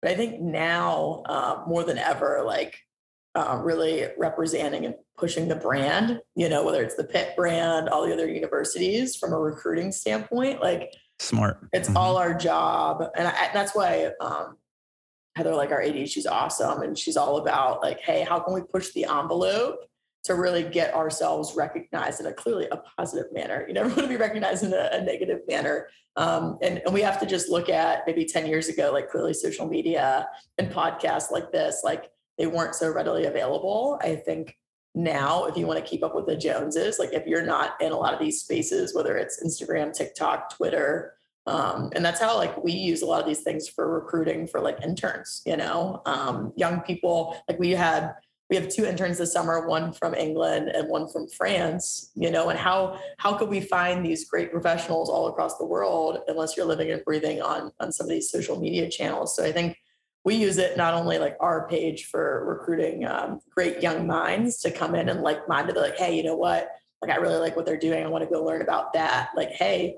But 0.00 0.12
I 0.12 0.14
think 0.14 0.40
now 0.40 1.22
uh, 1.26 1.62
more 1.66 1.84
than 1.84 1.98
ever, 1.98 2.42
like 2.46 2.78
uh, 3.34 3.60
really 3.62 4.06
representing 4.16 4.86
and 4.86 4.94
pushing 5.16 5.48
the 5.48 5.56
brand. 5.56 6.20
You 6.34 6.48
know, 6.48 6.64
whether 6.64 6.82
it's 6.82 6.96
the 6.96 7.04
Pitt 7.04 7.34
brand, 7.36 7.88
all 7.88 8.06
the 8.06 8.12
other 8.12 8.28
universities, 8.28 9.16
from 9.16 9.32
a 9.32 9.38
recruiting 9.38 9.92
standpoint, 9.92 10.60
like 10.60 10.92
smart. 11.18 11.68
It's 11.72 11.88
mm-hmm. 11.88 11.96
all 11.96 12.16
our 12.16 12.34
job, 12.34 13.04
and 13.16 13.28
I, 13.28 13.50
that's 13.52 13.74
why 13.74 14.12
um, 14.20 14.56
Heather, 15.36 15.54
like 15.54 15.70
our 15.70 15.82
AD, 15.82 16.08
she's 16.08 16.26
awesome, 16.26 16.82
and 16.82 16.98
she's 16.98 17.16
all 17.16 17.38
about 17.38 17.82
like, 17.82 18.00
hey, 18.00 18.24
how 18.28 18.40
can 18.40 18.54
we 18.54 18.62
push 18.62 18.92
the 18.92 19.04
envelope? 19.04 19.78
To 20.24 20.34
really 20.34 20.62
get 20.62 20.94
ourselves 20.94 21.54
recognized 21.56 22.20
in 22.20 22.26
a 22.26 22.32
clearly 22.32 22.66
a 22.70 22.82
positive 22.96 23.32
manner. 23.32 23.64
You 23.66 23.74
never 23.74 23.88
want 23.94 24.02
to 24.02 24.08
be 24.08 24.16
recognized 24.16 24.64
in 24.64 24.72
a, 24.72 24.90
a 24.92 25.00
negative 25.02 25.40
manner. 25.48 25.88
Um, 26.16 26.58
and, 26.62 26.78
and 26.84 26.92
we 26.92 27.02
have 27.02 27.20
to 27.20 27.26
just 27.26 27.48
look 27.48 27.68
at 27.68 28.02
maybe 28.06 28.24
10 28.24 28.46
years 28.46 28.68
ago, 28.68 28.90
like 28.92 29.08
clearly 29.08 29.34
social 29.34 29.68
media 29.68 30.28
and 30.58 30.70
podcasts 30.70 31.30
like 31.30 31.52
this, 31.52 31.82
like 31.84 32.10
they 32.36 32.46
weren't 32.46 32.74
so 32.74 32.90
readily 32.90 33.26
available. 33.26 33.98
I 34.02 34.16
think 34.16 34.56
now, 34.94 35.44
if 35.44 35.56
you 35.56 35.66
want 35.66 35.78
to 35.78 35.88
keep 35.88 36.02
up 36.02 36.14
with 36.14 36.26
the 36.26 36.36
Joneses, 36.36 36.98
like 36.98 37.12
if 37.12 37.26
you're 37.26 37.44
not 37.44 37.80
in 37.80 37.92
a 37.92 37.96
lot 37.96 38.14
of 38.14 38.20
these 38.20 38.40
spaces, 38.40 38.94
whether 38.94 39.16
it's 39.16 39.42
Instagram, 39.42 39.92
TikTok, 39.92 40.56
Twitter, 40.56 41.14
um, 41.46 41.90
and 41.94 42.04
that's 42.04 42.20
how 42.20 42.36
like 42.36 42.62
we 42.62 42.72
use 42.72 43.00
a 43.00 43.06
lot 43.06 43.20
of 43.20 43.26
these 43.26 43.40
things 43.40 43.68
for 43.68 43.88
recruiting 43.88 44.46
for 44.46 44.60
like 44.60 44.82
interns, 44.82 45.40
you 45.46 45.56
know, 45.56 46.02
um, 46.04 46.52
young 46.56 46.80
people. 46.82 47.40
Like 47.48 47.58
we 47.58 47.70
had 47.70 48.14
we 48.50 48.56
have 48.56 48.68
two 48.68 48.86
interns 48.86 49.18
this 49.18 49.32
summer 49.32 49.66
one 49.66 49.92
from 49.92 50.14
england 50.14 50.68
and 50.68 50.88
one 50.88 51.08
from 51.08 51.28
france 51.28 52.10
you 52.14 52.30
know 52.30 52.48
and 52.48 52.58
how 52.58 52.98
how 53.18 53.34
could 53.34 53.48
we 53.48 53.60
find 53.60 54.04
these 54.04 54.28
great 54.28 54.50
professionals 54.50 55.08
all 55.08 55.28
across 55.28 55.58
the 55.58 55.66
world 55.66 56.18
unless 56.28 56.56
you're 56.56 56.66
living 56.66 56.90
and 56.90 57.04
breathing 57.04 57.40
on 57.42 57.70
on 57.80 57.92
some 57.92 58.04
of 58.04 58.10
these 58.10 58.30
social 58.30 58.60
media 58.60 58.88
channels? 58.88 59.34
So 59.36 59.44
i 59.44 59.52
think 59.52 59.76
we 60.24 60.34
use 60.34 60.58
it 60.58 60.76
not 60.76 60.94
only 60.94 61.18
like 61.18 61.36
our 61.40 61.68
page 61.68 62.06
for 62.06 62.44
recruiting 62.44 63.06
um, 63.06 63.40
great 63.50 63.82
young 63.82 64.06
minds 64.06 64.58
to 64.58 64.70
come 64.70 64.94
in 64.94 65.08
and 65.08 65.22
like 65.22 65.48
minded 65.48 65.74
be 65.74 65.80
like 65.80 65.96
hey 65.96 66.16
you 66.16 66.22
know 66.22 66.36
what? 66.36 66.70
Like 67.00 67.10
i 67.10 67.16
really 67.16 67.38
like 67.38 67.56
what 67.56 67.64
they're 67.64 67.78
doing. 67.78 68.04
I 68.04 68.08
want 68.08 68.24
to 68.24 68.30
go 68.30 68.44
learn 68.44 68.60
about 68.60 68.92
that. 68.94 69.30
Like 69.36 69.50
hey 69.50 69.96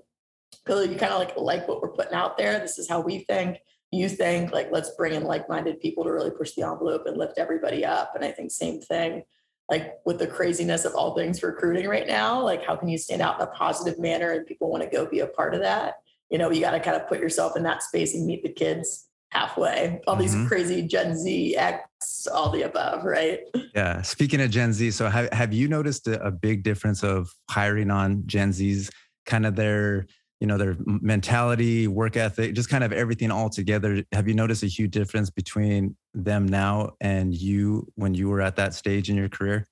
you 0.68 0.96
kind 0.96 1.12
of 1.12 1.18
like 1.18 1.36
like 1.36 1.66
what 1.66 1.80
we're 1.80 1.92
putting 1.92 2.14
out 2.14 2.36
there. 2.36 2.58
This 2.60 2.78
is 2.78 2.88
how 2.88 3.00
we 3.00 3.20
think 3.20 3.58
you 3.92 4.09
think 4.09 4.53
like 4.53 4.70
let's 4.70 4.90
bring 4.90 5.14
in 5.14 5.24
like-minded 5.24 5.81
people 5.81 6.05
to 6.05 6.12
really 6.12 6.31
push 6.31 6.53
the 6.53 6.62
envelope 6.62 7.07
and 7.07 7.16
lift 7.16 7.38
everybody 7.38 7.85
up. 7.85 8.12
And 8.14 8.24
i 8.24 8.31
think 8.31 8.50
same 8.50 8.81
thing 8.81 9.24
like 9.68 9.94
with 10.05 10.18
the 10.18 10.26
craziness 10.26 10.85
of 10.85 10.94
all 10.94 11.14
things 11.14 11.42
recruiting 11.42 11.88
right 11.88 12.07
now 12.07 12.42
like 12.42 12.64
how 12.64 12.74
can 12.76 12.88
you 12.88 12.98
stand 12.98 13.22
out 13.22 13.40
in 13.40 13.46
a 13.46 13.50
positive 13.53 13.98
manner 14.00 14.33
and 14.33 14.46
people 14.46 14.68
want 14.68 14.83
to 14.83 14.90
go 14.90 15.07
be 15.07 15.20
a 15.20 15.26
part 15.26 15.55
of 15.55 15.61
that? 15.61 15.94
You 16.31 16.38
know 16.38 16.50
you 16.50 16.61
got 16.61 16.72
to 16.72 16.81
kind 16.81 16.96
of 16.96 17.09
put 17.09 17.20
yourself 17.20 17.57
in 17.57 17.62
that 17.64 17.83
space 17.83 18.14
and 18.14 18.26
meet 18.26 18.42
the 18.42 18.53
kids 18.53 19.07
halfway. 19.31 20.00
All 20.07 20.16
mm-hmm. 20.16 20.22
these 20.22 20.48
crazy 20.48 20.83
gen 20.83 21.16
z 21.16 21.57
x 21.57 22.26
all 22.33 22.50
the 22.50 22.62
above 22.62 23.05
right? 23.05 23.40
Yeah 23.74 24.03
speaking 24.03 24.40
of 24.40 24.50
gen 24.50 24.72
z 24.72 24.90
so 24.90 25.09
have, 25.09 25.33
have 25.33 25.53
you 25.53 25.68
noticed 25.68 26.07
a, 26.07 26.20
a 26.24 26.31
big 26.31 26.62
difference 26.62 27.03
of 27.03 27.33
hiring 27.48 27.90
on 27.90 28.24
gen 28.26 28.53
z's 28.53 28.90
kind 29.26 29.46
of 29.46 29.57
their 29.57 30.07
you 30.40 30.46
know 30.46 30.57
their 30.57 30.76
mentality 30.87 31.87
work 31.87 32.16
ethic 32.16 32.55
just 32.55 32.70
kind 32.70 32.83
of 32.83 32.92
everything 32.92 33.31
all 33.31 33.50
together. 33.50 34.03
Have 34.12 34.26
you 34.26 34.35
noticed 34.35 34.62
a 34.62 34.66
huge 34.66 34.90
difference 34.90 35.31
between 35.31 35.96
them 36.14 36.46
now 36.46 36.94
and 37.00 37.35
you 37.35 37.87
when 37.94 38.14
you 38.14 38.29
were 38.29 38.40
at 38.40 38.57
that 38.57 38.74
stage 38.74 39.11
in 39.11 39.16
your 39.16 39.29
career? 39.29 39.66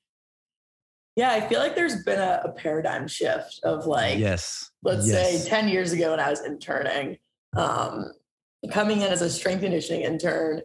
Yeah 1.19 1.33
i 1.33 1.41
feel 1.41 1.59
like 1.59 1.75
there's 1.75 2.05
been 2.05 2.21
a, 2.21 2.43
a 2.45 2.53
paradigm 2.53 3.09
shift 3.09 3.59
of 3.65 3.87
like 3.87 4.19
yes. 4.19 4.71
let's 4.85 5.09
yes. 5.09 5.43
say 5.43 5.49
10 5.49 5.69
years 5.69 5.93
ago 5.93 6.13
when 6.13 6.21
i 6.21 6.31
was 6.31 6.45
interning 6.47 7.19
um, 7.57 8.13
coming 8.71 9.01
in 9.01 9.11
as 9.11 9.21
a 9.21 9.29
strength 9.29 9.63
conditioning 9.63 10.03
intern 10.03 10.61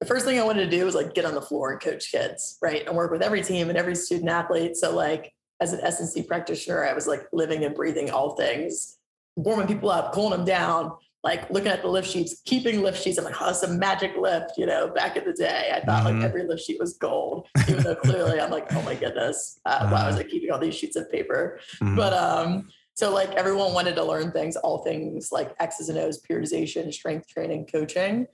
the 0.00 0.06
first 0.06 0.24
thing 0.24 0.38
i 0.40 0.42
wanted 0.42 0.64
to 0.64 0.70
do 0.70 0.86
was 0.86 0.94
like 0.94 1.12
get 1.12 1.26
on 1.26 1.34
the 1.34 1.42
floor 1.42 1.72
and 1.72 1.82
coach 1.82 2.10
kids 2.10 2.56
right 2.62 2.86
and 2.86 2.96
work 2.96 3.10
with 3.10 3.20
every 3.20 3.42
team 3.42 3.68
and 3.68 3.76
every 3.76 3.94
student 3.94 4.30
athlete. 4.30 4.76
So 4.76 4.94
like 4.96 5.30
as 5.60 5.74
an 5.74 5.80
snc 5.80 6.26
practitioner 6.26 6.86
i 6.86 6.94
was 6.94 7.06
like 7.06 7.26
living 7.34 7.66
and 7.66 7.74
breathing 7.74 8.10
all 8.10 8.34
things 8.34 8.97
warming 9.38 9.66
people 9.66 9.90
up, 9.90 10.12
cooling 10.12 10.38
them 10.38 10.44
down, 10.44 10.92
like 11.24 11.50
looking 11.50 11.68
at 11.68 11.82
the 11.82 11.88
lift 11.88 12.08
sheets, 12.08 12.42
keeping 12.44 12.82
lift 12.82 13.02
sheets. 13.02 13.18
I'm 13.18 13.24
like, 13.24 13.40
oh, 13.40 13.50
it's 13.50 13.62
a 13.62 13.68
magic 13.68 14.16
lift. 14.18 14.52
You 14.56 14.66
know, 14.66 14.88
back 14.88 15.16
in 15.16 15.24
the 15.24 15.32
day, 15.32 15.70
I 15.74 15.84
thought 15.84 16.04
mm-hmm. 16.04 16.20
like 16.20 16.28
every 16.28 16.46
lift 16.46 16.62
sheet 16.62 16.78
was 16.78 16.96
gold, 16.96 17.46
even 17.68 17.82
though 17.82 17.96
clearly 17.96 18.40
I'm 18.40 18.50
like, 18.50 18.72
oh 18.74 18.82
my 18.82 18.94
goodness, 18.94 19.60
uh, 19.64 19.68
uh-huh. 19.68 19.90
why 19.90 20.06
was 20.06 20.16
I 20.16 20.24
keeping 20.24 20.50
all 20.50 20.58
these 20.58 20.74
sheets 20.74 20.96
of 20.96 21.10
paper? 21.10 21.60
Mm-hmm. 21.80 21.96
But 21.96 22.12
um, 22.12 22.68
so 22.94 23.12
like 23.12 23.32
everyone 23.34 23.74
wanted 23.74 23.96
to 23.96 24.04
learn 24.04 24.32
things, 24.32 24.56
all 24.56 24.84
things 24.84 25.30
like 25.32 25.54
X's 25.60 25.88
and 25.88 25.98
O's, 25.98 26.20
periodization, 26.20 26.92
strength 26.92 27.28
training, 27.28 27.66
coaching. 27.66 28.26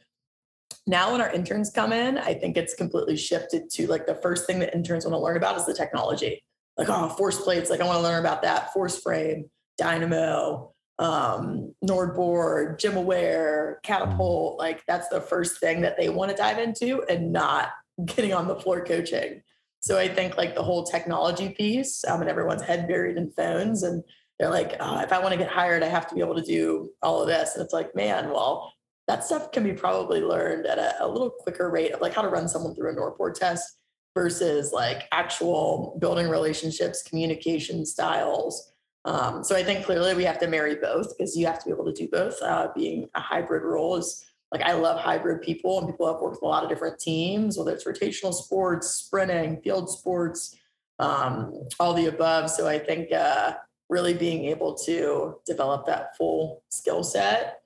now 0.87 1.12
when 1.12 1.21
our 1.21 1.31
interns 1.31 1.71
come 1.71 1.93
in, 1.93 2.19
I 2.19 2.35
think 2.35 2.57
it's 2.57 2.75
completely 2.75 3.17
shifted 3.17 3.71
to 3.71 3.87
like 3.87 4.07
the 4.07 4.17
first 4.17 4.47
thing 4.47 4.59
that 4.61 4.75
interns 4.75 5.05
want 5.07 5.14
to 5.14 5.19
learn 5.19 5.37
about 5.37 5.57
is 5.57 5.64
the 5.64 5.75
technology. 5.75 6.43
Like, 6.77 6.88
oh, 6.90 7.09
force 7.11 7.40
plates, 7.40 7.71
like 7.71 7.81
I 7.81 7.87
want 7.87 7.99
to 7.99 8.03
learn 8.03 8.19
about 8.19 8.43
that, 8.43 8.73
force 8.73 9.01
frame, 9.01 9.49
dynamo, 9.79 10.74
um, 10.98 11.74
NordBord, 11.85 12.78
GymAware, 12.78 13.83
Catapult. 13.83 14.59
Like 14.59 14.85
that's 14.87 15.09
the 15.09 15.20
first 15.20 15.59
thing 15.59 15.80
that 15.83 15.96
they 15.96 16.09
want 16.09 16.30
to 16.30 16.37
dive 16.37 16.59
into 16.59 17.02
and 17.09 17.33
not 17.33 17.70
getting 18.04 18.33
on 18.33 18.48
the 18.48 18.57
floor 18.57 18.85
coaching. 18.85 19.42
So 19.80 19.98
I 19.98 20.09
think 20.09 20.37
like 20.37 20.54
the 20.54 20.62
whole 20.62 20.85
technology 20.85 21.50
piece, 21.50 22.04
um, 22.07 22.22
and 22.22 22.30
everyone's 22.30 22.62
head 22.62 22.88
buried 22.88 23.18
in 23.18 23.30
phones 23.33 23.83
and 23.83 24.02
they're 24.38 24.50
like, 24.50 24.76
oh, 24.80 25.00
if 25.00 25.12
I 25.12 25.20
want 25.20 25.33
to 25.33 25.38
get 25.38 25.50
hired, 25.50 25.83
I 25.83 25.88
have 25.88 26.09
to 26.09 26.14
be 26.14 26.20
able 26.20 26.35
to 26.37 26.42
do 26.42 26.90
all 27.02 27.20
of 27.20 27.28
this. 27.28 27.54
And 27.54 27.62
it's 27.62 27.74
like, 27.74 27.94
man, 27.94 28.30
well, 28.30 28.72
that 29.07 29.24
stuff 29.24 29.52
can 29.52 29.62
be 29.62 29.72
probably 29.72 30.20
learned 30.20 30.66
at 30.66 30.78
a, 30.78 31.04
a 31.04 31.07
little 31.07 31.30
quicker 31.30 31.70
rate 31.70 31.92
of 31.92 32.00
like 32.00 32.14
how 32.14 32.22
to 32.22 32.28
run 32.28 32.48
someone 32.48 32.74
through 32.74 32.92
a 32.92 32.96
NordBord 32.96 33.35
test 33.35 33.78
versus 34.14 34.72
like 34.72 35.02
actual 35.12 35.96
building 36.00 36.28
relationships, 36.28 37.02
communication 37.02 37.85
styles. 37.85 38.72
Um, 39.05 39.45
so 39.45 39.55
I 39.55 39.62
think 39.62 39.85
clearly 39.85 40.14
we 40.14 40.25
have 40.25 40.38
to 40.38 40.47
marry 40.47 40.77
both 40.77 41.17
because 41.17 41.37
you 41.37 41.47
have 41.47 41.59
to 41.59 41.67
be 41.67 41.73
able 41.73 41.85
to 41.85 41.93
do 41.93 42.09
both. 42.09 42.40
Uh, 42.40 42.69
being 42.75 43.09
a 43.14 43.21
hybrid 43.21 43.62
role 43.62 43.97
is 43.97 44.25
like 44.51 44.62
I 44.62 44.73
love 44.73 45.01
hybrid 45.01 45.43
people 45.43 45.79
and 45.79 45.88
people 45.88 46.07
have 46.07 46.21
worked 46.21 46.37
with 46.37 46.43
a 46.43 46.47
lot 46.47 46.62
of 46.62 46.71
different 46.71 47.01
teams, 47.01 47.59
whether 47.59 47.73
it's 47.73 47.85
rotational 47.85 48.33
sports, 48.33 48.88
sprinting, 48.88 49.61
field 49.62 49.90
sports, 49.90 50.57
um, 50.99 51.69
all 51.81 51.93
the 51.93 52.07
above. 52.07 52.51
So 52.51 52.69
I 52.69 52.79
think 52.79 53.12
uh, 53.12 53.55
really 53.88 54.14
being 54.14 54.47
able 54.47 54.75
to 54.75 55.37
develop 55.45 55.87
that 55.87 56.17
full 56.17 56.62
skill 56.71 57.03
set. 57.03 57.62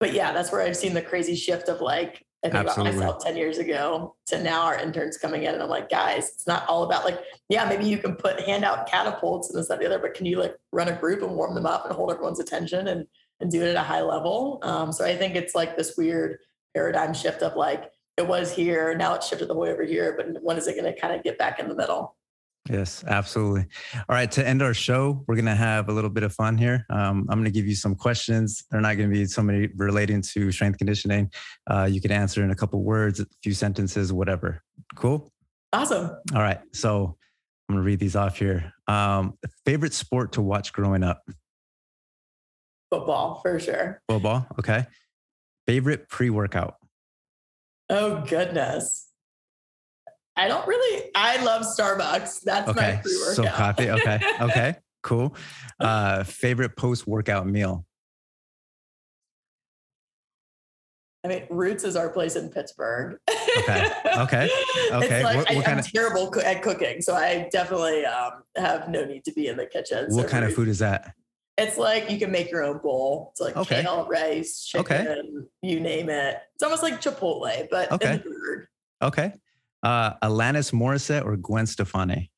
But 0.00 0.12
yeah, 0.12 0.32
that's 0.32 0.52
where 0.52 0.60
I've 0.60 0.76
seen 0.76 0.94
the 0.94 1.02
crazy 1.02 1.34
shift 1.34 1.68
of 1.68 1.80
like 1.80 2.24
I 2.44 2.50
think 2.50 2.68
Absolutely. 2.68 2.98
about 2.98 3.06
myself 3.06 3.24
10 3.24 3.36
years 3.36 3.58
ago 3.58 4.14
to 4.26 4.40
now 4.40 4.62
our 4.62 4.78
interns 4.78 5.16
coming 5.16 5.42
in 5.42 5.54
and 5.54 5.62
I'm 5.62 5.68
like, 5.68 5.90
guys, 5.90 6.28
it's 6.28 6.46
not 6.46 6.68
all 6.68 6.84
about 6.84 7.04
like, 7.04 7.18
yeah, 7.48 7.68
maybe 7.68 7.84
you 7.84 7.98
can 7.98 8.14
put 8.14 8.40
handout 8.40 8.88
catapults 8.88 9.50
and 9.50 9.58
this, 9.58 9.68
that, 9.68 9.80
the 9.80 9.86
other, 9.86 9.98
but 9.98 10.14
can 10.14 10.24
you 10.24 10.38
like 10.38 10.54
run 10.70 10.86
a 10.86 10.96
group 10.96 11.22
and 11.22 11.34
warm 11.34 11.56
them 11.56 11.66
up 11.66 11.86
and 11.86 11.94
hold 11.94 12.12
everyone's 12.12 12.40
attention 12.40 12.88
and 12.88 13.06
and 13.40 13.50
do 13.50 13.62
it 13.62 13.68
at 13.68 13.76
a 13.76 13.82
high 13.82 14.02
level? 14.02 14.58
Um, 14.62 14.92
so 14.92 15.04
I 15.04 15.16
think 15.16 15.36
it's 15.36 15.54
like 15.54 15.76
this 15.76 15.96
weird 15.96 16.38
paradigm 16.74 17.14
shift 17.14 17.42
of 17.42 17.56
like, 17.56 17.90
it 18.16 18.26
was 18.26 18.52
here, 18.52 18.94
now 18.96 19.14
it's 19.14 19.28
shifted 19.28 19.48
the 19.48 19.54
way 19.54 19.70
over 19.70 19.84
here, 19.84 20.14
but 20.16 20.42
when 20.42 20.56
is 20.56 20.66
it 20.66 20.80
going 20.80 20.92
to 20.92 21.00
kind 21.00 21.14
of 21.14 21.22
get 21.22 21.38
back 21.38 21.60
in 21.60 21.68
the 21.68 21.74
middle? 21.74 22.16
Yes, 22.70 23.02
absolutely. 23.06 23.66
All 23.94 24.14
right, 24.14 24.30
to 24.32 24.46
end 24.46 24.62
our 24.62 24.74
show, 24.74 25.24
we're 25.26 25.36
going 25.36 25.46
to 25.46 25.54
have 25.54 25.88
a 25.88 25.92
little 25.92 26.10
bit 26.10 26.22
of 26.22 26.34
fun 26.34 26.58
here. 26.58 26.84
Um, 26.90 27.26
I'm 27.30 27.38
going 27.38 27.44
to 27.44 27.50
give 27.50 27.66
you 27.66 27.74
some 27.74 27.94
questions. 27.94 28.64
They're 28.70 28.80
not 28.80 28.96
going 28.96 29.08
to 29.08 29.14
be 29.14 29.24
so 29.26 29.42
many 29.42 29.68
relating 29.76 30.20
to 30.22 30.52
strength 30.52 30.78
conditioning. 30.78 31.30
Uh, 31.70 31.88
you 31.90 32.00
can 32.00 32.12
answer 32.12 32.42
in 32.42 32.50
a 32.50 32.54
couple 32.54 32.82
words, 32.82 33.20
a 33.20 33.26
few 33.42 33.54
sentences, 33.54 34.12
whatever. 34.12 34.62
Cool. 34.94 35.32
Awesome. 35.72 36.10
All 36.34 36.42
right, 36.42 36.60
so 36.72 37.16
I'm 37.68 37.74
going 37.74 37.84
to 37.84 37.86
read 37.86 37.98
these 38.00 38.16
off 38.16 38.38
here. 38.38 38.72
Um, 38.86 39.38
favorite 39.64 39.94
sport 39.94 40.32
to 40.32 40.42
watch 40.42 40.72
growing 40.72 41.02
up? 41.02 41.22
Football, 42.90 43.40
for 43.42 43.58
sure. 43.60 44.00
Football. 44.08 44.46
Okay. 44.58 44.86
Favorite 45.66 46.08
pre-workout? 46.08 46.76
Oh 47.90 48.24
goodness. 48.26 49.07
I 50.38 50.46
don't 50.46 50.66
really. 50.66 51.10
I 51.16 51.42
love 51.42 51.62
Starbucks. 51.62 52.42
That's 52.42 52.68
okay. 52.70 52.94
my 52.94 53.02
pre-workout. 53.02 53.34
So 53.34 53.44
coffee. 53.44 53.90
Okay. 53.90 54.20
Okay. 54.40 54.76
cool. 55.02 55.34
Uh, 55.80 56.22
favorite 56.22 56.76
post-workout 56.76 57.46
meal. 57.46 57.84
I 61.24 61.28
mean, 61.28 61.46
Roots 61.50 61.82
is 61.82 61.96
our 61.96 62.08
place 62.08 62.36
in 62.36 62.48
Pittsburgh. 62.50 63.18
Okay. 63.58 63.90
Okay. 64.16 64.50
Okay. 64.92 65.22
Like, 65.22 65.36
what, 65.36 65.48
what 65.48 65.50
I, 65.50 65.54
kind 65.54 65.66
I'm 65.66 65.78
of 65.80 65.92
terrible 65.92 66.30
co- 66.30 66.40
at 66.40 66.62
cooking, 66.62 67.02
so 67.02 67.14
I 67.14 67.48
definitely 67.52 68.06
um, 68.06 68.42
have 68.56 68.88
no 68.88 69.04
need 69.04 69.24
to 69.24 69.32
be 69.32 69.48
in 69.48 69.56
the 69.56 69.66
kitchen. 69.66 70.06
What 70.08 70.22
so 70.22 70.28
kind 70.28 70.44
Roots, 70.44 70.52
of 70.52 70.56
food 70.56 70.68
is 70.68 70.78
that? 70.78 71.12
It's 71.58 71.76
like 71.76 72.10
you 72.10 72.18
can 72.18 72.30
make 72.30 72.50
your 72.50 72.64
own 72.64 72.78
bowl. 72.78 73.28
It's 73.32 73.40
like 73.40 73.56
okay. 73.56 73.82
kale, 73.82 74.06
rice, 74.08 74.64
chicken, 74.64 75.06
okay. 75.06 75.20
you 75.60 75.80
name 75.80 76.08
it. 76.08 76.38
It's 76.54 76.62
almost 76.62 76.82
like 76.82 77.02
Chipotle, 77.02 77.66
but 77.70 77.92
okay. 77.92 78.22
Okay. 79.02 79.32
Uh, 79.82 80.14
Alanis 80.22 80.72
Morissette 80.72 81.24
or 81.24 81.36
Gwen 81.36 81.66
Stefani? 81.66 82.30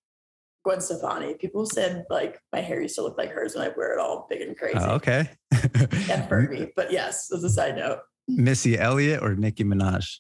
Gwen 0.65 0.81
Stefani. 0.81 1.35
People 1.35 1.65
said 1.67 2.05
like 2.11 2.39
my 2.53 2.61
hair 2.61 2.83
used 2.83 2.97
to 2.97 3.03
look 3.03 3.17
like 3.17 3.31
hers 3.31 3.55
when 3.55 3.65
I 3.67 3.73
wear 3.77 3.95
it 3.95 4.01
all 4.01 4.27
big 4.29 4.43
and 4.43 4.57
crazy. 4.57 4.77
Uh, 4.77 4.95
okay. 4.97 5.31
and 5.53 6.29
Fergie. 6.29 6.71
But 6.77 6.93
yes, 6.93 7.31
as 7.33 7.43
a 7.45 7.51
side 7.51 7.77
note. 7.77 8.01
Missy 8.29 8.79
Elliott 8.79 9.23
or 9.23 9.35
Nicki 9.35 9.65
Minaj? 9.65 10.19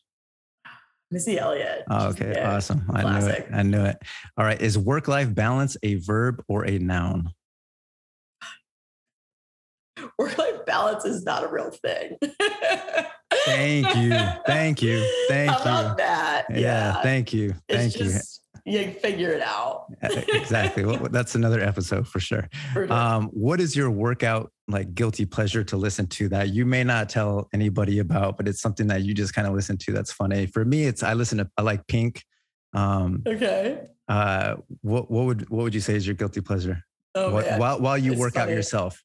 Missy 1.11 1.38
Elliott. 1.38 1.83
Oh, 1.90 2.09
okay. 2.09 2.40
Awesome. 2.40 2.85
I 2.92 3.02
Classic. 3.02 3.50
knew 3.50 3.56
it. 3.56 3.59
I 3.59 3.62
knew 3.62 3.85
it. 3.85 3.98
All 4.37 4.44
right. 4.44 4.61
Is 4.61 4.78
work 4.78 5.09
life 5.09 5.35
balance 5.35 5.76
a 5.83 5.96
verb 5.96 6.42
or 6.48 6.66
a 6.66 6.78
noun? 6.78 7.30
Work 10.18 10.38
life 10.38 10.50
balance 10.70 11.04
is 11.04 11.24
not 11.24 11.42
a 11.42 11.48
real 11.48 11.70
thing. 11.70 12.16
Thank 13.44 13.96
you. 13.96 14.16
Thank 14.46 14.83
you. 14.83 15.04
Thank 15.28 15.50
How 15.50 15.61
about 15.61 15.90
you. 15.90 15.96
that? 15.96 16.46
Yeah. 16.50 16.59
yeah. 16.59 17.02
Thank 17.02 17.33
you. 17.33 17.54
Thank 17.68 17.98
you. 17.98 18.12
you 18.64 18.92
figure 18.92 19.30
it 19.30 19.42
out. 19.42 19.87
exactly. 20.02 20.85
Well, 20.85 21.09
that's 21.11 21.35
another 21.35 21.61
episode 21.61 22.06
for 22.06 22.20
sure. 22.20 22.48
For 22.72 22.87
sure. 22.87 22.92
Um, 22.92 23.26
what 23.33 23.61
is 23.61 23.74
your 23.74 23.90
workout 23.90 24.52
like 24.68 24.94
guilty 24.94 25.26
pleasure 25.26 25.64
to 25.64 25.76
listen 25.76 26.06
to 26.06 26.28
that 26.28 26.50
you 26.50 26.64
may 26.64 26.85
not 26.85 27.09
tell 27.09 27.48
anybody 27.52 27.98
about, 27.98 28.37
but 28.37 28.46
it's 28.46 28.61
something 28.61 28.87
that 28.88 29.02
you 29.02 29.12
just 29.14 29.35
kind 29.35 29.48
of 29.48 29.54
listen 29.54 29.76
to 29.78 29.92
that's 29.92 30.12
funny. 30.12 30.46
For 30.46 30.64
me, 30.64 30.85
it's 30.85 31.02
I 31.02 31.14
listen 31.14 31.38
to 31.38 31.50
I 31.56 31.62
like 31.62 31.87
Pink. 31.88 32.22
Um, 32.74 33.22
okay. 33.26 33.88
Uh, 34.09 34.56
what 34.83 35.11
what 35.11 35.24
would 35.26 35.50
what 35.50 35.64
would 35.64 35.74
you 35.74 35.80
say 35.80 35.96
is 35.96 36.06
your 36.06 36.14
guilty 36.14 36.40
pleasure? 36.40 36.85
Oh, 37.16 37.33
what, 37.33 37.59
while 37.59 37.80
while 37.80 37.98
you 37.98 38.12
it's 38.12 38.20
work 38.20 38.35
funny. 38.35 38.52
out 38.52 38.56
yourself 38.56 39.02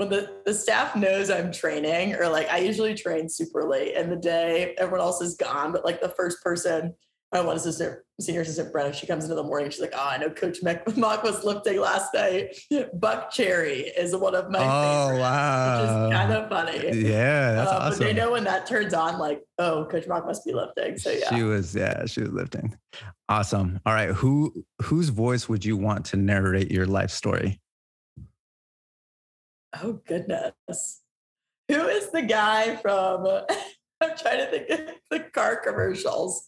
when 0.00 0.08
the, 0.08 0.30
the 0.46 0.54
staff 0.54 0.96
knows 0.96 1.28
I'm 1.28 1.52
training, 1.52 2.14
or 2.14 2.26
like 2.26 2.48
I 2.48 2.56
usually 2.56 2.94
train 2.94 3.28
super 3.28 3.68
late 3.68 3.94
in 3.94 4.08
the 4.08 4.16
day, 4.16 4.74
everyone 4.78 5.02
else 5.02 5.20
is 5.20 5.36
gone. 5.36 5.72
But 5.72 5.84
like 5.84 6.00
the 6.00 6.08
first 6.08 6.42
person, 6.42 6.94
my 7.34 7.42
one 7.42 7.56
assistant, 7.56 7.98
senior 8.18 8.40
assistant 8.40 8.72
Brenna, 8.72 8.94
she 8.94 9.06
comes 9.06 9.24
into 9.24 9.34
the 9.36 9.42
morning. 9.42 9.70
She's 9.70 9.82
like, 9.82 9.92
"Oh, 9.94 10.08
I 10.08 10.16
know 10.16 10.30
Coach 10.30 10.62
Mock 10.62 11.22
was 11.22 11.44
lifting 11.44 11.78
last 11.78 12.14
night. 12.14 12.56
Buckcherry 12.98 13.90
is 13.94 14.16
one 14.16 14.34
of 14.34 14.50
my 14.50 14.58
oh, 14.58 15.08
favorites, 15.08 15.20
wow. 15.20 15.82
which 15.82 15.90
is 15.90 16.18
kind 16.18 16.32
of 16.32 16.48
funny. 16.48 17.02
Yeah, 17.02 17.52
that's 17.52 17.70
uh, 17.70 17.74
awesome. 17.74 17.98
But 17.98 18.04
they 18.06 18.12
know 18.14 18.32
when 18.32 18.44
that 18.44 18.66
turns 18.66 18.94
on, 18.94 19.18
like, 19.18 19.42
oh, 19.58 19.84
Coach 19.84 20.08
Mock 20.08 20.24
must 20.24 20.46
be 20.46 20.54
lifting. 20.54 20.96
So 20.96 21.10
yeah, 21.10 21.36
she 21.36 21.42
was. 21.42 21.74
Yeah, 21.74 22.06
she 22.06 22.22
was 22.22 22.32
lifting. 22.32 22.74
Awesome. 23.28 23.78
All 23.84 23.92
right, 23.92 24.08
who 24.08 24.64
whose 24.80 25.10
voice 25.10 25.46
would 25.46 25.62
you 25.62 25.76
want 25.76 26.06
to 26.06 26.16
narrate 26.16 26.70
your 26.70 26.86
life 26.86 27.10
story? 27.10 27.60
Oh 29.82 30.00
goodness, 30.06 31.02
who 31.68 31.86
is 31.88 32.10
the 32.10 32.22
guy 32.22 32.76
from? 32.76 33.26
I'm 34.02 34.16
trying 34.16 34.38
to 34.38 34.46
think 34.46 34.70
of 34.70 34.94
the 35.10 35.20
car 35.20 35.56
commercials. 35.56 36.46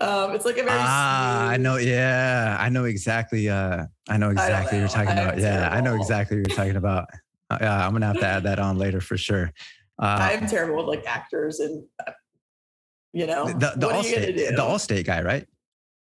Um, 0.00 0.34
it's 0.34 0.46
like 0.46 0.56
a 0.56 0.62
very 0.62 0.78
ah, 0.80 1.40
smooth... 1.40 1.52
I 1.52 1.56
know. 1.58 1.76
Yeah, 1.76 2.56
I 2.58 2.70
know 2.70 2.84
exactly. 2.84 3.50
Uh, 3.50 3.84
I 4.08 4.16
know 4.16 4.30
exactly 4.30 4.78
what 4.78 4.80
you're 4.80 4.88
talking 4.88 5.12
about. 5.12 5.38
Yeah, 5.38 5.58
terrible. 5.58 5.76
I 5.76 5.80
know 5.82 5.94
exactly 5.96 6.38
what 6.38 6.48
you're 6.48 6.56
talking 6.56 6.76
about. 6.76 7.08
Uh, 7.50 7.58
yeah, 7.60 7.86
I'm 7.86 7.92
gonna 7.92 8.06
have 8.06 8.20
to 8.20 8.26
add 8.26 8.42
that 8.44 8.58
on 8.58 8.78
later 8.78 9.02
for 9.02 9.18
sure. 9.18 9.52
Uh, 10.00 10.18
I'm 10.20 10.46
terrible 10.46 10.76
with 10.76 10.86
like 10.86 11.06
actors 11.06 11.60
and 11.60 11.84
uh, 12.06 12.12
you 13.12 13.26
know 13.26 13.46
the, 13.46 13.74
the 13.76 13.88
Allstate, 13.88 14.34
the 14.34 14.62
Allstate 14.62 15.04
guy, 15.04 15.22
right? 15.22 15.46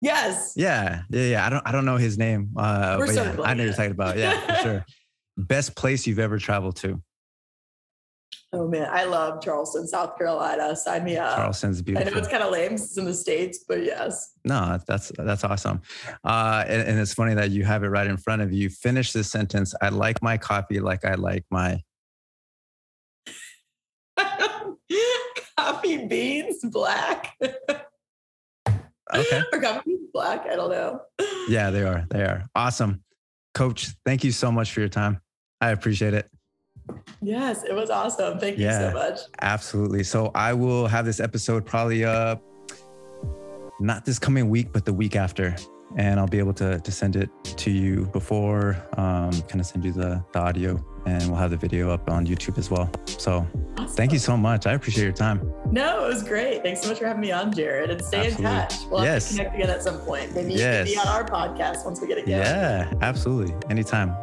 Yes. 0.04 0.52
Yeah, 0.54 1.02
yeah, 1.08 1.22
yeah. 1.22 1.46
I 1.46 1.50
don't, 1.50 1.62
I 1.66 1.72
don't 1.72 1.86
know 1.86 1.96
his 1.96 2.18
name. 2.18 2.50
Uh, 2.56 2.96
We're 2.98 3.06
but 3.06 3.14
yeah, 3.14 3.36
I 3.42 3.54
know 3.54 3.64
you're 3.64 3.72
talking 3.72 3.92
about. 3.92 4.18
Yeah, 4.18 4.38
for 4.38 4.62
sure. 4.62 4.84
Best 5.36 5.76
place 5.76 6.06
you've 6.06 6.18
ever 6.18 6.38
traveled 6.38 6.76
to? 6.76 7.02
Oh 8.54 8.68
man, 8.68 8.88
I 8.88 9.02
love 9.02 9.42
Charleston, 9.42 9.88
South 9.88 10.16
Carolina. 10.16 10.76
Sign 10.76 11.02
me 11.02 11.16
up. 11.16 11.36
Charleston's 11.36 11.82
beautiful. 11.82 12.08
I 12.08 12.12
know 12.12 12.18
it's 12.18 12.28
kind 12.28 12.44
of 12.44 12.52
lame 12.52 12.78
since 12.78 12.90
it's 12.90 12.98
in 12.98 13.04
the 13.04 13.14
states, 13.14 13.64
but 13.66 13.82
yes. 13.82 14.34
No, 14.44 14.78
that's 14.86 15.10
that's 15.18 15.42
awesome. 15.42 15.82
Uh, 16.22 16.64
and, 16.68 16.82
and, 16.82 17.00
it's 17.00 17.12
funny 17.12 17.34
that 17.34 17.50
you 17.50 17.64
have 17.64 17.82
it 17.82 17.88
right 17.88 18.06
in 18.06 18.16
front 18.16 18.42
of 18.42 18.52
you. 18.52 18.70
Finish 18.70 19.12
this 19.12 19.28
sentence. 19.28 19.74
I 19.82 19.88
like 19.88 20.22
my 20.22 20.38
coffee 20.38 20.78
like 20.78 21.04
I 21.04 21.14
like 21.14 21.44
my 21.50 21.82
coffee 25.58 26.06
beans 26.06 26.64
black. 26.64 27.32
okay. 27.42 29.42
or 29.52 29.60
coffee 29.60 29.82
beans 29.84 30.10
black. 30.12 30.46
I 30.48 30.54
don't 30.54 30.70
know. 30.70 31.00
Yeah, 31.48 31.70
they 31.70 31.82
are. 31.82 32.06
They 32.08 32.22
are 32.22 32.44
awesome. 32.54 33.02
Coach, 33.52 33.88
thank 34.06 34.22
you 34.22 34.30
so 34.30 34.52
much 34.52 34.72
for 34.72 34.78
your 34.78 34.88
time. 34.88 35.18
I 35.60 35.70
appreciate 35.70 36.14
it. 36.14 36.28
Yes, 37.22 37.64
it 37.64 37.74
was 37.74 37.88
awesome. 37.90 38.38
Thank 38.38 38.58
yeah, 38.58 38.86
you 38.86 38.90
so 38.90 38.94
much. 38.94 39.18
Absolutely. 39.40 40.04
So 40.04 40.30
I 40.34 40.52
will 40.52 40.86
have 40.86 41.06
this 41.06 41.20
episode 41.20 41.64
probably 41.64 42.04
up 42.04 42.42
not 43.80 44.04
this 44.04 44.18
coming 44.18 44.48
week, 44.48 44.72
but 44.72 44.84
the 44.84 44.92
week 44.92 45.16
after. 45.16 45.56
and 45.96 46.18
I'll 46.18 46.26
be 46.26 46.38
able 46.38 46.54
to, 46.54 46.80
to 46.80 46.92
send 46.92 47.14
it 47.16 47.30
to 47.44 47.70
you 47.70 48.06
before, 48.06 48.76
um, 48.96 49.30
kind 49.42 49.60
of 49.60 49.66
send 49.66 49.84
you 49.84 49.92
the, 49.92 50.24
the 50.32 50.40
audio 50.40 50.84
and 51.06 51.28
we'll 51.28 51.38
have 51.38 51.50
the 51.50 51.56
video 51.56 51.90
up 51.90 52.10
on 52.10 52.26
YouTube 52.26 52.58
as 52.58 52.70
well. 52.70 52.90
So 53.06 53.46
awesome. 53.76 53.94
thank 53.94 54.12
you 54.12 54.18
so 54.18 54.36
much. 54.36 54.66
I 54.66 54.72
appreciate 54.72 55.04
your 55.04 55.12
time. 55.12 55.52
No, 55.70 56.04
it 56.06 56.08
was 56.08 56.22
great. 56.24 56.62
Thanks 56.62 56.82
so 56.82 56.88
much 56.88 56.98
for 56.98 57.06
having 57.06 57.20
me 57.20 57.30
on, 57.30 57.52
Jared. 57.52 57.90
And 57.90 58.02
stay 58.02 58.26
absolutely. 58.26 58.44
in 58.44 58.50
touch. 58.50 58.74
We'll 58.90 59.04
yes. 59.04 59.28
have 59.28 59.36
to 59.36 59.36
connect 59.36 59.56
again 59.56 59.70
at 59.70 59.82
some 59.82 59.98
point. 60.00 60.34
Maybe 60.34 60.54
yes. 60.54 60.88
you 60.88 60.96
can 60.96 61.04
be 61.04 61.08
on 61.08 61.14
our 61.14 61.28
podcast 61.28 61.84
once 61.84 62.00
we 62.00 62.08
get 62.08 62.18
it 62.18 62.26
Yeah, 62.26 62.92
absolutely. 63.00 63.54
Anytime. 63.70 64.16